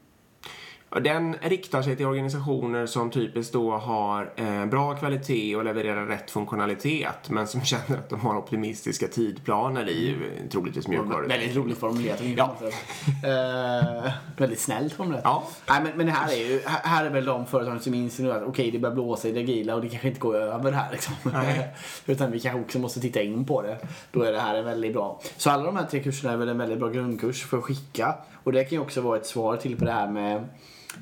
Den 1.03 1.37
riktar 1.41 1.83
sig 1.83 1.97
till 1.97 2.07
organisationer 2.07 2.87
som 2.87 3.11
typiskt 3.11 3.53
då 3.53 3.77
har 3.77 4.33
eh, 4.37 4.67
bra 4.67 4.95
kvalitet 4.95 5.57
och 5.57 5.65
levererar 5.65 6.07
rätt 6.07 6.31
funktionalitet 6.31 7.31
men 7.31 7.47
som 7.47 7.61
känner 7.65 7.99
att 7.99 8.09
de 8.09 8.21
har 8.21 8.37
optimistiska 8.37 9.09
tidplaner 9.09 9.89
i 9.89 10.15
mm. 10.15 10.49
troligtvis 10.49 10.89
mjukvaru. 10.89 11.29
Väldigt 11.29 11.57
roligt 11.57 11.79
formulerat. 11.79 12.21
Ja. 12.37 12.57
uh, 12.65 14.13
väldigt 14.37 14.61
snällt 14.61 14.93
formulerat. 14.93 15.25
Ja. 15.25 15.49
Nej, 15.69 15.81
men, 15.83 15.93
men 15.97 16.07
det 16.07 16.13
här 16.13 16.33
är 16.33 16.49
ju, 16.49 16.61
här 16.65 17.05
är 17.05 17.11
väl 17.11 17.25
de 17.25 17.47
företag 17.47 17.83
som 17.83 17.95
inser 17.95 18.31
att 18.31 18.37
okej 18.37 18.49
okay, 18.49 18.71
det 18.71 18.79
börjar 18.79 18.95
blåsa 18.95 19.29
i 19.29 19.33
det 19.33 19.41
agila 19.41 19.75
och 19.75 19.81
det 19.81 19.89
kanske 19.89 20.09
inte 20.09 20.21
går 20.21 20.37
över 20.37 20.73
här 20.73 20.93
liksom. 20.93 21.15
Utan 22.07 22.33
vi 22.33 22.41
kanske 22.41 22.61
också 22.61 22.79
måste 22.79 23.01
titta 23.01 23.23
in 23.23 23.47
på 23.47 23.63
det. 23.63 23.79
Då 24.13 24.23
är 24.23 24.33
det 24.33 24.41
här 24.41 24.63
väldigt 24.63 24.93
bra. 24.93 25.21
Så 25.37 25.51
alla 25.51 25.65
de 25.65 25.77
här 25.77 25.85
tre 25.85 26.03
kurserna 26.03 26.33
är 26.33 26.37
väl 26.37 26.49
en 26.49 26.59
väldigt 26.59 26.79
bra 26.79 26.89
grundkurs 26.89 27.45
för 27.45 27.59
att 27.59 27.65
skicka. 27.65 28.15
Och 28.47 28.53
det 28.53 28.65
kan 28.65 28.79
ju 28.79 28.79
också 28.79 29.01
vara 29.01 29.19
ett 29.19 29.27
svar 29.27 29.57
till 29.57 29.77
på 29.77 29.85
det 29.85 29.93
här 29.93 30.11
med 30.11 30.49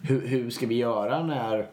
hur, 0.03 0.27
hur 0.27 0.51
ska 0.51 0.67
vi 0.67 0.75
göra 0.75 1.23
när 1.23 1.69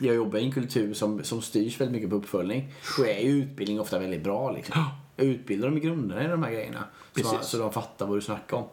jag 0.00 0.14
jobbar 0.14 0.38
i 0.38 0.44
en 0.44 0.52
kultur 0.52 0.94
som, 0.94 1.24
som 1.24 1.42
styrs 1.42 1.80
väldigt 1.80 1.94
mycket 1.94 2.10
på 2.10 2.16
uppföljning. 2.16 2.72
Då 2.98 3.06
är 3.06 3.18
ju 3.18 3.30
utbildning 3.30 3.80
ofta 3.80 3.98
väldigt 3.98 4.24
bra. 4.24 4.50
Liksom. 4.50 4.84
Jag 5.16 5.26
utbildar 5.26 5.68
dem 5.68 5.78
i 5.78 5.80
grunderna 5.80 6.24
i 6.24 6.28
de 6.28 6.42
här 6.42 6.50
grejerna. 6.50 6.84
Så, 7.16 7.38
så 7.42 7.58
de 7.58 7.72
fattar 7.72 8.06
vad 8.06 8.16
du 8.16 8.20
snackar 8.20 8.56
om. 8.56 8.64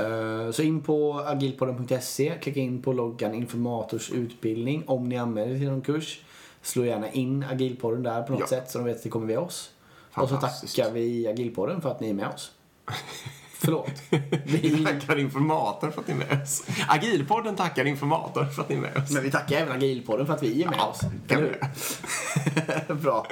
Uh, 0.00 0.50
så 0.50 0.62
in 0.62 0.80
på 0.80 1.24
agilpodden.se, 1.26 2.38
klicka 2.42 2.60
in 2.60 2.82
på 2.82 2.92
loggan 2.92 3.34
informators 3.34 4.10
utbildning 4.10 4.84
om 4.86 5.08
ni 5.08 5.16
anmäler 5.16 5.58
till 5.58 5.68
någon 5.68 5.82
kurs. 5.82 6.20
Slå 6.62 6.84
gärna 6.84 7.10
in 7.10 7.44
agilpodden 7.50 8.02
där 8.02 8.22
på 8.22 8.32
något 8.32 8.40
ja. 8.40 8.46
sätt 8.46 8.70
så 8.70 8.78
de 8.78 8.84
vet 8.84 8.96
att 8.96 9.02
det 9.02 9.08
kommer 9.08 9.26
via 9.26 9.40
oss. 9.40 9.70
Och 10.14 10.28
så 10.28 10.36
tackar 10.36 10.90
vi 10.90 11.28
agilpodden 11.28 11.80
för 11.80 11.90
att 11.90 12.00
ni 12.00 12.10
är 12.10 12.14
med 12.14 12.28
oss. 12.28 12.52
Förlåt. 13.64 14.02
Vi 14.44 14.84
tackar 14.84 15.18
informator 15.18 15.90
för 15.90 16.00
att 16.00 16.08
ni 16.08 16.14
är 16.14 16.18
med 16.18 16.42
oss. 16.42 16.64
Agilpodden 16.88 17.56
tackar 17.56 17.84
informator 17.84 18.44
för 18.44 18.62
att 18.62 18.68
ni 18.68 18.74
är 18.74 18.80
med 18.80 18.96
oss. 18.96 19.10
Men 19.10 19.22
vi 19.22 19.30
tackar 19.30 19.56
även 19.56 19.72
Agilpodden 19.72 20.26
för 20.26 20.34
att 20.34 20.42
vi 20.42 20.62
är 20.62 20.68
med 20.68 20.78
ja, 20.78 20.86
oss. 20.86 21.00
Kan 21.28 21.42
vi 21.42 22.94
Bra. 22.94 23.26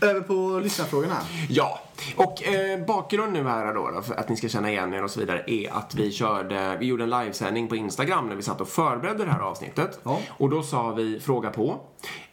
Över 0.00 0.20
på 0.20 0.60
lyssnarfrågorna. 0.62 1.16
Ja, 1.48 1.80
och 2.16 2.44
eh, 2.48 2.86
bakgrund 2.86 3.32
nu 3.32 3.42
här 3.42 3.74
då, 3.74 3.90
då, 3.90 4.02
för 4.02 4.14
att 4.14 4.28
ni 4.28 4.36
ska 4.36 4.48
känna 4.48 4.70
igen 4.70 4.94
er 4.94 5.04
och 5.04 5.10
så 5.10 5.20
vidare, 5.20 5.44
är 5.46 5.72
att 5.72 5.94
vi 5.94 6.12
körde, 6.12 6.76
vi 6.80 6.86
gjorde 6.86 7.04
en 7.04 7.10
livesändning 7.10 7.68
på 7.68 7.76
Instagram 7.76 8.28
när 8.28 8.36
vi 8.36 8.42
satt 8.42 8.60
och 8.60 8.68
förberedde 8.68 9.24
det 9.24 9.30
här 9.30 9.40
avsnittet. 9.40 10.00
Ja. 10.02 10.20
Och 10.28 10.50
då 10.50 10.62
sa 10.62 10.92
vi 10.92 11.20
fråga 11.20 11.50
på. 11.50 11.80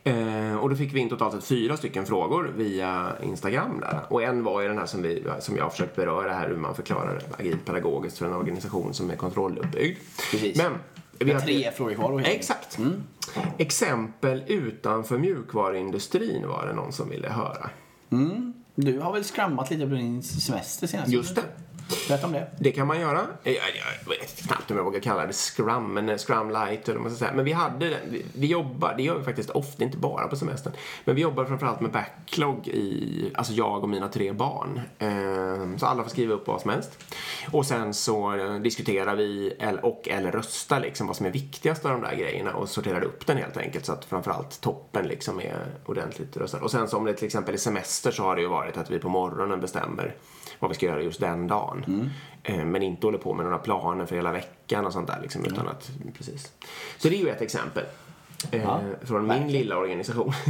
Eh, 0.04 0.56
och 0.56 0.70
då 0.70 0.76
fick 0.76 0.94
vi 0.94 1.00
in 1.00 1.10
totalt 1.10 1.34
sett 1.34 1.44
fyra 1.44 1.78
stycken 1.78 2.06
frågor 2.06 2.52
via 2.56 3.12
Instagram 3.24 3.80
där. 3.80 4.00
Och 4.10 4.24
en 4.24 4.44
var 4.44 4.62
ju 4.62 4.68
den 4.68 4.78
här 4.78 4.86
som, 4.86 5.02
vi, 5.02 5.24
som 5.40 5.58
jag 5.58 5.64
har 5.64 5.70
försökt 5.70 5.96
beröra 5.96 6.34
här, 6.34 6.48
hur 6.48 6.58
man 6.58 6.76
förklarar 6.76 7.22
agilt 7.40 7.66
pedagogiskt 7.66 8.18
för 8.18 8.26
en 8.26 8.34
organisation 8.34 8.94
som 8.94 9.10
är 9.10 9.16
kontrolluppbyggd. 9.16 10.00
Precis. 10.32 10.58
Men 10.58 10.72
Vi 11.20 11.32
har 11.32 11.40
tre 11.40 11.72
frågor 11.72 11.94
kvar. 11.94 12.22
Exakt. 12.26 12.80
Exempel 13.58 14.44
utanför 14.48 15.18
mjukvaruindustrin 15.18 16.48
var 16.48 16.68
det 16.68 16.74
någon 16.74 16.94
som 16.94 17.10
ville 17.10 17.30
höra. 17.30 17.70
Du 18.76 19.00
har 19.00 19.14
väl 19.14 19.24
skrammat 19.24 19.72
lite 19.72 19.88
på 19.88 19.96
din 19.96 20.24
semester 20.24 20.88
senast? 20.88 21.12
Just 21.12 21.36
det. 21.36 21.42
Berätta 22.08 22.28
om 22.28 22.34
det. 22.34 22.48
Det 22.60 22.72
kan 22.72 22.88
man 22.88 23.00
göra. 23.00 23.28
Jag, 23.44 23.54
jag, 23.56 24.10
vet 24.10 24.42
knappt 24.48 24.72
om 24.72 24.78
jag 24.78 24.84
vågar 24.84 25.00
kalla 25.00 25.26
det 25.26 25.34
scrum, 25.34 25.94
men 25.94 26.10
eh, 26.10 26.18
scrum 26.18 26.50
light 26.50 26.84
eller 26.90 26.94
vad 27.00 27.02
man 27.04 27.12
ska 27.16 27.20
säga. 27.26 27.36
Men 27.36 27.46
vi 27.46 27.52
hade 27.52 27.90
den- 27.90 28.00
vi, 28.10 28.26
vi 28.36 28.48
jobbar, 28.48 28.94
det 28.98 29.04
gör 29.04 29.18
vi 29.18 29.24
faktiskt 29.24 29.50
ofta, 29.50 29.84
inte 29.84 29.98
bara 29.98 30.28
på 30.28 30.36
semestern. 30.36 30.74
Men 31.06 31.16
vi 31.16 31.22
jobbar 31.22 31.46
framförallt 31.46 31.80
med 31.82 31.92
backlog 31.92 32.68
i, 32.68 33.32
alltså 33.36 33.54
jag 33.54 33.84
och 33.84 33.90
mina 33.90 34.08
tre 34.08 34.32
barn. 34.32 34.82
Ehm, 35.00 35.80
så 35.80 35.86
alla 35.86 36.04
får 36.04 36.10
skriva 36.10 36.34
upp 36.34 36.48
vad 36.48 36.62
som 36.62 36.70
helst. 36.72 37.04
Och 37.52 37.66
sen 37.66 37.94
så 37.94 38.36
eh, 38.36 38.56
diskuterar 38.56 39.16
vi 39.16 39.54
och 39.84 40.08
eller 40.10 40.32
röstar 40.32 40.80
liksom 40.80 41.08
vad 41.08 41.16
som 41.16 41.26
är 41.26 41.32
viktigast 41.32 41.86
av 41.86 41.92
de 41.92 42.02
där 42.02 42.16
grejerna 42.16 42.54
och 42.54 42.70
sorterar 42.70 43.02
upp 43.04 43.26
den 43.28 43.38
helt 43.38 43.58
enkelt 43.58 43.86
så 43.86 43.94
att 43.94 44.06
framförallt 44.06 44.62
toppen 44.62 45.08
liksom 45.08 45.40
är 45.40 45.66
ordentligt 45.86 46.38
röstad. 46.38 46.60
Och 46.62 46.72
sen 46.72 46.88
så 46.88 46.98
om 46.98 47.06
det 47.06 47.14
till 47.14 47.26
exempel 47.26 47.54
är 47.54 47.58
semester 47.58 48.12
så 48.12 48.24
har 48.24 48.36
det 48.36 48.42
ju 48.42 48.48
varit 48.48 48.78
att 48.78 48.90
vi 48.92 49.00
på 49.00 49.10
morgonen 49.10 49.60
bestämmer 49.62 50.16
vad 50.60 50.70
vi 50.72 50.76
ska 50.76 50.86
göra 50.86 51.02
just 51.02 51.20
den 51.20 51.48
dagen. 51.48 52.10
Eh, 52.44 52.66
Men 52.66 52.84
inte 52.84 53.08
håller 53.08 53.18
på 53.18 53.34
med 53.34 53.46
några 53.46 53.58
planer 53.58 54.06
för 54.06 54.16
hela 54.16 54.32
veckan 54.32 54.86
och 54.86 54.94
sånt 54.94 55.08
där. 55.08 55.20
Liksom, 55.22 55.46
utan 55.46 55.68
att, 55.68 55.92
precis. 56.18 56.54
Så 56.98 57.10
det 57.10 57.16
är 57.16 57.20
ju 57.20 57.30
ett 57.30 57.42
exempel. 57.42 57.84
Eh, 58.52 58.64
Ja, 58.64 58.80
från 59.02 59.28
min 59.28 59.48
lilla 59.52 59.78
organisation. 59.78 60.32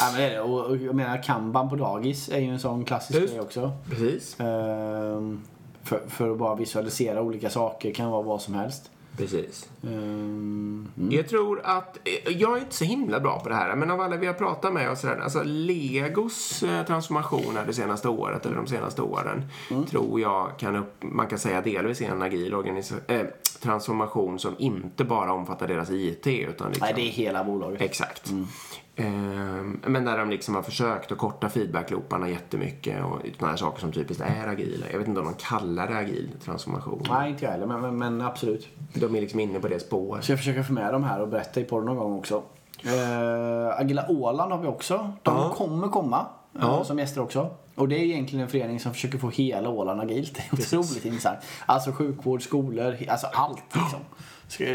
Ja, 0.00 0.08
men 0.12 0.20
det 0.20 0.26
är 0.26 0.30
det. 0.30 0.40
Och, 0.40 0.64
och 0.66 0.76
jag 0.76 0.94
menar, 0.94 1.22
kanban 1.22 1.68
på 1.70 1.76
dagis 1.76 2.28
är 2.28 2.38
ju 2.38 2.46
en 2.48 2.58
sån 2.60 2.84
klassisk 2.84 3.20
Just. 3.20 3.32
grej 3.32 3.40
också. 3.42 3.72
precis. 3.90 4.40
Ehm, 4.40 5.42
för, 5.84 6.00
för 6.08 6.30
att 6.32 6.38
bara 6.38 6.54
visualisera 6.54 7.22
olika 7.22 7.50
saker 7.50 7.92
kan 7.94 8.10
vara 8.10 8.22
vad 8.22 8.42
som 8.42 8.54
helst. 8.54 8.90
Precis. 9.16 9.70
Ehm, 9.82 10.88
mm. 10.98 11.12
Jag 11.12 11.28
tror 11.28 11.60
att, 11.64 11.98
eh, 12.04 12.32
jag 12.32 12.56
är 12.56 12.60
inte 12.60 12.74
så 12.74 12.84
himla 12.84 13.20
bra 13.20 13.40
på 13.40 13.48
det 13.48 13.54
här, 13.54 13.76
men 13.76 13.90
av 13.90 14.00
alla 14.00 14.16
vi 14.16 14.26
har 14.26 14.34
pratat 14.34 14.72
med 14.72 14.90
och 14.90 14.98
sådär, 14.98 15.20
alltså 15.22 15.42
Legos 15.44 16.62
eh, 16.62 16.86
transformationer 16.86 17.64
det 17.66 17.72
senaste 17.72 18.08
året, 18.08 18.46
eller 18.46 18.56
de 18.56 18.66
senaste 18.66 19.02
åren, 19.02 19.42
tror 19.90 20.20
jag 20.20 20.50
kan 20.58 20.76
upp, 20.76 20.94
man 21.00 21.26
kan 21.26 21.38
säga 21.38 21.60
delvis 21.60 22.00
är 22.00 22.08
en 22.08 22.22
agil 22.22 22.54
eh, 23.06 23.20
transformation 23.62 24.38
som 24.38 24.54
inte 24.58 25.04
bara 25.04 25.32
omfattar 25.32 25.68
deras 25.68 25.90
IT, 25.90 26.26
utan 26.26 26.68
liksom... 26.68 26.84
Nej, 26.84 26.92
det 26.96 27.02
är 27.02 27.10
hela 27.10 27.44
bolaget. 27.44 27.80
Exakt. 27.80 28.30
Ehm, 28.30 28.46
men 29.82 30.04
där 30.04 30.18
de 30.18 30.30
liksom 30.30 30.54
har 30.54 30.62
försökt 30.62 31.12
att 31.12 31.18
korta 31.18 31.48
feedbacklooparna 31.48 32.28
jättemycket 32.28 33.04
och 33.04 33.18
sådana 33.36 33.50
här 33.50 33.56
saker 33.56 33.80
som 33.80 33.92
typiskt 33.92 34.22
är 34.26 34.46
agila. 34.48 34.86
Jag 34.92 34.98
vet 34.98 35.08
inte 35.08 35.20
om 35.20 35.26
de 35.26 35.34
kallar 35.34 35.86
det 35.88 35.96
agil 35.96 36.30
transformation. 36.44 37.02
Nej, 37.10 37.30
inte 37.30 37.44
jag 37.44 37.52
heller, 37.52 37.66
men, 37.66 37.80
men, 37.80 37.98
men 37.98 38.20
absolut. 38.20 38.68
De 38.94 39.16
är 39.16 39.20
liksom 39.20 39.40
inne 39.40 39.60
på 39.60 39.68
det 39.68 39.80
spåret. 39.80 40.24
Så 40.24 40.32
jag 40.32 40.38
försöker 40.38 40.62
få 40.62 40.72
med 40.72 40.92
dem 40.92 41.04
här 41.04 41.20
och 41.22 41.28
berätta 41.28 41.60
i 41.60 41.64
podden 41.64 41.86
någon 41.86 41.96
gång 41.96 42.18
också. 42.18 42.42
Uh, 42.86 43.80
Agila 43.80 44.06
Åland 44.08 44.52
har 44.52 44.58
vi 44.58 44.68
också. 44.68 45.12
De 45.22 45.36
Ja. 45.36 45.54
kommer 45.54 45.88
komma 45.88 46.26
eh, 46.54 46.60
Ja. 46.62 46.84
som 46.84 46.98
gäster 46.98 47.22
också. 47.22 47.50
Och 47.74 47.88
det 47.88 47.96
är 47.96 48.02
egentligen 48.02 48.42
en 48.44 48.50
förening 48.50 48.80
som 48.80 48.92
försöker 48.94 49.18
få 49.18 49.28
hela 49.30 49.68
Åland 49.68 50.00
agilt. 50.00 50.34
Det 50.34 50.72
är 50.72 50.78
otroligt 50.78 51.04
intressant. 51.04 51.38
Alltså 51.66 51.92
sjukvård, 51.92 52.42
skolor, 52.42 52.96
alltså 53.08 53.26
allt 53.32 53.62
liksom. 53.74 54.00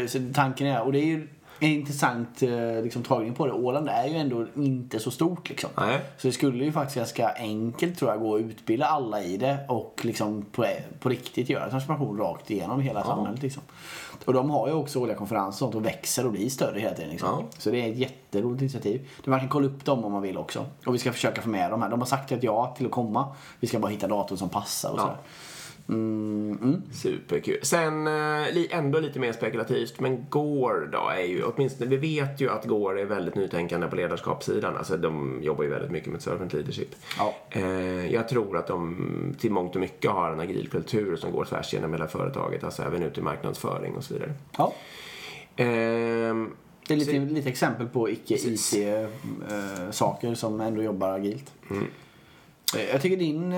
Så 0.08 0.34
tanken 0.34 0.66
är, 0.66 0.82
och 0.82 0.92
det 0.92 0.98
är 0.98 1.04
ju 1.06 1.28
en 1.62 1.70
intressant 1.70 2.42
eh, 2.42 2.82
liksom, 2.82 3.02
tagning 3.02 3.34
på 3.34 3.46
det. 3.46 3.52
Åland 3.52 3.88
är 3.88 4.06
ju 4.06 4.16
ändå 4.16 4.46
inte 4.56 4.98
så 4.98 5.10
stort 5.10 5.48
liksom. 5.48 5.70
Nej. 5.76 6.00
Så 6.18 6.26
det 6.26 6.32
skulle 6.32 6.64
ju 6.64 6.72
faktiskt 6.72 6.96
ganska 6.96 7.28
enkelt 7.34 7.98
tror 7.98 8.10
jag 8.10 8.20
gå 8.20 8.34
att 8.36 8.40
utbilda 8.40 8.86
alla 8.86 9.22
i 9.22 9.36
det 9.36 9.58
och 9.68 10.00
liksom 10.02 10.42
på, 10.52 10.66
på 11.00 11.08
riktigt 11.08 11.48
göra 11.48 11.70
transformation 11.70 12.18
rakt 12.18 12.50
igenom 12.50 12.80
hela 12.80 13.04
samhället. 13.04 13.42
Liksom. 13.42 13.62
Och 14.24 14.32
de 14.32 14.50
har 14.50 14.68
ju 14.68 14.74
också 14.74 14.98
årliga 15.00 15.16
konferenser 15.16 15.48
och 15.48 15.54
sånt 15.54 15.74
och 15.74 15.86
växer 15.86 16.26
och 16.26 16.32
blir 16.32 16.48
större 16.50 16.80
hela 16.80 16.94
tiden. 16.94 17.10
Liksom. 17.10 17.28
Ja. 17.28 17.44
Så 17.58 17.70
det 17.70 17.82
är 17.86 17.90
ett 17.92 17.98
jätteroligt 17.98 18.60
initiativ. 18.62 19.08
Man 19.24 19.40
kan 19.40 19.48
kolla 19.48 19.66
upp 19.66 19.84
dem 19.84 20.04
om 20.04 20.12
man 20.12 20.22
vill 20.22 20.38
också. 20.38 20.66
Och 20.86 20.94
vi 20.94 20.98
ska 20.98 21.12
försöka 21.12 21.42
få 21.42 21.48
med 21.48 21.70
dem 21.70 21.82
här. 21.82 21.88
De 21.90 22.00
har 22.00 22.06
sagt 22.06 22.32
att 22.32 22.42
ja 22.42 22.74
till 22.76 22.86
att 22.86 22.92
komma. 22.92 23.28
Vi 23.60 23.66
ska 23.68 23.78
bara 23.78 23.90
hitta 23.90 24.08
datum 24.08 24.36
som 24.36 24.48
passar 24.48 24.90
och 24.90 24.98
Ja. 24.98 25.02
sådär. 25.02 25.16
Mm, 25.88 26.58
mm. 26.62 26.82
Superkul. 26.92 27.58
Sen 27.62 28.06
eh, 28.06 28.46
ändå 28.78 28.98
lite 29.00 29.18
mer 29.20 29.32
spekulativt, 29.32 30.00
men 30.00 30.26
Gore 30.30 30.86
då 30.86 31.08
är 31.08 31.22
ju, 31.24 31.42
åtminstone 31.44 31.90
vi 31.90 31.96
vet 31.96 32.40
ju 32.40 32.50
att 32.50 32.64
Gore 32.66 33.00
är 33.00 33.04
väldigt 33.04 33.34
nytänkande 33.34 33.86
på 33.86 33.96
ledarskapssidan. 33.96 34.76
Alltså 34.76 34.96
de 34.96 35.38
jobbar 35.42 35.64
ju 35.64 35.70
väldigt 35.70 35.90
mycket 35.90 36.12
med 36.12 36.22
servant 36.22 36.52
leadership. 36.52 36.88
Ja. 37.18 37.34
Eh, 37.50 38.12
jag 38.12 38.28
tror 38.28 38.56
att 38.56 38.66
de 38.66 39.34
till 39.40 39.50
mångt 39.52 39.74
och 39.74 39.80
mycket 39.80 40.10
har 40.10 40.32
en 40.32 40.40
agil 40.40 40.68
kultur 40.70 41.16
som 41.16 41.32
går 41.32 41.44
tvärs 41.44 41.74
genom 41.74 41.92
hela 41.92 42.08
företaget, 42.08 42.64
alltså 42.64 42.82
även 42.82 43.02
ut 43.02 43.18
i 43.18 43.22
marknadsföring 43.22 43.94
och 43.96 44.04
så 44.04 44.14
vidare. 44.14 44.32
Ja. 44.58 44.72
Ehm, 45.56 46.50
Det 46.88 46.94
är 46.94 46.98
lite, 46.98 47.12
Så- 47.12 47.18
lite 47.34 47.48
exempel 47.48 47.86
på 47.88 48.10
icke-IT-saker 48.10 50.34
som 50.34 50.60
ändå 50.60 50.82
jobbar 50.82 51.08
agilt. 51.12 51.52
Mm. 51.70 51.86
Eh, 52.76 52.84
Jag 52.92 53.02
tycker 53.02 53.16
din... 53.16 53.52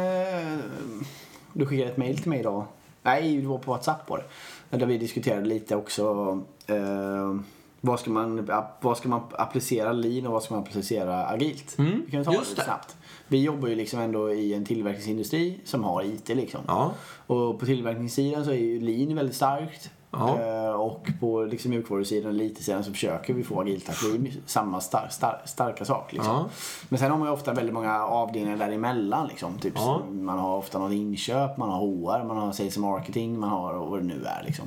Du 1.54 1.66
skickade 1.66 1.90
ett 1.90 1.96
mail 1.96 2.18
till 2.18 2.28
mig 2.28 2.40
idag. 2.40 2.64
Nej, 3.02 3.36
det 3.36 3.46
var 3.46 3.58
på 3.58 3.70
WhatsApp 3.70 4.10
var 4.10 4.24
det. 4.70 4.76
Där 4.76 4.86
vi 4.86 4.98
diskuterade 4.98 5.46
lite 5.46 5.76
också 5.76 6.04
eh, 6.66 7.36
vad, 7.80 8.00
ska 8.00 8.10
man, 8.10 8.50
vad 8.80 8.96
ska 8.96 9.08
man 9.08 9.20
applicera 9.32 9.92
lean 9.92 10.26
och 10.26 10.32
vad 10.32 10.42
ska 10.42 10.54
man 10.54 10.62
applicera 10.62 11.26
agilt. 11.26 11.78
Mm, 11.78 12.02
Vi 12.06 12.12
kan 12.12 12.24
ta 12.24 12.30
det 12.30 12.38
lite 12.38 12.54
det. 12.54 12.62
snabbt. 12.64 12.96
Vi 13.28 13.42
jobbar 13.42 13.68
ju 13.68 13.74
liksom 13.74 14.00
ändå 14.00 14.32
i 14.32 14.54
en 14.54 14.64
tillverkningsindustri 14.64 15.60
som 15.64 15.84
har 15.84 16.02
IT 16.02 16.28
liksom. 16.28 16.60
ja. 16.66 16.92
Och 17.26 17.60
på 17.60 17.66
tillverkningssidan 17.66 18.44
så 18.44 18.50
är 18.50 18.54
ju 18.54 18.80
lean 18.80 19.14
väldigt 19.14 19.36
starkt. 19.36 19.90
Ja. 20.18 20.40
Eh, 20.40 20.70
och 20.74 21.06
på 21.20 21.42
liksom 21.44 21.70
mjukvarusidan 21.70 22.28
och 22.28 22.34
lite-sidan 22.34 22.84
så 22.84 22.90
försöker 22.90 23.34
vi 23.34 23.44
få 23.44 23.60
agilt 23.60 23.88
att 23.88 24.20
bli 24.20 24.40
samma 24.46 24.80
star 24.80 25.08
star 25.10 25.42
starka 25.44 25.84
sak. 25.84 26.12
Liksom. 26.12 26.32
Ja. 26.34 26.44
Men 26.88 26.98
sen 26.98 27.10
har 27.10 27.18
man 27.18 27.28
ju 27.28 27.32
ofta 27.34 27.52
väldigt 27.52 27.74
många 27.74 28.04
avdelningar 28.04 28.56
däremellan. 28.56 29.26
Liksom. 29.26 29.58
Typ, 29.58 29.72
Ja. 29.76 30.00
Man 30.10 30.38
har 30.38 30.56
ofta 30.56 30.78
något 30.78 30.92
inköp, 30.92 31.56
man 31.56 31.68
har 31.68 31.78
HR, 31.80 32.24
man 32.24 32.36
har 32.36 32.52
sales 32.52 32.78
marketing, 32.78 33.38
man 33.40 33.50
har 33.50 33.74
vad 33.74 33.98
det 34.00 34.04
nu 34.06 34.24
är. 34.24 34.42
Liksom. 34.46 34.64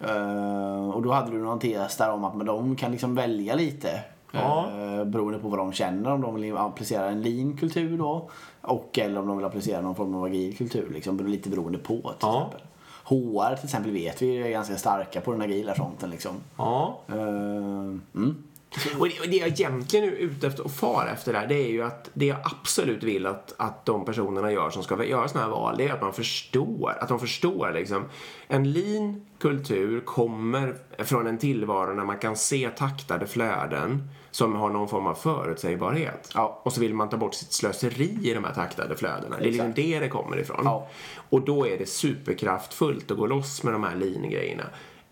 Eh, 0.00 0.90
och 0.90 1.02
då 1.02 1.12
hade 1.12 1.30
du 1.30 1.38
någon 1.38 1.58
tes 1.58 1.96
där 1.96 2.12
om 2.12 2.24
att 2.24 2.46
de 2.46 2.76
kan 2.76 2.90
liksom 2.90 3.14
välja 3.14 3.54
lite. 3.54 4.00
Ja. 4.34 4.66
Uh, 4.76 5.04
beroende 5.04 5.38
på 5.38 5.48
vad 5.48 5.58
de 5.58 5.72
känner. 5.72 6.10
Om 6.12 6.20
de 6.20 6.34
vill 6.34 6.56
applicera 6.56 7.10
en 7.10 7.22
lean 7.22 7.56
kultur 7.56 7.98
då. 7.98 8.30
Och 8.60 8.98
eller 8.98 9.20
om 9.20 9.26
de 9.26 9.36
vill 9.36 9.46
applicera 9.46 9.80
någon 9.80 9.94
form 9.94 10.14
av 10.14 10.24
agil 10.24 10.56
kultur. 10.56 10.90
Liksom, 10.94 11.26
lite 11.26 11.48
beroende 11.48 11.78
på 11.78 11.94
till 11.94 12.02
Ja. 12.20 12.36
exempel. 12.36 12.60
HR 13.04 13.56
till 13.56 13.64
exempel 13.64 13.90
vet 13.92 14.22
vi 14.22 14.36
är 14.36 14.50
ganska 14.50 14.76
starka 14.76 15.20
på 15.20 15.32
den 15.32 15.42
agila 15.42 15.74
fronten. 15.74 16.10
Liksom. 16.10 16.34
ja. 16.56 16.98
Eh, 17.08 17.14
mm. 18.14 18.44
Och 18.98 19.08
det, 19.08 19.20
och 19.20 19.28
det 19.28 19.36
jag 19.36 19.48
egentligen 19.48 20.08
är 20.08 20.12
ute 20.12 20.46
efter 20.46 20.64
och 20.64 20.70
far 20.70 21.06
efter 21.12 21.32
där, 21.32 21.46
det 21.46 21.54
är 21.54 21.68
ju 21.68 21.82
att 21.82 22.10
det 22.14 22.26
jag 22.26 22.38
absolut 22.44 23.02
vill 23.02 23.26
att, 23.26 23.54
att 23.56 23.86
de 23.86 24.04
personerna 24.04 24.52
gör 24.52 24.70
som 24.70 24.82
ska 24.82 25.04
göra 25.04 25.28
sådana 25.28 25.46
här 25.46 25.52
val, 25.52 25.74
det 25.78 25.88
är 25.88 25.92
att 25.92 26.00
man 26.00 26.12
förstår, 26.12 26.96
att 27.00 27.08
de 27.08 27.20
förstår 27.20 27.72
liksom. 27.72 28.04
En 28.48 28.72
lean 28.72 29.26
kultur 29.38 30.00
kommer 30.00 30.76
från 30.98 31.26
en 31.26 31.38
tillvaro 31.38 31.94
när 31.94 32.04
man 32.04 32.18
kan 32.18 32.36
se 32.36 32.70
taktade 32.76 33.26
flöden 33.26 34.08
som 34.30 34.54
har 34.54 34.70
någon 34.70 34.88
form 34.88 35.06
av 35.06 35.14
förutsägbarhet. 35.14 36.30
Ja. 36.34 36.60
Och 36.64 36.72
så 36.72 36.80
vill 36.80 36.94
man 36.94 37.08
ta 37.08 37.16
bort 37.16 37.34
sitt 37.34 37.52
slöseri 37.52 38.18
i 38.22 38.34
de 38.34 38.44
här 38.44 38.54
taktade 38.54 38.96
flödena. 38.96 39.36
Det 39.36 39.42
är 39.42 39.46
liksom 39.46 39.66
Exakt. 39.66 39.76
det 39.76 39.98
det 39.98 40.08
kommer 40.08 40.38
ifrån. 40.38 40.60
Ja. 40.64 40.88
Och 41.30 41.40
då 41.44 41.66
är 41.66 41.78
det 41.78 41.88
superkraftfullt 41.88 43.10
att 43.10 43.18
gå 43.18 43.26
loss 43.26 43.62
med 43.62 43.72
de 43.72 43.82
här 43.82 43.96
lean-grejerna. 43.96 44.64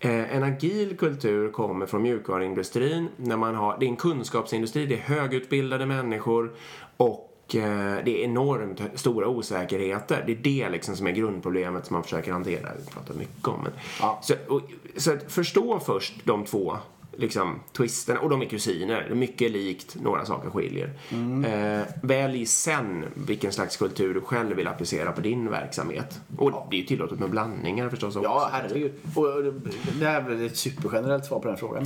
Eh, 0.03 0.35
en 0.35 0.43
agil 0.43 0.97
kultur 0.97 1.51
kommer 1.51 1.85
från 1.85 2.01
mjukvaruindustrin. 2.01 3.09
När 3.17 3.37
man 3.37 3.55
har, 3.55 3.77
det 3.79 3.85
är 3.85 3.89
en 3.89 3.95
kunskapsindustri, 3.95 4.85
det 4.85 4.95
är 4.95 4.99
högutbildade 4.99 5.85
människor 5.85 6.51
och 6.97 7.55
eh, 7.55 7.95
det 8.05 8.21
är 8.21 8.25
enormt 8.25 8.81
stora 8.95 9.27
osäkerheter. 9.27 10.23
Det 10.25 10.31
är 10.31 10.35
det 10.35 10.69
liksom 10.69 10.95
som 10.95 11.07
är 11.07 11.11
grundproblemet 11.11 11.85
som 11.85 11.93
man 11.93 12.03
försöker 12.03 12.31
hantera. 12.31 12.69
Vi 12.79 12.91
pratar 12.93 13.13
mycket 13.13 13.47
om 13.47 13.63
men. 13.63 13.71
Ja. 13.99 14.19
Så, 14.23 14.33
och, 14.47 14.61
så 14.97 15.17
förstå 15.27 15.79
först 15.79 16.13
de 16.23 16.45
två 16.45 16.77
liksom, 17.17 17.59
twisterna. 17.77 18.19
Och 18.19 18.29
de 18.29 18.41
är 18.41 18.45
kusiner. 18.45 19.01
Det 19.01 19.11
är 19.11 19.15
mycket 19.15 19.51
likt, 19.51 19.95
några 20.01 20.25
saker 20.25 20.49
skiljer. 20.49 20.93
Mm. 21.11 21.45
Eh, 21.45 21.85
välj 22.03 22.45
sen 22.45 23.05
vilken 23.13 23.51
slags 23.51 23.77
kultur 23.77 24.13
du 24.13 24.21
själv 24.21 24.55
vill 24.55 24.67
applicera 24.67 25.11
på 25.11 25.21
din 25.21 25.49
verksamhet. 25.49 26.19
Och 26.37 26.51
det 26.71 26.75
är 26.75 26.79
ju 26.81 26.85
tillåtet 26.85 27.19
med 27.19 27.29
blandningar 27.29 27.89
förstås 27.89 28.15
också. 28.15 28.29
Ja, 28.29 28.49
herregud. 28.51 28.91
Och 29.15 29.43
det- 29.43 29.99
det 29.99 30.05
här 30.05 30.21
är 30.21 30.29
väl 30.29 30.45
ett 30.45 30.57
supergenerellt 30.57 31.25
svar 31.25 31.39
på 31.39 31.47
den 31.47 31.57
frågan. 31.57 31.85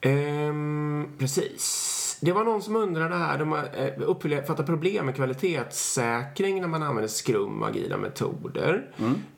Ehm, 0.00 1.06
precis. 1.18 1.88
Det 2.20 2.32
var 2.32 2.44
någon 2.44 2.62
som 2.62 2.76
undrade 2.76 3.14
här, 3.14 3.38
de 3.38 3.52
eh, 3.52 3.92
uppfattat 4.06 4.66
problem 4.66 5.06
med 5.06 5.14
kvalitetssäkring 5.16 6.60
när 6.60 6.68
man 6.68 6.82
använder 6.82 7.08
skum 7.08 7.62
och 7.62 7.68
agila 7.68 7.96
metoder. 7.96 8.90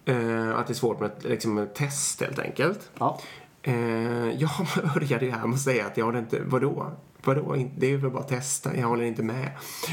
Eh, 0.04 0.58
att 0.58 0.66
det 0.66 0.72
är 0.72 0.74
svårt 0.74 1.00
med, 1.00 1.10
liksom, 1.22 1.68
test 1.74 2.20
helt 2.20 2.38
enkelt. 2.38 2.90
Ja. 2.98 3.20
Eh, 3.66 4.30
jag 4.38 4.50
började 4.94 5.24
ju 5.24 5.30
här 5.30 5.46
med 5.46 5.54
att 5.54 5.60
säga 5.60 5.86
att 5.86 5.96
jag 5.96 6.04
håller 6.04 6.18
inte, 6.18 6.40
vadå? 6.44 6.90
Vadå? 7.24 7.56
Det 7.78 7.86
är 7.92 7.96
väl 7.96 8.10
bara 8.10 8.22
att 8.22 8.28
testa, 8.28 8.76
jag 8.76 8.88
håller 8.88 9.04
inte 9.04 9.22
med. 9.22 9.50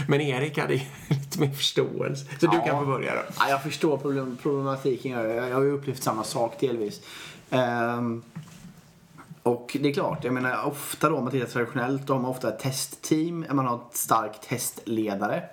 Men 0.07 0.21
Erik 0.21 0.57
hade 0.57 0.73
ju 0.73 0.79
lite 1.09 1.39
mer 1.39 1.51
förståelse. 1.51 2.25
Så 2.39 2.47
du 2.47 2.57
Ja. 2.57 2.65
kan 2.65 2.79
få 2.79 2.85
börja 2.85 3.15
då. 3.15 3.21
Ja, 3.39 3.49
jag 3.49 3.63
förstår 3.63 3.97
problem, 3.97 4.37
problematiken. 4.41 5.11
Jag, 5.11 5.35
jag 5.49 5.55
har 5.55 5.61
ju 5.61 5.71
upplevt 5.71 6.03
samma 6.03 6.23
sak 6.23 6.55
delvis. 6.59 7.01
Ehm, 7.49 8.23
och 9.43 9.77
det 9.81 9.89
är 9.89 9.93
klart, 9.93 10.23
jag 10.23 10.33
menar 10.33 10.63
ofta 10.65 11.09
då 11.09 11.17
om 11.17 11.23
man 11.23 11.31
tittar 11.31 11.47
traditionellt 11.47 12.07
då 12.07 12.13
har 12.13 12.19
man 12.21 12.31
ofta 12.31 12.47
ett 12.49 12.59
testteam. 12.59 13.45
Man 13.51 13.67
har 13.67 13.75
ett 13.75 13.97
starkt 13.97 14.49
testledare. 14.49 15.43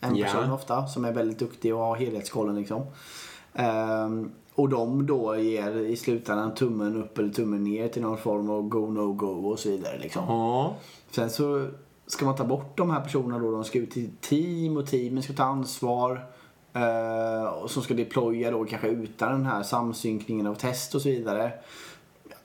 En 0.00 0.22
person 0.22 0.50
ofta 0.52 0.86
som 0.86 1.04
är 1.04 1.12
väldigt 1.12 1.38
duktig 1.38 1.74
och 1.74 1.80
har 1.80 1.96
helhetskollen 1.96 2.54
liksom. 2.56 2.86
Ehm, 3.54 4.30
och 4.54 4.68
de 4.68 5.06
då 5.06 5.36
ger 5.36 5.76
i 5.76 5.96
slutändan 5.96 6.54
tummen 6.54 6.96
upp 6.96 7.18
eller 7.18 7.32
tummen 7.32 7.64
ner 7.64 7.88
till 7.88 8.02
någon 8.02 8.18
form 8.18 8.50
av 8.50 8.62
go, 8.62 8.90
no, 8.90 9.12
go 9.12 9.50
och 9.50 9.58
så 9.58 9.68
vidare 9.68 9.98
liksom. 9.98 10.24
Ja. 10.28 10.76
Sen 11.10 11.30
så 11.30 11.66
ska 12.06 12.24
man 12.24 12.36
ta 12.36 12.44
bort 12.44 12.78
de 12.78 12.90
här 12.90 13.00
personerna 13.00 13.38
då. 13.38 13.50
De 13.50 13.64
ska 13.64 13.78
ut 13.78 13.90
till 13.90 14.10
team 14.20 14.76
och 14.76 14.86
teamen 14.86 15.22
ska 15.22 15.32
ta 15.32 15.44
ansvar. 15.44 16.26
Eh, 16.72 17.44
och 17.44 17.70
som 17.70 17.82
ska 17.82 17.94
deploya 17.94 18.50
då 18.50 18.64
kanske 18.64 18.88
utan 18.88 19.32
den 19.32 19.46
här 19.46 19.62
samsynkningen 19.62 20.46
av 20.46 20.54
test 20.54 20.94
och 20.94 21.02
så 21.02 21.08
vidare. 21.08 21.52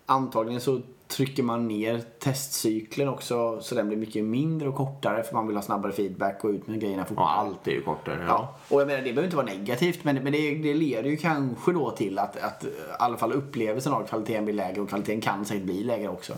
Antagligen 0.05 0.61
så 0.61 0.81
trycker 1.07 1.43
man 1.43 1.67
ner 1.67 2.01
testcykeln 2.19 3.09
också 3.09 3.61
så 3.61 3.75
den 3.75 3.87
blir 3.87 3.97
mycket 3.97 4.23
mindre 4.23 4.69
och 4.69 4.75
kortare 4.75 5.23
för 5.23 5.33
man 5.33 5.47
vill 5.47 5.55
ha 5.55 5.63
snabbare 5.63 5.91
feedback 5.91 6.43
och 6.43 6.49
ut 6.49 6.67
med 6.67 6.79
grejerna 6.79 7.05
fortare. 7.05 7.25
ja, 7.25 7.31
allt 7.31 7.67
är 7.67 7.71
ju 7.71 7.81
kortare. 7.81 8.17
Ja. 8.19 8.25
Ja, 8.27 8.75
och 8.75 8.81
jag 8.81 8.87
menar 8.87 9.01
det 9.01 9.13
behöver 9.13 9.23
inte 9.23 9.35
vara 9.35 9.45
negativt 9.45 10.03
men, 10.03 10.15
men 10.15 10.31
det, 10.31 10.55
det 10.55 10.73
leder 10.73 11.09
ju 11.09 11.17
kanske 11.17 11.71
då 11.71 11.91
till 11.91 12.19
att, 12.19 12.37
att 12.37 12.63
i 12.63 12.67
alla 12.99 13.17
fall 13.17 13.33
upplevelsen 13.33 13.93
av 13.93 14.07
kvaliteten 14.07 14.45
blir 14.45 14.55
lägre 14.55 14.81
och 14.81 14.89
kvaliteten 14.89 15.21
kan 15.21 15.45
säkert 15.45 15.63
bli 15.63 15.83
lägre 15.83 16.09
också. 16.09 16.33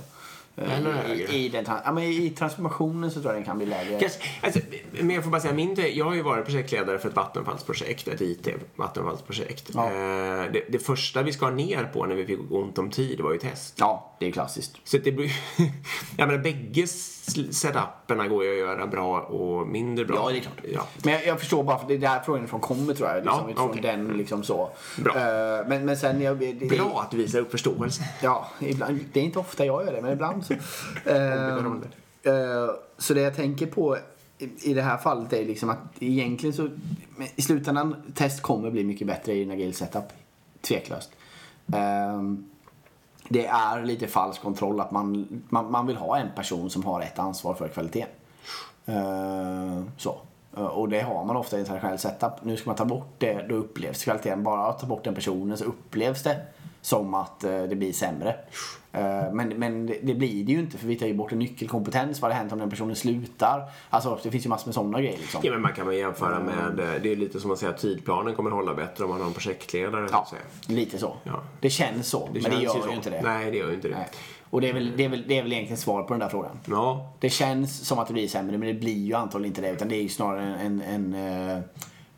Eh, 0.61 0.77
Eller 0.77 0.89
I, 0.89 1.07
högre. 1.07 1.33
i, 1.35 1.49
den, 1.49 1.65
ja, 1.85 1.91
men 1.91 2.03
I 2.03 2.29
transformationen 2.29 3.11
så 3.11 3.21
tror 3.21 3.33
jag 3.33 3.35
den 3.41 3.45
kan 3.45 3.57
bli 3.57 3.65
lägre. 3.67 3.99
Kanske- 3.99 4.19
Alltså, 4.41 4.59
men 4.91 5.09
jag 5.09 5.23
får 5.23 5.31
bara 5.31 5.41
säga, 5.41 5.53
min, 5.53 5.75
jag 5.93 6.05
har 6.05 6.13
ju 6.15 6.21
varit 6.21 6.45
projektledare 6.45 6.99
för 6.99 7.09
ett 7.09 7.15
vattenfallsprojekt, 7.15 8.07
ett 8.07 8.21
IT-vattenfallsprojekt. 8.21 9.69
Ja. 9.73 9.85
Eh, 9.85 9.91
det, 10.53 10.63
det 10.69 10.79
första 10.79 11.21
vi 11.21 11.33
skar 11.33 11.51
ner 11.51 11.83
på 11.93 12.05
när 12.05 12.15
vi 12.15 12.25
fick 12.25 12.39
ont 12.51 12.77
om 12.77 12.89
tid 12.91 13.21
var 13.21 13.31
ju 13.31 13.37
test. 13.39 13.73
Ja, 13.79 14.15
det 14.19 14.27
är 14.27 14.31
klassiskt. 14.31 14.77
Så 14.83 14.97
det 14.97 15.11
blir 15.11 15.31
Jag 16.17 16.27
menar, 16.27 16.43
bägge 16.43 16.87
setuperna 16.87 18.27
går 18.27 18.43
ju 18.45 18.51
att 18.51 18.57
göra 18.59 18.87
bra 18.87 19.19
och 19.21 19.67
mindre 19.67 20.05
bra. 20.05 20.15
Ja, 20.17 20.29
det 20.31 20.37
är 20.37 20.41
klart. 20.41 20.61
Ja. 20.73 20.81
Men 21.03 21.13
jag, 21.13 21.25
jag 21.25 21.39
förstår 21.39 21.63
bara, 21.63 21.79
för 21.79 21.87
det 21.87 21.93
är 21.93 21.97
där 21.97 22.19
frågan 22.19 22.43
ifrån 22.45 22.59
kommer 22.59 22.93
tror 22.93 23.09
jag. 23.09 23.15
Liksom, 23.17 23.39
Ja, 23.43 23.49
utifrån 23.49 23.69
okej. 23.69 23.81
den 23.81 24.07
liksom 24.07 24.43
så. 24.43 24.69
Bra. 24.97 25.15
Eh, 25.15 25.67
men, 25.67 25.85
men 25.85 25.97
sen, 25.97 26.21
jag, 26.21 26.37
det, 26.39 26.53
Bra 26.53 27.01
att 27.05 27.11
du 27.11 27.17
visar 27.17 27.39
upp 27.39 27.51
förståelse. 27.51 28.03
Ja, 28.23 28.47
ibland, 28.59 28.99
det 29.13 29.19
är 29.19 29.23
inte 29.23 29.39
ofta 29.39 29.65
jag 29.65 29.85
gör 29.85 29.93
det, 29.93 30.01
men 30.01 30.13
ibland 30.13 30.45
så. 31.03 31.67
Ombytta 31.67 31.95
Eh, 32.23 32.33
eh, 32.33 32.69
så 32.97 33.13
det 33.13 33.21
jag 33.21 33.35
tänker 33.35 33.67
på 33.67 33.97
i, 34.37 34.73
det 34.73 34.81
här 34.81 34.97
fallet 34.97 35.33
är 35.33 35.45
liksom 35.45 35.69
att 35.69 35.77
egentligen 35.99 36.55
så 36.55 36.69
i 37.35 37.41
slutändan 37.41 37.95
test 38.15 38.41
kommer 38.41 38.71
bli 38.71 38.83
mycket 38.83 39.07
bättre 39.07 39.33
i 39.33 39.63
en 39.63 39.73
setup. 39.73 40.03
Tveklöst. 40.61 41.11
Ehm, 41.73 42.49
det 43.29 43.45
är 43.45 43.83
lite 43.83 44.07
falsk 44.07 44.41
kontroll 44.41 44.79
att 44.79 44.91
man, 44.91 45.27
man, 45.49 45.71
man 45.71 45.87
vill 45.87 45.95
ha 45.95 46.17
en 46.17 46.31
person 46.35 46.69
som 46.69 46.85
har 46.85 47.01
ett 47.01 47.19
ansvar 47.19 47.53
för 47.53 47.67
kvaliteten. 47.67 48.09
Eh, 48.85 49.83
så. 49.97 50.19
Eh, 50.57 50.65
Och 50.65 50.89
det 50.89 51.01
har 51.01 51.25
man 51.25 51.35
ofta 51.35 51.57
i 51.57 51.59
en 51.59 51.65
traditionell 51.65 51.99
setup. 51.99 52.33
Nu 52.43 52.57
ska 52.57 52.69
man 52.69 52.75
ta 52.75 52.85
bort 52.85 53.13
det, 53.17 53.45
då 53.49 53.55
upplevs 53.55 54.03
kvaliteten. 54.03 54.43
Bara 54.43 54.67
att 54.67 54.79
ta 54.79 54.87
bort 54.87 55.03
den 55.03 55.15
personen 55.15 55.57
så 55.57 55.65
upplevs 55.65 56.23
det 56.23 56.41
som 56.81 57.13
att 57.13 57.43
eh, 57.43 57.63
det 57.63 57.75
blir 57.75 57.93
sämre. 57.93 58.35
Eh, 58.91 59.33
Men, 59.33 59.47
men 59.49 59.85
det, 59.85 59.97
det 60.03 60.13
blir 60.13 60.43
det 60.43 60.51
ju 60.51 60.59
inte 60.59 60.77
för 60.77 60.87
vi 60.87 60.95
tar 60.95 61.07
ju 61.07 61.13
bort 61.13 61.31
en 61.31 61.39
nyckelkompetens. 61.39 62.21
Vad 62.21 62.31
hade 62.31 62.39
hänt 62.39 62.53
om 62.53 62.59
den 62.59 62.69
personen 62.69 62.95
slutar? 62.95 63.63
Alltså 63.89 64.19
det 64.23 64.31
finns 64.31 64.45
ju 64.45 64.49
massor 64.49 64.67
med 64.67 64.75
sådana 64.75 65.01
grejer 65.01 65.17
liksom. 65.17 65.41
Ja, 65.43 65.51
men 65.51 65.61
man 65.61 65.73
kan 65.73 65.87
väl 65.87 65.97
jämföra 65.97 66.39
med, 66.39 66.79
eh, 66.79 67.01
det 67.03 67.11
är 67.11 67.15
lite 67.15 67.39
som 67.39 67.51
att 67.51 67.59
säga 67.59 67.71
att 67.71 67.77
tidplanen 67.77 68.35
kommer 68.35 68.51
hålla 68.51 68.73
bättre 68.73 69.03
om 69.03 69.09
man 69.09 69.19
har 69.19 69.27
en 69.27 69.33
projektledare. 69.33 70.07
så 70.07 70.13
Ja, 70.13 70.27
säga. 70.29 70.75
lite 70.79 70.97
så. 70.97 71.15
Ja. 71.23 71.41
Det 71.61 71.69
känns 71.69 72.07
så, 72.07 72.29
men 72.33 72.33
det 72.33 72.41
känns 72.41 72.63
gör 72.63 72.75
ju 72.75 72.81
så. 72.81 72.91
inte 72.91 73.09
det. 73.09 73.21
Nej, 73.21 73.51
det 73.51 73.57
gör 73.57 73.67
ju 73.69 73.73
inte 73.75 73.87
det. 73.87 73.95
Nej. 73.95 74.07
Och 74.51 74.61
det 74.61 74.69
är, 74.69 74.73
väl, 74.73 74.91
det, 74.97 75.05
är 75.05 75.09
väl, 75.09 75.23
det 75.27 75.37
är 75.37 75.43
väl 75.43 75.53
egentligen 75.53 75.77
svar 75.77 76.03
på 76.03 76.13
den 76.13 76.19
där 76.19 76.29
frågan. 76.29 76.59
Ja, 76.65 77.13
Det 77.19 77.29
känns 77.29 77.87
som 77.87 77.99
att 77.99 78.07
det 78.07 78.13
blir 78.13 78.27
sämre, 78.27 78.57
men 78.57 78.67
det 78.67 78.73
blir 78.73 79.05
ju 79.05 79.13
antagligen 79.13 79.51
inte 79.51 79.61
det. 79.61 79.69
Utan 79.71 79.87
det 79.89 79.95
är 79.95 80.01
ju 80.01 80.09
snarare 80.09 80.55
en... 80.55 80.81
en, 80.81 81.13
en 81.13 81.63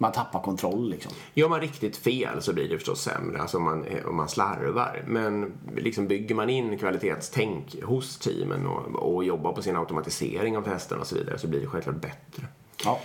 man 0.02 0.12
tappar 0.12 0.42
kontroll 0.42 0.90
liksom. 0.90 1.12
Gör 1.34 1.50
man 1.50 1.62
riktigt 1.62 1.98
fel 1.98 2.42
så 2.42 2.54
blir 2.54 2.70
det 2.70 2.78
förstås 2.78 3.02
sämre, 3.02 3.42
alltså 3.42 3.58
om 3.58 3.64
man, 3.64 3.86
om 4.06 4.16
man 4.16 4.30
slarvar. 4.30 5.04
Men 5.08 5.54
liksom 5.76 6.08
bygger 6.08 6.36
man 6.36 6.50
in 6.50 6.78
kvalitetstänk 6.78 7.84
hos 7.84 8.20
teamen 8.20 8.68
och, 8.68 9.16
och 9.16 9.24
jobbar 9.24 9.54
på 9.54 9.62
sin 9.62 9.78
automatisering 9.78 10.58
av 10.58 10.62
testerna 10.62 11.02
och 11.02 11.08
så 11.08 11.16
vidare 11.16 11.38
så 11.38 11.48
blir 11.48 11.62
det 11.62 11.68
självklart 11.68 12.02
bättre. 12.02 12.48
Ja. 12.86 13.00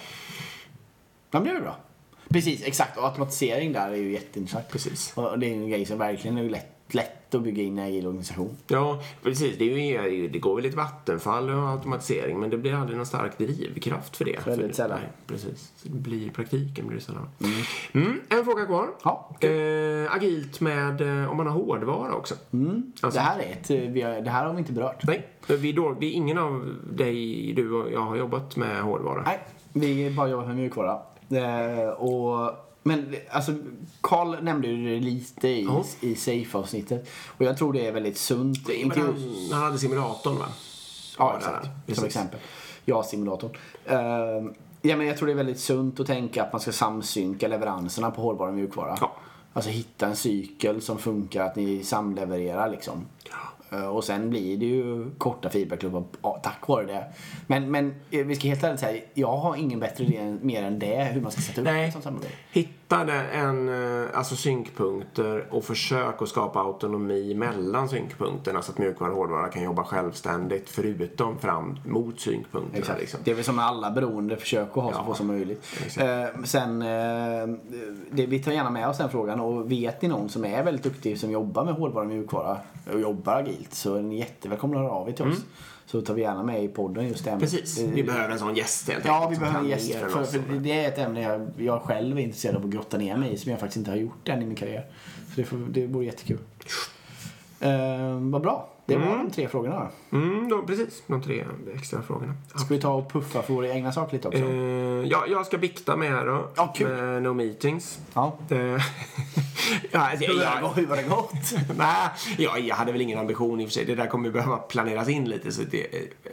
Ja, 1.31 1.41
det 1.41 1.51
är 1.51 1.61
bra. 1.61 1.77
Precis, 2.29 2.63
exakt. 2.65 2.99
Och 2.99 3.05
automatisering 3.05 3.73
där 3.73 3.91
är 3.91 3.97
ju 3.97 4.13
jätteintressant. 4.13 4.69
Precis. 4.69 5.13
Och 5.15 5.39
det 5.39 5.47
är 5.47 5.53
en 5.53 5.69
grej 5.69 5.85
som 5.85 5.99
verkligen 5.99 6.39
är 6.39 6.43
lätt, 6.43 6.95
lätt 6.95 7.26
att 7.37 7.43
bygga 7.43 7.63
in 7.63 7.79
en 7.79 7.85
agil 7.85 8.07
organisation. 8.07 8.57
Ja, 8.69 9.01
precis. 9.23 9.59
Det, 9.59 9.65
är 9.97 10.07
ju, 10.07 10.29
det 10.29 10.39
går 10.39 10.55
väl 10.55 10.65
lite 10.65 10.77
vattenfall 10.77 11.51
och 11.51 11.69
automatisering 11.69 12.41
men 12.41 12.51
det 12.51 12.59
blir 12.59 12.75
aldrig 12.75 12.97
någon 12.97 13.07
stark 13.07 13.39
drivkraft 13.39 14.17
för 14.17 14.25
det. 14.25 14.47
Väldigt 14.47 14.77
sällan. 14.77 14.99
Nej, 15.01 15.09
precis. 15.27 15.73
Så 15.77 15.89
det 15.89 15.99
blir 15.99 16.27
i 16.27 16.31
praktiken 16.31 16.87
blir 16.87 16.99
det 16.99 17.05
sällan. 17.05 17.29
Mm, 17.93 18.21
en 18.29 18.45
fråga 18.45 18.67
kvar. 18.67 18.89
Ja, 19.05 19.23
Eh, 19.41 20.15
agilt 20.15 20.61
med 20.61 21.01
eh, 21.23 21.31
om 21.31 21.37
man 21.37 21.47
har 21.47 21.55
hårdvara 21.55 22.15
också. 22.15 22.35
Alltså- 23.01 23.19
det 23.21 23.25
här 23.25 23.39
är 23.39 23.53
ett... 23.53 23.71
eh, 23.71 23.77
Vi 23.93 24.03
har, 24.03 24.21
det 24.21 24.31
här 24.31 24.45
har 24.47 24.53
vi 24.53 24.59
inte 24.59 24.73
berört. 24.73 25.03
Nej, 25.07 25.27
vi, 25.49 25.73
då, 25.73 25.97
vi, 26.01 26.11
ingen 26.11 26.39
av 26.39 26.75
dig, 26.93 27.53
du 27.57 27.73
och 27.73 27.93
jag 27.93 28.01
har 28.01 28.17
jobbat 28.17 28.57
med 28.57 28.83
hårdvara. 28.83 29.23
Nej, 29.27 29.41
vi 29.73 30.11
bara 30.11 30.29
jobbar 30.29 30.47
med 30.47 30.57
mjukvara. 30.57 30.99
Eh, 31.29 31.89
och, 31.89 32.66
men 32.87 33.15
alltså, 33.31 33.53
Carl 34.01 34.43
nämnde 34.43 34.69
ju 34.69 34.95
det 34.95 35.05
lite 35.05 35.49
i, 35.49 35.65
Ja. 35.65 35.85
i 36.01 36.15
Safe-avsnittet. 36.15 37.09
Och 37.39 37.45
jag 37.45 37.59
tror 37.59 37.73
det 37.73 37.87
är 37.87 37.93
väldigt 37.93 38.19
sunt. 38.19 38.69
Men 38.69 38.77
Inte 38.77 39.01
just, 39.01 39.11
han, 39.13 39.53
han 39.53 39.63
hade 39.63 39.79
simulatorn 39.79 40.39
va? 40.39 40.47
ja, 41.19 41.31
där, 41.31 41.37
exakt. 41.39 41.69
precis. 41.87 41.97
Som 41.97 42.05
exempel. 42.07 42.41
Ja, 42.85 43.03
simulatorn. 43.03 43.51
Eh, 43.85 43.97
ja, 44.83 44.97
men 44.97 45.07
jag 45.07 45.17
tror 45.19 45.27
det 45.27 45.33
är 45.33 45.37
väldigt 45.37 45.61
sunt 45.61 46.01
att 46.01 46.07
tänka 46.07 46.43
att 46.43 46.53
man 46.53 46.61
ska 46.61 46.73
samsynka 46.73 47.49
leveranserna 47.49 48.11
på 48.11 48.23
och 48.49 48.55
mjukvara. 48.55 48.97
Ja. 49.01 49.13
Alltså 49.53 49.71
hitta 49.71 50.07
en 50.07 50.17
cykel 50.17 50.83
som 50.83 50.99
funkar 50.99 51.45
att 51.45 51.57
ni 51.57 51.85
samlevererar 51.85 52.71
liksom. 52.71 53.07
Eh, 53.31 53.33
Och 53.85 54.05
sen 54.05 54.31
blir 54.31 54.57
det 54.57 54.67
ju 54.67 55.11
korta 55.19 55.51
feedbackloopar 55.51 56.05
ja, 56.23 56.41
tack 56.43 56.69
vare 56.69 56.87
det. 56.87 57.05
Men, 57.47 57.71
men 57.71 57.95
eh, 58.11 58.27
vi 58.27 58.37
ska 58.37 58.49
helt 58.49 58.65
ärligt 58.65 58.81
säga, 58.81 59.03
jag 59.15 59.37
har 59.37 59.57
ingen 59.57 59.81
bättre 59.81 60.05
idé 60.05 60.37
mer 60.41 60.63
än 60.63 60.79
det 60.79 61.05
hur 61.05 61.21
man 61.21 61.33
ska 61.33 61.41
sätta 61.41 61.61
upp 61.61 61.65
Nej. 61.65 61.87
ett 61.87 61.93
sånt 61.93 62.05
samarbete. 62.05 62.33
Hitta 62.89 63.05
det- 63.05 63.13
en, 63.33 63.69
eh, 64.03 64.09
alltså 64.19 64.37
synkpunkter 64.37 65.47
och 65.51 65.65
försök 65.65 66.23
att 66.23 66.29
skapa 66.29 66.61
autonomi 66.61 67.35
mellan 67.35 67.89
synkpunkterna 67.89 68.63
så 68.63 68.73
att 68.73 68.79
mjukvara 68.79 69.11
och 69.11 69.17
hårdvara 69.17 69.49
kan 69.49 69.63
jobba 69.63 69.85
självständigt 69.85 70.69
förutom 70.71 71.39
fram 71.39 71.79
mot 71.85 72.21
synkpunkterna. 72.21 72.97
Liksom. 72.99 73.21
Det 73.25 73.31
är 73.31 73.35
väl 73.35 73.45
som 73.45 73.57
med 73.57 73.65
alla 73.65 73.91
beroende, 73.91 74.37
försök 74.37 74.69
att 74.69 74.83
ha 74.83 74.93
så 74.93 74.99
Ja, 74.99 75.05
få 75.05 75.15
som 75.15 75.27
möjligt. 75.27 75.65
Eh, 75.99 76.43
sen, 76.45 76.83
eh, 76.83 77.57
det, 78.11 78.27
vi 78.27 78.43
tar 78.43 78.53
gärna 78.53 78.71
med 78.71 78.89
oss 78.89 78.99
den 78.99 79.11
frågan 79.11 79.41
och 79.41 79.71
vet 79.73 80.03
ni 80.03 80.09
någon 80.09 80.29
som 80.29 80.45
är 80.45 80.63
väldigt 80.65 80.85
duktig 80.85 81.19
som 81.21 81.31
jobbar 81.31 81.65
med 81.65 81.75
hårdvara 81.75 82.05
och 82.05 82.11
mjukvara 82.11 82.57
och 82.93 83.01
jobbar 83.01 83.35
agilt 83.37 83.75
så 83.75 83.95
är 83.95 84.03
ni 84.03 84.19
jättevälkomna 84.19 84.77
att 84.77 84.83
höra 84.83 84.93
av 84.93 85.09
er 85.09 85.13
till 85.13 85.27
oss. 85.29 85.39
Så 85.87 86.01
tar 86.01 86.15
vi 86.15 86.23
gärna 86.23 86.43
med 86.43 86.65
i 86.65 86.69
podden 86.69 87.09
just 87.09 87.25
det. 87.25 87.31
Mm. 87.31 87.41
Precis, 87.41 87.79
vi 87.79 88.03
behöver 88.03 88.29
en 88.29 88.39
sån 88.39 88.57
gäst 88.57 88.89
helt 88.89 89.05
Ja, 89.05 89.29
vi 89.31 89.37
behöver 89.37 89.59
en 89.59 89.69
gäst. 89.69 89.95
För, 89.95 90.09
för 90.25 90.39
om 90.39 90.63
det. 90.63 90.73
är 90.73 90.89
ett 90.89 90.99
ämne 90.99 91.23
jag, 91.23 91.51
jag 91.59 91.83
själv 91.83 92.19
är 92.19 92.23
intresserad 92.23 92.57
av 92.57 92.65
att 92.65 92.71
grotta 92.71 92.99
ner 92.99 93.17
mig 93.17 93.33
i 93.33 93.39
som 93.39 93.51
jag 93.51 93.61
faktiskt 93.61 93.77
inte 93.77 93.91
har 93.91 93.99
gjort 93.99 94.29
än 94.29 94.43
i 94.43 94.47
min 94.47 94.57
karriär. 94.57 94.87
Så 95.29 95.33
det, 95.37 95.45
får, 95.45 95.57
det 95.57 95.87
vore 95.87 96.05
jättekul. 96.05 96.39
Eh, 97.61 98.19
vad 98.21 98.43
bra. 98.43 98.69
Det 98.87 98.97
var 98.97 99.17
de 99.17 99.31
tre 99.31 99.49
frågorna. 99.49 99.89
Mm, 100.13 100.49
då, 100.49 100.63
precis, 100.63 101.03
de 101.07 101.23
tre 101.23 101.45
extra 101.75 102.03
frågorna. 102.03 102.35
Ska 102.55 102.75
vi 102.75 102.81
ta 102.81 102.95
och 102.95 103.13
puffa 103.13 103.43
för 103.43 103.55
våra 103.55 103.69
egna 103.69 103.93
saker 103.93 104.13
lite 104.13 104.29
också? 104.29 104.41
Eh, 104.41 104.49
ja, 105.05 105.25
jag 105.29 105.47
ska 105.47 105.59
bikta 105.59 105.97
med 105.97 106.11
här 106.11 106.27
då. 106.27 106.49
Ja, 106.57 106.73
kul. 106.77 106.89
Med 106.89 107.23
No 107.23 107.33
Meetings. 107.35 107.99
Ja. 108.15 108.39
Eh, 108.51 108.57
Ja, 109.91 109.99
alltså, 110.11 110.25
jag, 110.25 110.37
det- 110.37 110.81
hur 110.81 110.87
har 110.87 110.97
det 110.97 111.03
gått? 111.03 111.33
Nej, 111.79 112.09
ja, 112.39 112.59
jag 112.59 112.77
hade 112.77 112.93
väl 112.93 113.01
ingen 113.01 113.19
ambition 113.19 113.61
i 113.61 113.65
och 113.65 113.69
för 113.69 113.73
sig. 113.75 113.85
Det 113.85 113.95
där 113.95 114.07
kommer 114.07 114.27
ju 114.27 114.33
behöva 114.33 114.57
planeras 114.57 115.09
in 115.09 115.25
lite 115.29 115.53
så 115.53 115.63
det, 115.63 115.87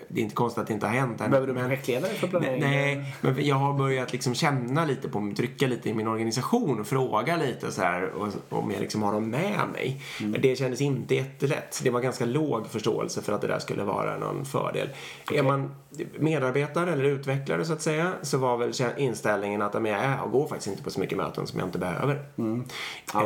det 0.08 0.20
är 0.20 0.24
inte 0.24 0.36
konstigt 0.36 0.62
att 0.62 0.68
det 0.68 0.74
inte 0.74 0.88
har 0.88 0.94
hänt 0.94 1.22
än. 1.22 1.30
Behöver 1.30 1.48
du 1.48 1.54
Men- 1.54 1.64
projektledare 1.64 2.14
för 2.14 2.28
planering? 2.28 2.60
Nej, 2.62 3.16
men 3.22 3.46
jag 3.46 3.56
har 3.56 3.74
börjat 3.74 4.14
liksom 4.14 4.36
känna 4.36 4.86
lite 4.86 5.10
på 5.10 5.34
trycka 5.38 5.68
lite 5.68 5.90
i 5.90 5.94
min 5.94 6.08
organisation 6.08 6.80
och 6.80 6.88
fråga 6.88 7.38
lite 7.38 7.72
så 7.72 7.82
här 7.82 8.10
och, 8.10 8.28
om 8.50 8.72
jag 8.72 8.82
liksom 8.82 9.04
har 9.04 9.14
dem 9.14 9.30
med 9.30 9.60
mig. 9.74 10.02
Mm. 10.20 10.42
Det 10.42 10.56
kändes 10.56 10.82
inte 10.82 11.16
jättelätt. 11.16 11.80
Det 11.84 11.90
var 11.90 12.02
ganska 12.02 12.26
låg 12.26 12.68
förståelse 12.68 13.22
för 13.22 13.34
att 13.34 13.42
det 13.42 13.48
där 13.48 13.60
skulle 13.60 13.84
vara 13.84 14.18
någon 14.18 14.46
fördel. 14.46 14.90
Är 15.32 15.44
man 15.44 15.72
medarbetare 16.20 16.92
eller 16.94 17.04
utvecklare 17.04 17.66
så 17.66 17.74
att 17.74 17.82
säga 17.82 18.14
så 18.22 18.38
var 18.38 18.58
väl 18.58 18.74
inställningen 18.98 19.62
att 19.62 19.74
jag, 19.74 19.88
jag 19.88 20.32
går 20.32 20.48
faktiskt 20.48 20.68
inte 20.68 20.84
på 20.84 20.90
så 20.90 21.00
mycket 21.00 21.18
möten 21.18 21.48
som 21.48 21.60
jag 21.60 21.68
inte 21.68 21.78
behöver. 21.80 22.26
Mm. 22.38 22.64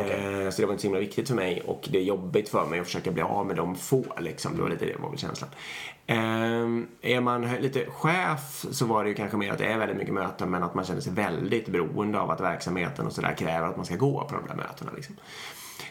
Okej. 0.00 0.44
Eh, 0.44 0.50
så 0.50 0.60
det 0.62 0.66
var 0.66 0.72
inte 0.72 0.82
så 0.82 0.86
himla 0.86 1.00
viktigt 1.00 1.28
för 1.28 1.34
mig 1.34 1.60
och 1.66 1.88
det 1.92 1.98
är 1.98 2.02
jobbigt 2.02 2.48
för 2.48 2.66
mig 2.66 2.80
att 2.80 2.86
försöka 2.86 3.10
bli 3.10 3.22
av 3.22 3.46
med 3.46 3.56
de 3.56 3.74
få 3.76 4.04
liksom. 4.18 4.56
Det 4.56 4.62
var 4.62 4.68
lite 4.68 4.84
det 4.84 4.96
var 4.98 5.08
väl 5.10 5.18
känslan. 5.18 5.50
Eh, 6.06 6.16
är 7.12 7.20
man 7.20 7.42
lite 7.60 7.84
chef 7.90 8.64
så 8.70 8.86
var 8.86 9.04
det 9.04 9.08
ju 9.10 9.14
kanske 9.14 9.36
mer 9.36 9.52
att 9.52 9.58
det 9.58 9.66
är 9.66 9.78
väldigt 9.78 9.96
mycket 9.96 10.14
möten 10.14 10.50
men 10.50 10.62
att 10.62 10.74
man 10.74 10.84
känner 10.84 11.00
sig 11.00 11.12
väldigt 11.12 11.68
beroende 11.68 12.20
av 12.20 12.30
att 12.30 12.40
verksamheten 12.40 13.06
och 13.06 13.12
sådär 13.12 13.34
kräver 13.38 13.68
att 13.68 13.76
man 13.76 13.86
ska 13.86 13.96
gå 13.96 14.24
på 14.24 14.34
de 14.36 14.46
där 14.48 14.54
mötena 14.54 14.90
liksom. 14.96 15.16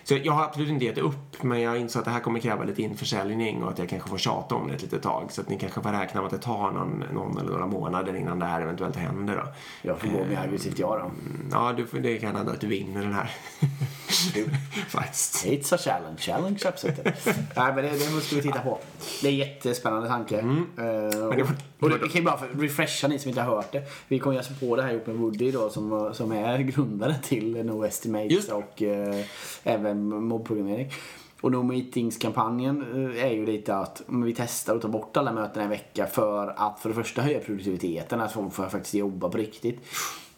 Så 0.04 0.16
jag 0.24 0.34
har 0.34 0.44
absolut 0.44 0.70
inte 0.70 0.86
gett 0.86 0.98
upp 0.98 1.44
men 1.44 1.62
jag 1.62 1.78
insåg 1.78 2.00
att 2.00 2.06
det 2.06 2.12
här 2.12 2.20
kommer 2.20 2.40
kräva 2.40 2.64
lite 2.64 2.82
införsäljning 2.82 3.64
och 3.64 3.70
att 3.72 3.80
jag 3.80 3.90
kanske 3.90 4.10
får 4.10 4.18
tjata 4.18 4.56
om 4.56 4.68
det 4.68 4.74
ett 4.76 4.82
litet 4.82 5.04
tag. 5.04 5.32
Så 5.32 5.42
att 5.42 5.50
ni 5.50 5.60
kanske 5.60 5.82
får 5.82 5.90
räkna 5.92 6.22
med 6.22 6.26
att 6.26 6.34
det 6.42 6.46
tar 6.46 6.72
någon, 6.72 7.04
någon 7.14 7.38
eller 7.38 7.52
några 7.52 7.66
månader 7.68 8.16
innan 8.16 8.40
det 8.40 8.46
här 8.46 8.62
eventuellt 8.62 8.96
händer 8.96 9.36
då. 9.36 9.54
Jag 9.82 10.00
får 10.00 10.08
gå 10.08 10.26
med 10.26 10.38
aggressivt 10.40 10.80
jag 10.80 11.00
då. 11.00 11.12
Ja, 11.52 11.74
du, 11.78 11.88
får- 11.88 11.98
det 11.98 12.18
kan 12.18 12.36
hända 12.36 12.52
att 12.52 12.62
du 12.62 12.68
vinner 12.68 13.02
den 13.02 13.14
här. 13.14 13.32
Faktiskt. 14.90 15.46
It's 15.46 15.76
a 15.76 15.78
challenge. 15.78 16.18
Challenge 16.22 16.66
accepted. 16.68 17.06
Nej, 17.56 17.74
men 17.76 17.76
det, 17.76 17.90
det 18.06 18.16
måste 18.16 18.36
vi 18.36 18.42
titta 18.42 18.60
på. 18.60 18.80
Det 19.22 19.28
är 19.28 19.32
en 19.32 19.38
jättespännande 19.38 20.08
tanke. 20.08 20.40
Mm. 20.40 20.66
Det 20.76 21.20
var- 21.20 21.42
och, 21.42 21.84
och 21.84 21.90
det, 21.90 21.98
vi 21.98 22.10
kan 22.10 22.22
ju 22.22 22.24
bara 22.24 22.40
refresha 22.60 23.08
ni 23.08 23.20
som 23.20 23.30
inte 23.30 23.42
har 23.42 23.56
hört 23.56 23.72
det. 23.72 23.84
Vi 24.08 24.20
kommer 24.20 24.34
ju 24.34 24.38
alltså 24.38 24.54
på 24.54 24.76
det 24.76 24.82
här 24.84 24.92
ihop 24.92 25.08
med 25.08 25.16
Woody 25.16 25.52
då 25.52 25.70
som, 25.70 26.12
som 26.14 26.32
är 26.32 26.60
grundare 26.60 27.16
till 27.24 27.66
No 27.66 27.86
Estimates 27.86 28.32
Just 28.32 28.50
det. 28.50 28.54
och 28.56 28.82
eh, 28.82 29.26
även 29.64 30.24
mobbprogrammering. 30.24 30.92
Och 31.42 31.52
No 31.52 31.64
Meetings-kampanjen 31.64 32.82
eh, 33.16 33.24
är 33.26 33.32
ju 33.32 33.46
lite 33.46 33.76
att 33.76 34.02
vi 34.08 34.34
testar 34.38 34.76
att 34.76 34.82
ta 34.82 34.88
bort 34.88 35.18
alla 35.18 35.32
möten 35.34 35.64
en 35.64 35.70
vecka 35.70 36.08
för 36.08 36.54
att 36.58 36.80
för 36.80 36.90
det 36.90 36.96
första 36.96 37.22
höja 37.22 37.40
produktiviteten, 37.40 38.22
att 38.22 38.32
folk 38.34 38.54
får 38.54 38.70
faktiskt 38.70 38.94
jobba 38.94 39.30
på 39.30 39.38
riktigt. 39.38 39.80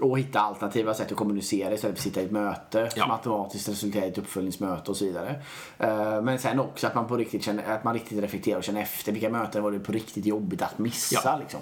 Och 0.02 0.20
hitta 0.20 0.40
alternativa 0.40 0.94
sätt 0.94 1.12
att 1.12 1.18
kommunicera 1.18 1.74
istället 1.74 1.82
för 1.82 1.90
att 2.02 2.04
sitta 2.04 2.22
i 2.22 2.26
ett 2.26 2.32
möte 2.32 2.90
Ja. 2.96 3.02
som 3.04 3.12
automatiskt 3.12 3.70
resulterar 3.70 4.06
i 4.06 4.10
ett 4.10 4.18
uppföljningsmöte 4.18 4.92
och 4.92 4.98
så 4.98 5.06
vidare. 5.06 5.36
Eh, 5.78 6.22
Men 6.22 6.40
sen 6.40 6.60
också 6.60 6.88
att 6.88 6.96
man 6.96 7.08
på 7.08 7.18
riktigt 7.18 7.44
känner, 7.44 7.64
att 7.74 7.84
man 7.84 7.94
riktigt 7.94 8.20
reflekterar 8.22 8.58
och 8.58 8.64
känner 8.64 8.82
efter 8.82 9.12
vilka 9.12 9.30
möten 9.30 9.64
var 9.64 9.72
det 9.72 9.80
på 9.80 9.92
riktigt 9.92 10.26
jobbigt 10.26 10.62
att 10.62 10.80
missa 10.80 11.22
Ja. 11.24 11.38
liksom. 11.40 11.60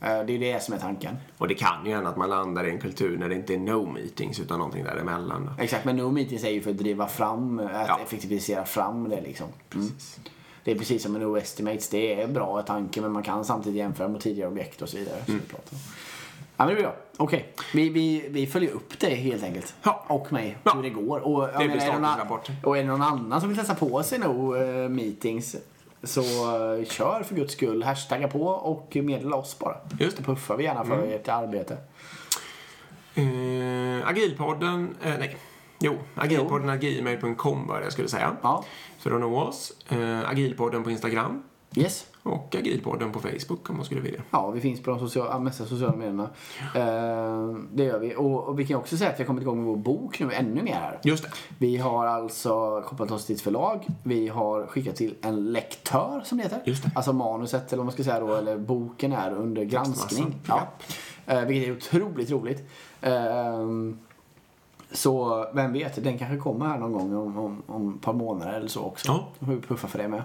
Eh, 0.00 0.08
Det 0.26 0.32
är 0.32 0.38
det 0.38 0.62
som 0.62 0.74
är 0.74 0.78
tanken. 0.78 1.16
Och 1.38 1.48
det 1.48 1.54
kan 1.54 1.86
ju 1.86 1.92
hända 1.94 2.10
att 2.10 2.16
man 2.16 2.30
landar 2.30 2.66
i 2.66 2.70
en 2.70 2.78
kultur 2.78 3.18
när 3.18 3.28
det 3.28 3.34
inte 3.34 3.54
är 3.54 3.58
no 3.58 3.86
meetings 3.92 4.40
utan 4.40 4.58
någonting 4.58 4.84
däremellan. 4.84 5.50
Exakt, 5.58 5.84
men 5.84 5.96
no 5.96 6.10
meetings 6.10 6.44
är 6.44 6.50
ju 6.50 6.62
för 6.62 6.70
att 6.70 6.78
driva 6.78 7.06
fram, 7.08 7.58
att 7.58 7.88
Ja. 7.88 7.98
effektivisera 8.04 8.64
fram 8.64 9.08
det 9.08 9.20
liksom. 9.20 9.46
Mm. 9.74 9.88
Det 10.64 10.70
är 10.72 10.78
precis 10.78 11.02
som 11.02 11.12
med 11.12 11.20
no 11.20 11.36
estimates, 11.36 11.88
det 11.88 12.22
är 12.22 12.26
bra 12.26 12.62
tanke 12.62 13.00
men 13.00 13.12
man 13.12 13.22
kan 13.22 13.44
samtidigt 13.44 13.78
jämföra 13.78 14.08
mot 14.08 14.20
tidigare 14.20 14.48
objekt 14.50 14.82
och 14.82 14.88
så 14.88 14.96
vidare. 14.96 15.16
pratar 15.26 15.72
om. 15.72 15.78
Ja 16.56 16.64
men 16.64 16.68
det 16.68 16.74
blir 16.74 16.84
bra. 16.84 16.94
Okej, 17.16 17.52
vi, 17.74 17.88
vi, 17.88 18.26
vi 18.30 18.46
följer 18.46 18.70
upp 18.70 18.98
det 19.00 19.14
helt 19.14 19.44
enkelt. 19.44 19.74
Ja. 19.82 20.04
Och 20.08 20.32
mig, 20.32 20.58
Ja. 20.64 20.72
hur 20.74 20.82
det 20.82 20.90
går. 20.90 21.20
Och, 21.20 21.42
jag 21.42 21.56
blir 21.56 21.64
är 21.64 21.68
det 21.68 21.86
någon 21.92 22.04
statusrapport. 22.04 22.50
och 22.64 22.78
är 22.78 22.82
det 22.82 22.88
någon 22.88 23.02
annan 23.02 23.40
som 23.40 23.48
vill 23.48 23.58
testa 23.58 23.74
på 23.74 24.02
sig 24.02 24.18
no 24.18 24.56
eh, 24.56 24.88
meetings 24.88 25.56
så 26.02 26.20
eh, 26.20 26.84
kör 26.84 27.22
för 27.22 27.34
guds 27.34 27.52
skull. 27.52 27.82
Hashtagga 27.82 28.28
på 28.28 28.42
och 28.46 28.96
meddela 28.96 29.36
oss 29.36 29.58
bara. 29.58 29.76
Just 30.00 30.16
det. 30.16 30.22
puffar 30.22 30.56
vi 30.56 30.64
gärna 30.64 30.84
för 30.84 31.02
ert 31.12 31.28
arbete. 31.28 31.76
Eh, 33.14 34.08
agilpodden, 34.08 34.94
eh, 35.02 35.14
nej. 35.18 35.36
Jo, 35.78 35.94
agilpodden 36.14 36.80
gmail.com 36.80 37.66
var 37.66 37.78
det 37.78 37.84
jag 37.84 37.92
skulle 37.92 38.08
säga. 38.08 38.36
Ja, 38.42 38.64
För 38.98 39.10
att 39.14 39.20
nå 39.20 39.40
oss. 39.40 39.72
Eh, 39.88 40.30
agilpodden 40.30 40.84
på 40.84 40.90
Instagram. 40.90 41.42
Yes. 41.76 42.06
Och 42.22 42.54
agilpodden 42.54 43.12
på 43.12 43.20
Facebook 43.20 43.70
om 43.70 43.76
man 43.76 43.84
skulle 43.84 44.00
vilja. 44.00 44.20
Ja, 44.30 44.50
vi 44.50 44.60
finns 44.60 44.82
på 44.82 44.90
de 44.90 44.98
sociala, 44.98 45.38
mesta 45.38 45.64
sociala 45.64 45.96
medierna. 45.96 46.30
Eh, 46.74 47.58
det 47.72 47.84
gör 47.84 47.98
vi. 47.98 48.14
Och, 48.16 48.44
och 48.44 48.58
vi 48.58 48.66
kan 48.66 48.76
också 48.76 48.96
säga 48.96 49.10
att 49.10 49.18
vi 49.18 49.22
har 49.22 49.26
kommit 49.26 49.42
igång 49.42 49.56
med 49.56 49.66
vår 49.66 49.76
bok 49.76 50.20
nu 50.20 50.32
ännu 50.32 50.62
mer 50.62 50.74
här. 50.74 51.00
Just 51.02 51.24
det. 51.24 51.30
Vi 51.58 51.76
har 51.76 52.06
alltså 52.06 52.82
kopplat 52.86 53.10
oss 53.10 53.26
till 53.26 53.34
ett 53.34 53.42
förlag. 53.42 53.86
Vi 54.02 54.28
har 54.28 54.66
skickat 54.66 54.96
till 54.96 55.14
en 55.22 55.52
lektör 55.52 56.22
som 56.24 56.38
det 56.38 56.44
heter. 56.44 56.62
Just 56.64 56.82
det. 56.84 56.90
Alltså 56.94 57.12
manuset 57.12 57.72
eller 57.72 57.76
vad 57.76 57.86
man 57.86 57.92
ska 57.92 58.04
säga 58.04 58.20
då, 58.20 58.34
eller 58.34 58.58
boken 58.58 59.12
är 59.12 59.32
under 59.32 59.64
granskning. 59.64 60.34
Ja. 60.46 60.68
Eh, 61.26 61.40
vilket 61.40 61.68
är 61.68 61.76
otroligt 61.76 62.30
roligt. 62.30 62.70
Eh, 63.00 63.66
så 64.92 65.46
vem 65.54 65.72
vet, 65.72 66.04
den 66.04 66.18
kanske 66.18 66.36
kommer 66.36 66.66
här 66.66 66.78
någon 66.78 66.92
gång 66.92 67.14
om, 67.14 67.38
om, 67.38 67.62
om 67.66 67.94
ett 67.94 68.00
par 68.00 68.12
månader 68.12 68.52
eller 68.52 68.68
så 68.68 68.82
också. 68.82 69.08
Ja. 69.08 69.28
Vi 69.38 69.60
puffa 69.60 69.88
för 69.88 69.98
det 69.98 70.08
med. 70.08 70.22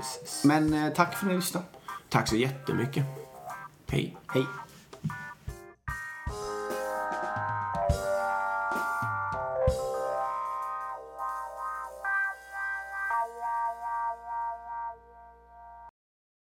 Precis. 0.00 0.44
Men 0.44 0.74
eh, 0.74 0.92
tack 0.92 1.14
för 1.14 1.26
att 1.26 1.32
ni 1.32 1.36
lyssnade. 1.36 1.66
Tack 2.08 2.28
så 2.28 2.36
jättemycket. 2.36 3.04
Hej. 3.88 4.16
Hej. 4.26 4.46